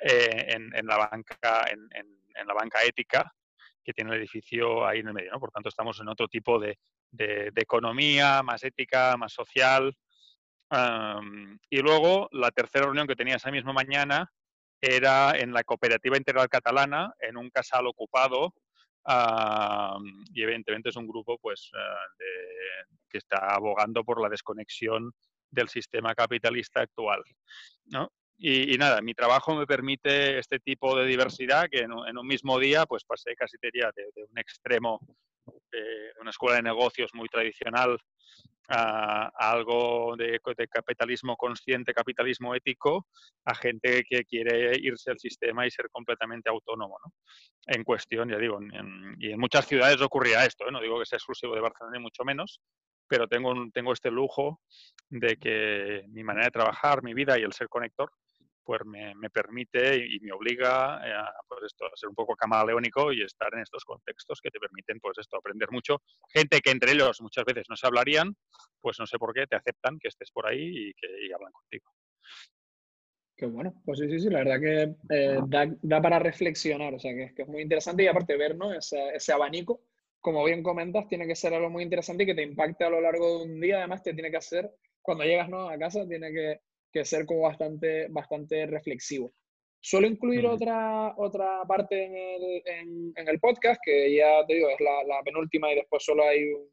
eh, 0.00 0.46
en, 0.54 0.74
en, 0.74 0.86
la 0.86 0.96
banca, 0.96 1.66
en, 1.70 1.88
en 1.92 2.46
la 2.46 2.54
banca 2.54 2.78
ética, 2.84 3.30
que 3.86 3.92
tiene 3.92 4.10
el 4.10 4.18
edificio 4.18 4.84
ahí 4.84 4.98
en 4.98 5.08
el 5.08 5.14
medio. 5.14 5.38
Por 5.38 5.52
tanto, 5.52 5.68
estamos 5.68 6.00
en 6.00 6.08
otro 6.08 6.26
tipo 6.26 6.58
de, 6.58 6.76
economía 7.54 8.42
más 8.42 8.64
ética, 8.64 9.16
más 9.16 9.32
social. 9.32 9.96
Y 11.70 11.78
luego, 11.78 12.28
la 12.32 12.50
tercera 12.50 12.86
reunión 12.86 13.06
que 13.06 13.14
tenía 13.14 13.36
esa 13.36 13.52
misma 13.52 13.72
mañana 13.72 14.28
era 14.80 15.38
en 15.38 15.52
la 15.52 15.62
Cooperativa 15.62 16.16
Integral 16.16 16.48
Catalana, 16.48 17.14
en 17.20 17.36
un 17.36 17.48
casal 17.48 17.86
ocupado, 17.86 18.52
y 20.34 20.42
evidentemente 20.42 20.88
es 20.88 20.96
un 20.96 21.06
grupo 21.06 21.38
pues, 21.38 21.70
de, 22.18 22.96
que 23.08 23.18
está 23.18 23.54
abogando 23.54 24.02
por 24.02 24.20
la 24.20 24.28
desconexión 24.28 25.12
del 25.48 25.68
sistema 25.68 26.12
capitalista 26.12 26.80
actual. 26.80 27.22
¿no? 27.84 28.10
Y, 28.38 28.76
nada, 28.76 29.00
mi 29.00 29.14
trabajo 29.14 29.54
me 29.54 29.66
permite 29.66 30.38
este 30.38 30.58
tipo 30.58 30.94
de 30.96 31.06
diversidad 31.06 31.68
que 31.70 31.80
en, 31.80 31.92
en 32.06 32.18
un 32.18 32.26
mismo 32.26 32.58
día 32.58 32.84
pues 32.84 33.04
pasé 33.04 33.34
casi 33.34 33.56
diría 33.62 33.90
de, 33.96 34.04
de 34.14 34.24
un 34.24 34.38
extremo 34.38 35.00
de 35.70 36.12
una 36.20 36.30
escuela 36.30 36.56
de 36.56 36.62
negocios 36.62 37.10
muy 37.14 37.28
tradicional 37.28 37.98
a, 38.68 39.30
algo 39.36 40.16
de, 40.16 40.40
capitalismo 40.68 41.36
consciente, 41.36 41.94
capitalismo 41.94 42.54
ético, 42.54 43.06
a 43.44 43.54
gente 43.54 44.02
que 44.08 44.24
quiere 44.24 44.76
irse 44.80 45.10
al 45.10 45.18
sistema 45.18 45.66
y 45.66 45.70
ser 45.70 45.88
completamente 45.90 46.50
autónomo. 46.50 46.98
¿no? 47.04 47.12
En 47.66 47.84
cuestión, 47.84 48.28
ya 48.28 48.38
digo, 48.38 48.58
y 49.18 49.30
en 49.30 49.38
muchas 49.38 49.66
ciudades 49.66 50.00
ocurría 50.00 50.44
esto, 50.44 50.66
¿eh? 50.66 50.72
no 50.72 50.80
digo 50.80 50.98
que 50.98 51.06
sea 51.06 51.18
exclusivo 51.18 51.54
de 51.54 51.60
Barcelona 51.60 51.96
ni 51.96 52.02
mucho 52.02 52.24
menos, 52.24 52.60
pero 53.08 53.28
tengo, 53.28 53.54
tengo 53.72 53.92
este 53.92 54.10
lujo 54.10 54.60
de 55.08 55.36
que 55.36 56.02
mi 56.08 56.24
manera 56.24 56.46
de 56.46 56.50
trabajar, 56.50 57.04
mi 57.04 57.14
vida 57.14 57.38
y 57.38 57.42
el 57.42 57.52
ser 57.52 57.68
conector 57.68 58.10
pues 58.66 58.84
me, 58.84 59.14
me 59.14 59.30
permite 59.30 59.96
y, 59.96 60.16
y, 60.16 60.20
me 60.20 60.32
obliga 60.32 60.96
a, 60.96 61.32
pues 61.48 61.62
esto, 61.66 61.86
a 61.86 61.96
ser 61.96 62.08
un 62.08 62.16
poco 62.16 62.34
camaleónico 62.34 63.12
y 63.12 63.22
estar 63.22 63.48
en 63.54 63.60
estos 63.60 63.84
contextos 63.84 64.40
que 64.42 64.50
te 64.50 64.58
permiten 64.58 64.98
pues 64.98 65.16
esto, 65.18 65.36
aprender 65.36 65.70
mucho. 65.70 66.02
Gente 66.28 66.60
que 66.60 66.72
entre 66.72 66.92
ellos 66.92 67.22
muchas 67.22 67.44
veces 67.44 67.66
no 67.70 67.76
se 67.76 67.86
hablarían, 67.86 68.34
pues 68.80 68.98
no 68.98 69.06
sé 69.06 69.18
por 69.18 69.32
qué 69.32 69.46
te 69.46 69.54
aceptan 69.54 69.98
que 70.00 70.08
estés 70.08 70.32
por 70.32 70.48
ahí 70.48 70.88
y 70.88 70.94
que 70.94 71.06
y 71.28 71.32
hablan 71.32 71.52
contigo. 71.52 71.92
Qué 73.36 73.46
bueno, 73.46 73.74
pues 73.84 74.00
sí, 74.00 74.08
sí, 74.08 74.18
sí, 74.18 74.30
la 74.30 74.42
verdad 74.42 74.60
que 74.60 75.14
eh, 75.14 75.38
da, 75.46 75.66
da, 75.82 76.00
para 76.00 76.18
reflexionar, 76.18 76.94
o 76.94 76.98
sea, 76.98 77.14
que, 77.14 77.34
que, 77.34 77.42
es 77.42 77.48
muy 77.48 77.60
interesante 77.62 78.02
y 78.02 78.06
aparte 78.06 78.36
ver 78.36 78.56
¿no? 78.56 78.72
ese, 78.72 79.10
ese 79.14 79.32
abanico, 79.32 79.82
como 80.20 80.42
bien 80.42 80.62
comentas, 80.62 81.06
tiene 81.06 81.26
que 81.26 81.36
ser 81.36 81.52
algo 81.52 81.68
muy 81.68 81.82
interesante 81.82 82.22
y 82.24 82.26
que 82.26 82.34
te 82.34 82.42
impacte 82.42 82.84
a 82.84 82.90
lo 82.90 83.00
largo 83.00 83.38
de 83.38 83.44
un 83.44 83.60
día, 83.60 83.78
además 83.78 84.02
te 84.02 84.14
tiene 84.14 84.30
que 84.30 84.38
hacer, 84.38 84.72
cuando 85.02 85.24
llegas 85.24 85.50
¿no? 85.50 85.68
a 85.68 85.78
casa, 85.78 86.08
tiene 86.08 86.32
que 86.32 86.60
que 86.92 87.04
ser 87.04 87.26
como 87.26 87.42
bastante, 87.42 88.08
bastante 88.08 88.66
reflexivo. 88.66 89.32
Suelo 89.80 90.06
incluir 90.06 90.46
otra, 90.46 91.14
otra 91.16 91.62
parte 91.66 92.06
en 92.06 92.16
el, 92.16 92.62
en, 92.64 93.12
en 93.14 93.28
el, 93.28 93.38
podcast, 93.38 93.80
que 93.84 94.14
ya 94.16 94.44
te 94.46 94.54
digo, 94.54 94.68
es 94.68 94.80
la, 94.80 95.04
la, 95.04 95.22
penúltima 95.22 95.70
y 95.72 95.76
después 95.76 96.04
solo 96.04 96.24
hay 96.24 96.42
un 96.52 96.68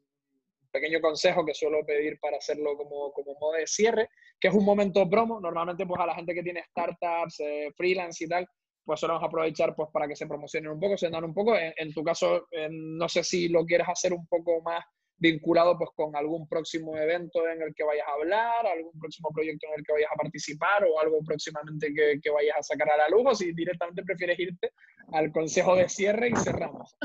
pequeño 0.72 1.00
consejo 1.00 1.44
que 1.44 1.54
suelo 1.54 1.86
pedir 1.86 2.18
para 2.18 2.38
hacerlo 2.38 2.76
como, 2.76 3.12
como 3.12 3.38
modo 3.38 3.52
de 3.52 3.66
cierre, 3.66 4.08
que 4.40 4.48
es 4.48 4.54
un 4.54 4.64
momento 4.64 5.08
promo. 5.08 5.38
Normalmente 5.38 5.86
pues 5.86 6.00
a 6.00 6.06
la 6.06 6.14
gente 6.14 6.34
que 6.34 6.42
tiene 6.42 6.64
startups, 6.64 7.38
eh, 7.38 7.70
freelance 7.76 8.24
y 8.24 8.28
tal, 8.28 8.48
pues 8.84 8.98
solemos 8.98 9.22
aprovechar 9.22 9.76
pues 9.76 9.90
para 9.92 10.08
que 10.08 10.16
se 10.16 10.26
promocionen 10.26 10.72
un 10.72 10.80
poco, 10.80 10.96
se 10.96 11.08
dan 11.08 11.24
un 11.24 11.34
poco. 11.34 11.56
En, 11.56 11.72
en 11.76 11.94
tu 11.94 12.02
caso, 12.02 12.48
en, 12.50 12.98
no 12.98 13.08
sé 13.08 13.22
si 13.22 13.48
lo 13.48 13.64
quieres 13.64 13.88
hacer 13.88 14.12
un 14.12 14.26
poco 14.26 14.60
más 14.62 14.84
vinculado 15.16 15.78
pues 15.78 15.90
con 15.94 16.14
algún 16.16 16.48
próximo 16.48 16.96
evento 16.96 17.46
en 17.48 17.62
el 17.62 17.74
que 17.74 17.84
vayas 17.84 18.06
a 18.08 18.12
hablar, 18.12 18.66
algún 18.66 18.98
próximo 18.98 19.30
proyecto 19.32 19.66
en 19.68 19.78
el 19.78 19.84
que 19.84 19.92
vayas 19.92 20.10
a 20.12 20.16
participar 20.16 20.84
o 20.84 21.00
algo 21.00 21.18
próximamente 21.24 21.92
que, 21.94 22.20
que 22.20 22.30
vayas 22.30 22.56
a 22.58 22.62
sacar 22.62 22.90
a 22.90 22.96
la 22.96 23.08
luz 23.08 23.22
o 23.26 23.34
si 23.34 23.52
directamente 23.52 24.02
prefieres 24.02 24.38
irte 24.38 24.72
al 25.12 25.30
consejo 25.32 25.76
de 25.76 25.88
cierre 25.88 26.30
y 26.30 26.36
cerramos. 26.36 26.96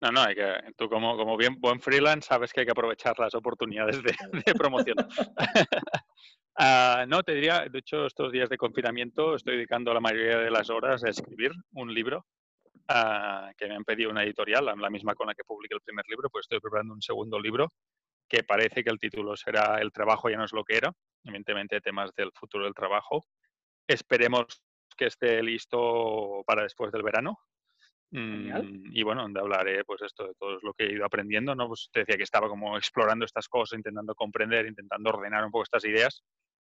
No, 0.00 0.12
no, 0.12 0.20
hay 0.20 0.34
que, 0.34 0.52
tú 0.76 0.88
como, 0.90 1.16
como 1.16 1.38
buen 1.58 1.80
freelance 1.80 2.28
sabes 2.28 2.52
que 2.52 2.60
hay 2.60 2.66
que 2.66 2.72
aprovechar 2.72 3.18
las 3.18 3.34
oportunidades 3.34 4.02
de, 4.02 4.14
de 4.44 4.54
promoción. 4.54 4.96
uh, 6.58 7.06
no, 7.08 7.22
te 7.22 7.34
diría, 7.34 7.64
de 7.70 7.78
hecho, 7.78 8.04
estos 8.04 8.30
días 8.30 8.50
de 8.50 8.58
confinamiento 8.58 9.34
estoy 9.34 9.56
dedicando 9.56 9.94
la 9.94 10.00
mayoría 10.00 10.40
de 10.40 10.50
las 10.50 10.68
horas 10.68 11.04
a 11.04 11.08
escribir 11.08 11.52
un 11.72 11.94
libro 11.94 12.26
uh, 12.88 13.52
que 13.56 13.66
me 13.66 13.74
han 13.74 13.84
pedido 13.84 14.10
una 14.10 14.22
editorial, 14.22 14.64
la 14.64 14.90
misma 14.90 15.14
con 15.14 15.26
la 15.26 15.34
que 15.34 15.44
publiqué 15.44 15.74
el 15.74 15.80
primer 15.80 16.04
libro, 16.08 16.28
pues 16.30 16.44
estoy 16.44 16.60
preparando 16.60 16.94
un 16.94 17.02
segundo 17.02 17.38
libro 17.38 17.72
que 18.28 18.42
parece 18.42 18.82
que 18.82 18.90
el 18.90 18.98
título 18.98 19.36
será 19.36 19.78
El 19.80 19.92
trabajo 19.92 20.28
ya 20.30 20.36
no 20.36 20.44
es 20.44 20.52
lo 20.52 20.64
que 20.64 20.76
era, 20.76 20.92
evidentemente 21.24 21.80
temas 21.80 22.12
del 22.14 22.32
futuro 22.32 22.64
del 22.64 22.74
trabajo. 22.74 23.24
Esperemos 23.86 24.62
que 24.96 25.06
esté 25.06 25.42
listo 25.42 26.42
para 26.46 26.62
después 26.62 26.90
del 26.92 27.02
verano. 27.02 27.38
Mm, 28.10 28.92
y 28.92 29.02
bueno, 29.02 29.22
donde 29.22 29.40
hablaré 29.40 29.84
pues 29.84 30.02
esto 30.02 30.28
de 30.28 30.34
todo 30.34 30.58
lo 30.62 30.72
que 30.72 30.84
he 30.84 30.92
ido 30.92 31.04
aprendiendo, 31.04 31.54
¿no? 31.54 31.66
Pues 31.66 31.88
te 31.92 32.00
decía 32.00 32.16
que 32.16 32.22
estaba 32.22 32.48
como 32.48 32.76
explorando 32.76 33.24
estas 33.24 33.48
cosas, 33.48 33.76
intentando 33.76 34.14
comprender, 34.14 34.66
intentando 34.66 35.10
ordenar 35.10 35.44
un 35.44 35.50
poco 35.50 35.64
estas 35.64 35.84
ideas 35.84 36.22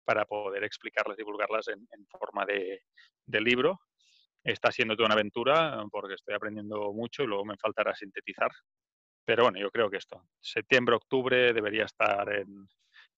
para 0.05 0.25
poder 0.25 0.65
explicarlas, 0.65 1.17
divulgarlas 1.17 1.69
en, 1.69 1.87
en 1.93 2.07
forma 2.07 2.45
de, 2.45 2.83
de 3.27 3.41
libro 3.41 3.81
está 4.53 4.71
siendo 4.71 4.97
toda 4.97 5.07
una 5.07 5.15
aventura 5.15 5.85
porque 5.91 6.15
estoy 6.15 6.35
aprendiendo 6.35 6.93
mucho 6.93 7.23
y 7.23 7.27
luego 7.27 7.45
me 7.45 7.57
faltará 7.57 7.95
sintetizar. 7.95 8.51
Pero 9.25 9.45
bueno, 9.45 9.59
yo 9.59 9.71
creo 9.71 9.91
que 9.91 9.99
esto, 9.99 10.23
septiembre, 10.41 10.97
octubre 10.97 11.53
debería 11.53 11.85
estar 11.85 12.33
en, 12.33 12.67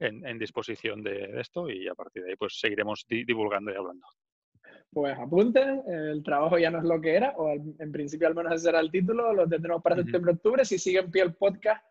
en, 0.00 0.26
en 0.26 0.38
disposición 0.38 1.02
de, 1.02 1.40
esto 1.40 1.70
y 1.70 1.86
a 1.86 1.94
partir 1.94 2.24
de 2.24 2.30
ahí 2.30 2.36
pues 2.36 2.58
seguiremos 2.58 3.06
di 3.08 3.24
divulgando 3.24 3.70
y 3.70 3.76
hablando. 3.76 4.06
Pues 4.92 5.16
apunten, 5.16 5.82
el 5.86 6.22
trabajo 6.24 6.58
ya 6.58 6.70
no 6.70 6.78
es 6.78 6.84
lo 6.84 7.00
que 7.00 7.14
era, 7.14 7.30
o 7.36 7.48
al, 7.48 7.60
en 7.78 7.92
principio 7.92 8.26
al 8.26 8.34
menos 8.34 8.54
ese 8.54 8.64
será 8.64 8.80
el 8.80 8.90
título, 8.90 9.32
lo 9.32 9.48
tendremos 9.48 9.82
para 9.82 9.94
uh 9.94 9.98
-huh. 9.98 10.02
septiembre, 10.02 10.32
octubre. 10.32 10.64
Si 10.64 10.78
sigue 10.78 10.98
en 10.98 11.10
pie 11.12 11.22
el 11.22 11.34
podcast, 11.34 11.84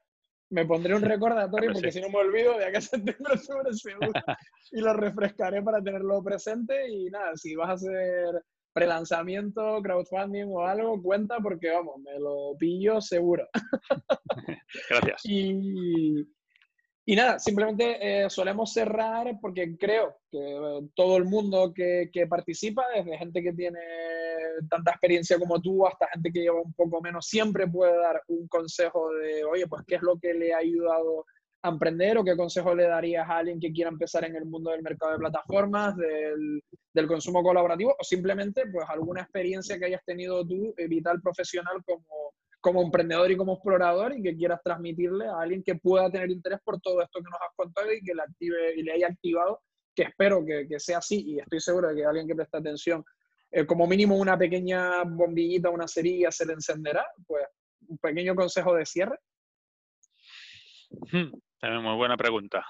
me 0.50 0.66
pondré 0.66 0.96
un 0.96 1.02
recordatorio 1.04 1.72
porque 1.72 1.92
sí. 1.92 2.00
si 2.00 2.02
no 2.02 2.10
me 2.10 2.20
olvido 2.20 2.58
de 2.58 2.66
acá 2.66 2.82
septiembre, 2.82 3.36
octubre 3.36 3.74
seguro, 3.74 4.12
y 4.72 4.82
lo 4.82 4.94
refrescaré 4.94 5.62
para 5.62 5.82
tenerlo 5.82 6.22
presente. 6.22 6.90
Y 6.90 7.10
nada, 7.10 7.38
si 7.38 7.56
vas 7.56 7.70
a 7.70 7.74
hacer 7.74 8.44
prelanzamiento, 8.74 9.82
crowdfunding 9.82 10.46
o 10.48 10.62
algo, 10.62 11.02
cuenta 11.02 11.38
porque, 11.42 11.70
vamos, 11.72 11.98
me 12.00 12.20
lo 12.20 12.56
pillo 12.58 13.02
seguro. 13.02 13.48
Gracias. 14.90 15.22
Y, 15.26 16.28
Y 17.06 17.16
nada, 17.16 17.40
simplemente 17.40 17.98
eh, 18.00 18.30
solemos 18.30 18.72
cerrar 18.72 19.40
porque 19.42 19.76
creo 19.78 20.16
que 20.30 20.38
eh, 20.38 20.88
todo 20.94 21.18
el 21.18 21.26
mundo 21.26 21.74
que, 21.74 22.12
que, 22.14 22.28
participa, 22.28 22.86
desde 22.94 23.18
gente 23.18 23.42
que 23.42 23.52
tiene 23.54 23.80
tanta 24.70 24.92
experiencia 24.92 25.40
como 25.40 25.60
tú 25.60 25.88
hasta 25.88 26.08
gente 26.14 26.32
que 26.32 26.42
lleva 26.42 26.62
un 26.62 26.74
poco 26.74 27.02
menos, 27.02 27.26
siempre 27.26 27.68
puede 27.68 27.98
dar 27.98 28.22
un 28.28 28.48
consejo 28.48 29.12
de, 29.14 29.44
oye, 29.44 29.66
pues 29.68 29.84
qué 29.88 29.96
es 29.96 30.04
lo 30.04 30.20
que 30.20 30.36
le 30.36 30.54
ha 30.54 30.58
ayudado 30.58 31.26
a 31.62 31.70
emprender 31.70 32.18
o 32.18 32.24
qué 32.24 32.38
consejo 32.38 32.74
le 32.74 32.88
darías 32.88 33.28
a 33.28 33.38
alguien 33.38 33.60
que 33.60 33.72
quiera 33.72 33.90
empezar 33.90 34.24
en 34.26 34.36
el 34.36 34.46
mundo 34.46 34.72
del 34.72 34.82
mercado 34.82 35.14
de 35.14 35.20
plataformas, 35.20 35.96
del, 35.98 36.64
del 36.94 37.08
consumo 37.08 37.44
colaborativo 37.44 37.96
o 38.00 38.04
simplemente 38.04 38.64
pues 38.72 38.88
alguna 38.90 39.22
experiencia 39.22 39.78
que 39.78 39.86
hayas 39.86 40.04
tenido 40.06 40.46
tú 40.46 40.74
eh, 40.78 40.88
vital 40.88 41.22
profesional 41.22 41.84
como 41.86 42.34
como 42.62 42.82
emprendedor 42.82 43.32
y 43.32 43.38
como 43.38 43.54
explorador 43.54 44.14
y 44.18 44.22
que 44.22 44.36
quieras 44.36 44.60
transmitirle 44.64 45.28
a 45.28 45.40
alguien 45.40 45.64
que 45.64 45.76
pueda 45.76 46.12
tener 46.12 46.30
interés 46.30 46.60
por 46.64 46.80
todo 46.82 47.02
esto 47.02 47.20
que 47.20 47.30
nos 47.30 47.40
has 47.42 47.56
contado 47.56 47.92
y 47.94 48.02
que 48.02 48.14
le 48.14 48.22
active 48.22 48.76
y 48.76 48.84
le 48.84 48.92
haya 48.94 49.08
activado, 49.08 49.62
que 49.96 50.04
espero 50.04 50.46
que, 50.46 50.68
que 50.68 50.80
sea 50.80 50.98
así 50.98 51.24
y 51.26 51.40
estoy 51.40 51.60
seguro 51.62 51.90
de 51.90 51.96
que 51.96 52.06
alguien 52.06 52.28
que 52.28 52.36
presta 52.36 52.58
atención, 52.58 53.04
eh, 53.52 53.66
como 53.66 53.88
mínimo 53.88 54.18
una 54.18 54.38
pequeña 54.38 55.04
bombillita, 55.04 55.70
una 55.70 55.88
cerilla 55.88 56.32
se 56.32 56.46
le 56.46 56.54
encenderá, 56.54 57.06
pues 57.26 57.46
un 57.88 57.98
pequeño 57.98 58.36
consejo 58.36 58.76
de 58.76 58.86
cierre. 58.86 59.20
Hmm, 61.12 61.32
también 61.60 61.84
muy 61.84 61.96
buena 61.96 62.18
pregunta. 62.18 62.66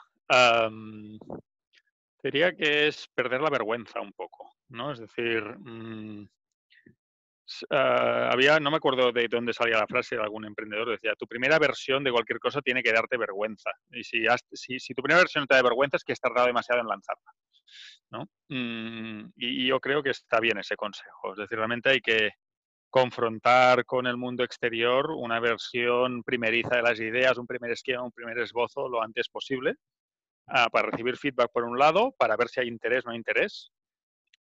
diría 2.24 2.56
que 2.56 2.88
es 2.88 3.08
perder 3.16 3.42
la 3.42 3.50
vergüenza 3.50 4.02
un 4.02 4.14
poco, 4.14 4.52
¿no? 4.70 4.92
Es 4.92 5.00
decir, 5.00 5.44
mm, 5.44 6.28
Ah, 7.72 8.30
había, 8.32 8.60
no 8.60 8.70
me 8.70 8.78
acuerdo 8.78 9.12
de 9.12 9.28
dónde 9.28 9.54
salía 9.54 9.78
la 9.78 9.88
frase 9.88 10.16
de 10.16 10.22
algún 10.22 10.46
emprendedor, 10.46 10.90
decía, 10.90 11.16
tu 11.18 11.26
primera 11.28 11.58
versión 11.58 12.04
de 12.04 12.12
cualquier 12.12 12.40
cosa 12.40 12.62
tiene 12.62 12.84
que 12.84 12.94
darte 12.94 13.18
vergüenza. 13.18 13.72
Y 13.92 14.04
si, 14.04 14.26
si, 14.54 14.80
si 14.80 14.94
tu 14.94 15.02
primera 15.02 15.22
versión 15.22 15.48
te 15.48 15.56
da 15.56 15.64
vergüenza 15.64 15.98
es 15.98 16.04
que 16.04 16.14
has 16.14 16.20
tardado 16.20 16.48
demasiado 16.48 16.82
en 16.82 16.88
lanzarla. 16.88 17.32
¿no? 18.12 18.30
Mm, 18.50 19.32
y, 19.36 19.68
yo 19.68 19.80
creo 19.80 20.04
que 20.04 20.12
está 20.12 20.40
bien 20.40 20.60
ese 20.60 20.76
consejo. 20.76 21.34
Es 21.34 21.40
decir, 21.40 21.58
realmente 21.58 21.90
hay 21.90 22.02
que 22.02 22.32
confrontar 22.90 23.86
con 23.86 24.08
el 24.08 24.18
mundo 24.18 24.44
exterior 24.44 25.12
una 25.12 25.40
versión 25.40 26.24
primeriza 26.24 26.78
de 26.78 26.82
las 26.82 27.00
ideas, 27.00 27.38
un 27.38 27.48
primer 27.48 27.72
esquema, 27.72 28.04
un 28.04 28.12
primer 28.12 28.40
esbozo 28.40 28.90
lo 28.90 29.02
antes 29.02 29.30
posible, 29.30 29.76
ah, 30.48 30.70
para 30.72 30.90
recibir 30.90 31.18
feedback 31.18 31.52
por 31.52 31.64
un 31.64 31.78
lado, 31.78 32.14
para 32.18 32.36
ver 32.36 32.50
si 32.50 32.62
hay 32.62 32.68
interés 32.68 33.06
o 33.06 33.10
no 33.10 33.16
interés, 33.16 33.72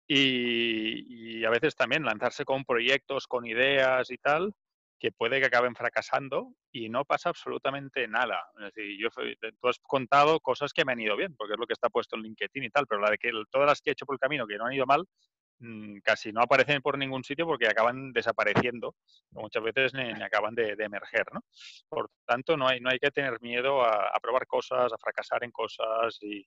y, 0.09 1.45
a 1.45 1.49
veces 1.49 1.75
también 1.75 2.03
lanzarse 2.03 2.43
con 2.43 2.65
proyectos, 2.65 3.27
con 3.27 3.45
ideas 3.45 4.09
y 4.11 4.17
tal, 4.17 4.53
que 4.99 5.11
puede 5.11 5.39
que 5.39 5.45
acaben 5.45 5.75
fracasando 5.75 6.53
y 6.71 6.89
no 6.89 7.05
pasa 7.05 7.29
absolutamente 7.29 8.07
nada. 8.07 8.41
Es 8.57 8.73
decir, 8.73 8.97
yo, 8.99 9.09
tú 9.61 9.67
has 9.67 9.79
contado 9.79 10.39
cosas 10.41 10.73
que 10.73 10.83
me 10.83 10.91
han 10.91 10.99
ido 10.99 11.15
bien, 11.15 11.35
porque 11.37 11.53
es 11.53 11.59
lo 11.59 11.67
que 11.67 11.73
está 11.73 11.89
puesto 11.89 12.17
en 12.17 12.23
LinkedIn 12.23 12.63
y 12.63 12.69
tal, 12.69 12.85
pero 12.87 13.01
la 13.01 13.11
de 13.11 13.17
que 13.17 13.31
todas 13.49 13.67
las 13.67 13.81
que 13.81 13.91
he 13.91 13.93
hecho 13.93 14.05
por 14.05 14.15
el 14.15 14.19
camino 14.19 14.45
que 14.45 14.57
no 14.57 14.65
han 14.65 14.73
ido 14.73 14.85
mal, 14.85 15.05
casi 16.03 16.31
no 16.31 16.41
aparecen 16.41 16.81
por 16.81 16.97
ningún 16.97 17.23
sitio 17.23 17.45
porque 17.45 17.67
acaban 17.67 18.13
desapareciendo, 18.13 18.95
muchas 19.31 19.63
veces 19.63 19.93
ni, 19.93 20.11
acaban 20.21 20.55
de, 20.55 20.75
emerger. 20.79 21.25
¿no? 21.33 21.43
Por 21.89 22.09
tanto, 22.25 22.55
no 22.55 22.67
hay, 22.67 22.79
no 22.79 22.89
hay 22.89 22.99
que 22.99 23.11
tener 23.11 23.41
miedo 23.41 23.81
a, 23.81 24.07
a 24.07 24.19
probar 24.21 24.47
cosas, 24.47 24.91
a 24.93 24.97
fracasar 24.97 25.43
en 25.43 25.51
cosas 25.51 26.17
y, 26.21 26.45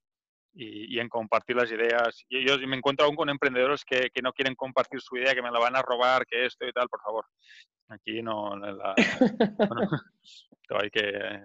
y, 0.55 0.99
en 0.99 1.09
compartir 1.09 1.57
las 1.57 1.71
ideas. 1.71 2.25
Y 2.29 2.47
yo 2.47 2.59
me 2.67 2.77
encuentro 2.77 3.07
aún 3.07 3.17
con 3.17 3.29
emprendedores 3.29 3.85
que, 3.85 4.11
que, 4.11 4.23
no 4.23 4.33
quieren 4.33 4.55
compartir 4.55 5.01
su 5.01 5.17
idea, 5.17 5.35
que 5.35 5.43
me 5.43 5.51
la 5.51 5.59
van 5.59 5.77
a 5.77 5.83
robar, 5.83 6.27
que 6.27 6.47
esto 6.47 6.67
y 6.67 6.73
tal, 6.73 6.89
por 6.89 7.01
favor. 7.03 7.27
Aquí 7.89 8.23
no, 8.23 8.57
la, 8.57 8.95
hay 10.81 10.91
que 10.91 11.43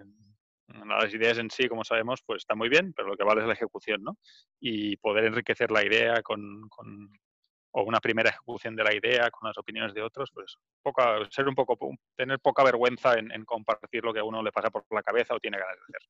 las 0.86 1.14
ideas 1.14 1.38
en 1.38 1.50
sí, 1.50 1.68
como 1.68 1.84
sabemos, 1.84 2.22
pues 2.24 2.42
está 2.42 2.54
muy 2.54 2.68
bien, 2.68 2.92
pero 2.92 3.08
lo 3.08 3.16
que 3.16 3.24
vale 3.24 3.40
es 3.40 3.46
la 3.46 3.54
ejecución, 3.54 4.02
¿no? 4.02 4.18
Y 4.60 4.96
poder 4.98 5.24
enriquecer 5.24 5.70
la 5.70 5.84
idea 5.84 6.22
con, 6.22 6.68
con 6.68 7.10
o 7.72 7.82
una 7.82 8.00
primera 8.00 8.30
ejecución 8.30 8.74
de 8.76 8.84
la 8.84 8.94
idea 8.94 9.30
con 9.30 9.48
las 9.48 9.58
opiniones 9.58 9.94
de 9.94 10.02
otros, 10.02 10.30
pues 10.32 10.56
poca, 10.82 11.18
ser 11.30 11.48
un 11.48 11.54
poco, 11.54 11.76
tener 12.16 12.38
poca 12.40 12.64
vergüenza 12.64 13.14
en, 13.14 13.30
en 13.32 13.44
compartir 13.44 14.04
lo 14.04 14.12
que 14.12 14.20
a 14.20 14.24
uno 14.24 14.42
le 14.42 14.52
pasa 14.52 14.70
por 14.70 14.84
la 14.90 15.02
cabeza 15.02 15.34
o 15.34 15.40
tiene 15.40 15.58
ganas 15.58 15.76
de 15.76 15.82
hacer. 15.82 16.08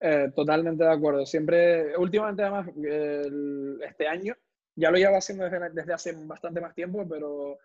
Eh, 0.00 0.30
totalmente 0.34 0.84
de 0.84 0.92
acuerdo. 0.92 1.24
Siempre, 1.24 1.96
últimamente 1.96 2.42
además, 2.42 2.68
este 3.88 4.08
año, 4.08 4.34
ya 4.74 4.90
lo 4.90 4.98
llevo 4.98 5.16
haciendo 5.16 5.48
desde, 5.48 5.92
hace 5.92 6.12
bastante 6.26 6.60
más 6.60 6.74
tiempo, 6.74 7.06
pero, 7.08 7.58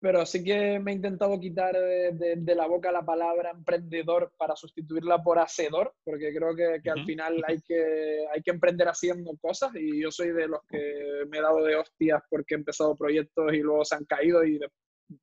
pero 0.00 0.26
sí 0.26 0.44
que 0.44 0.78
me 0.78 0.92
he 0.92 0.94
intentado 0.94 1.38
quitar 1.40 1.74
de, 1.74 2.54
la 2.54 2.66
boca 2.66 2.92
la 2.92 3.04
palabra 3.04 3.50
emprendedor 3.50 4.32
para 4.36 4.54
sustituirla 4.54 5.22
por 5.22 5.38
hacedor, 5.38 5.94
porque 6.04 6.34
creo 6.34 6.54
que, 6.54 6.80
que 6.82 6.90
al 6.90 7.04
final 7.04 7.42
hay 7.46 7.60
que, 7.62 8.26
hay 8.32 8.42
que 8.42 8.50
emprender 8.50 8.88
haciendo 8.88 9.36
cosas 9.40 9.70
y 9.74 10.02
yo 10.02 10.10
soy 10.10 10.32
de 10.32 10.48
los 10.48 10.60
que 10.68 11.24
me 11.28 11.38
he 11.38 11.42
dado 11.42 11.64
de 11.64 11.76
hostias 11.76 12.22
porque 12.28 12.54
he 12.54 12.58
empezado 12.58 12.94
proyectos 12.96 13.52
y 13.52 13.58
luego 13.58 13.84
se 13.84 13.96
han 13.96 14.04
caído 14.04 14.44
y 14.44 14.58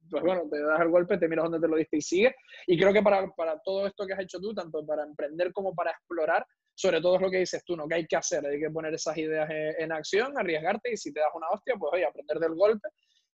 pues 0.10 0.24
bueno, 0.24 0.44
te 0.50 0.62
das 0.62 0.80
el 0.80 0.90
golpe, 0.90 1.18
te 1.18 1.28
miras 1.28 1.44
dónde 1.44 1.60
te 1.60 1.68
lo 1.68 1.76
diste 1.76 1.98
y 1.98 2.02
sigue. 2.02 2.36
Y 2.68 2.80
creo 2.80 2.94
que 2.94 3.02
para, 3.02 3.28
para, 3.36 3.60
todo 3.60 3.86
esto 3.86 4.06
que 4.06 4.14
has 4.14 4.22
hecho 4.22 4.40
tú, 4.40 4.54
tanto 4.54 4.86
para 4.86 5.04
emprender 5.04 5.52
como 5.52 5.74
para 5.76 5.92
explorar, 5.92 6.46
sobre 6.76 7.02
todo 7.02 7.16
es 7.16 7.22
lo 7.22 7.30
que 7.30 7.40
dices 7.40 7.64
tú, 7.66 7.76
¿no? 7.76 7.88
Que 7.88 7.96
hay 7.96 8.08
que 8.08 8.16
hacer, 8.16 8.46
hay 8.46 8.60
que 8.60 8.70
poner 8.70 8.94
esas 8.94 9.18
ideas 9.18 9.50
en, 9.50 9.92
acción, 9.92 10.34
arriesgarte 10.38 10.92
y 10.92 10.98
si 10.98 11.12
te 11.12 11.20
das 11.20 11.30
una 11.36 11.50
hostia, 11.50 11.76
pues 11.78 11.92
oye, 11.94 12.06
aprender 12.06 12.40
del 12.40 12.56
golpe 12.56 12.88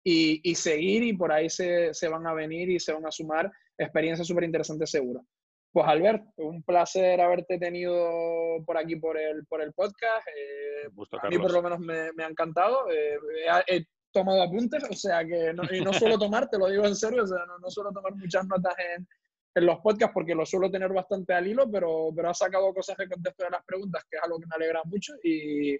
y, 0.04 0.40
y 0.48 0.54
seguir 0.54 1.02
y 1.02 1.14
por 1.14 1.32
ahí 1.32 1.48
se, 1.48 1.94
se, 1.94 2.08
van 2.08 2.26
a 2.26 2.34
venir 2.34 2.70
y 2.70 2.78
se 2.78 2.92
van 2.92 3.06
a 3.06 3.10
sumar 3.10 3.50
experiencias 3.78 4.28
súper 4.28 4.44
interesantes 4.44 4.90
seguro. 4.90 5.24
Pues 5.72 5.86
Albert, 5.88 6.22
un 6.36 6.62
placer 6.62 7.20
haberte 7.20 7.58
tenido 7.58 8.62
por 8.64 8.76
aquí 8.76 8.96
por 8.96 9.18
el, 9.18 9.44
por 9.46 9.60
el 9.60 9.72
podcast. 9.72 10.28
Eh, 10.28 10.88
a 11.20 11.28
mí 11.28 11.38
por 11.38 11.52
lo 11.52 11.62
menos 11.62 11.80
me, 11.80 12.12
me 12.12 12.22
ha 12.22 12.28
encantado. 12.28 12.86
Eh, 12.92 13.84
tomado 14.12 14.42
apuntes, 14.42 14.84
o 14.88 14.94
sea 14.94 15.24
que, 15.24 15.52
no, 15.52 15.64
y 15.72 15.80
no 15.80 15.92
suelo 15.92 16.16
tomar, 16.16 16.48
te 16.48 16.56
lo 16.56 16.68
digo 16.68 16.86
en 16.86 16.94
serio, 16.94 17.24
o 17.24 17.26
sea, 17.26 17.44
no, 17.46 17.58
no 17.58 17.68
suelo 17.68 17.90
tomar 17.90 18.14
muchas 18.14 18.46
notas 18.46 18.72
en, 18.78 19.08
en, 19.56 19.66
los 19.66 19.80
podcasts 19.80 20.14
porque 20.14 20.36
lo 20.36 20.46
suelo 20.46 20.70
tener 20.70 20.92
bastante 20.92 21.34
al 21.34 21.48
hilo, 21.48 21.68
pero, 21.68 22.10
pero 22.14 22.30
ha 22.30 22.34
sacado 22.34 22.72
cosas 22.72 22.96
de 22.96 23.08
contexto 23.08 23.42
de 23.42 23.50
las 23.50 23.64
preguntas, 23.64 24.04
que 24.08 24.16
es 24.16 24.22
algo 24.22 24.38
que 24.38 24.46
me 24.46 24.54
alegra 24.54 24.82
mucho. 24.84 25.14
Y, 25.24 25.76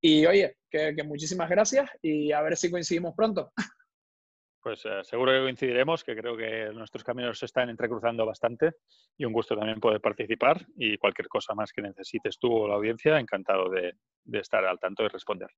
y 0.00 0.26
oye, 0.26 0.56
que, 0.70 0.94
que, 0.94 1.02
muchísimas 1.02 1.48
gracias 1.48 1.90
y 2.02 2.32
a 2.32 2.42
ver 2.42 2.56
si 2.56 2.70
coincidimos 2.70 3.14
pronto. 3.14 3.52
Pues 4.66 4.84
eh, 4.84 5.04
seguro 5.04 5.30
que 5.30 5.42
coincidiremos, 5.42 6.02
que 6.02 6.16
creo 6.16 6.36
que 6.36 6.70
nuestros 6.74 7.04
caminos 7.04 7.38
se 7.38 7.46
están 7.46 7.70
entrecruzando 7.70 8.26
bastante 8.26 8.72
y 9.16 9.24
un 9.24 9.32
gusto 9.32 9.54
también 9.54 9.78
poder 9.78 10.00
participar 10.00 10.66
y 10.76 10.98
cualquier 10.98 11.28
cosa 11.28 11.54
más 11.54 11.72
que 11.72 11.82
necesites 11.82 12.36
tú 12.36 12.52
o 12.52 12.66
la 12.66 12.74
audiencia, 12.74 13.20
encantado 13.20 13.70
de, 13.70 13.92
de 14.24 14.38
estar 14.40 14.64
al 14.64 14.80
tanto 14.80 15.04
y 15.04 15.08
responder. 15.08 15.50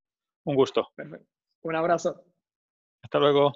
Un 0.44 0.56
gusto. 0.56 0.88
Perfecto. 0.94 1.26
Un 1.62 1.76
abrazo. 1.76 2.22
Hasta 3.02 3.18
luego. 3.18 3.52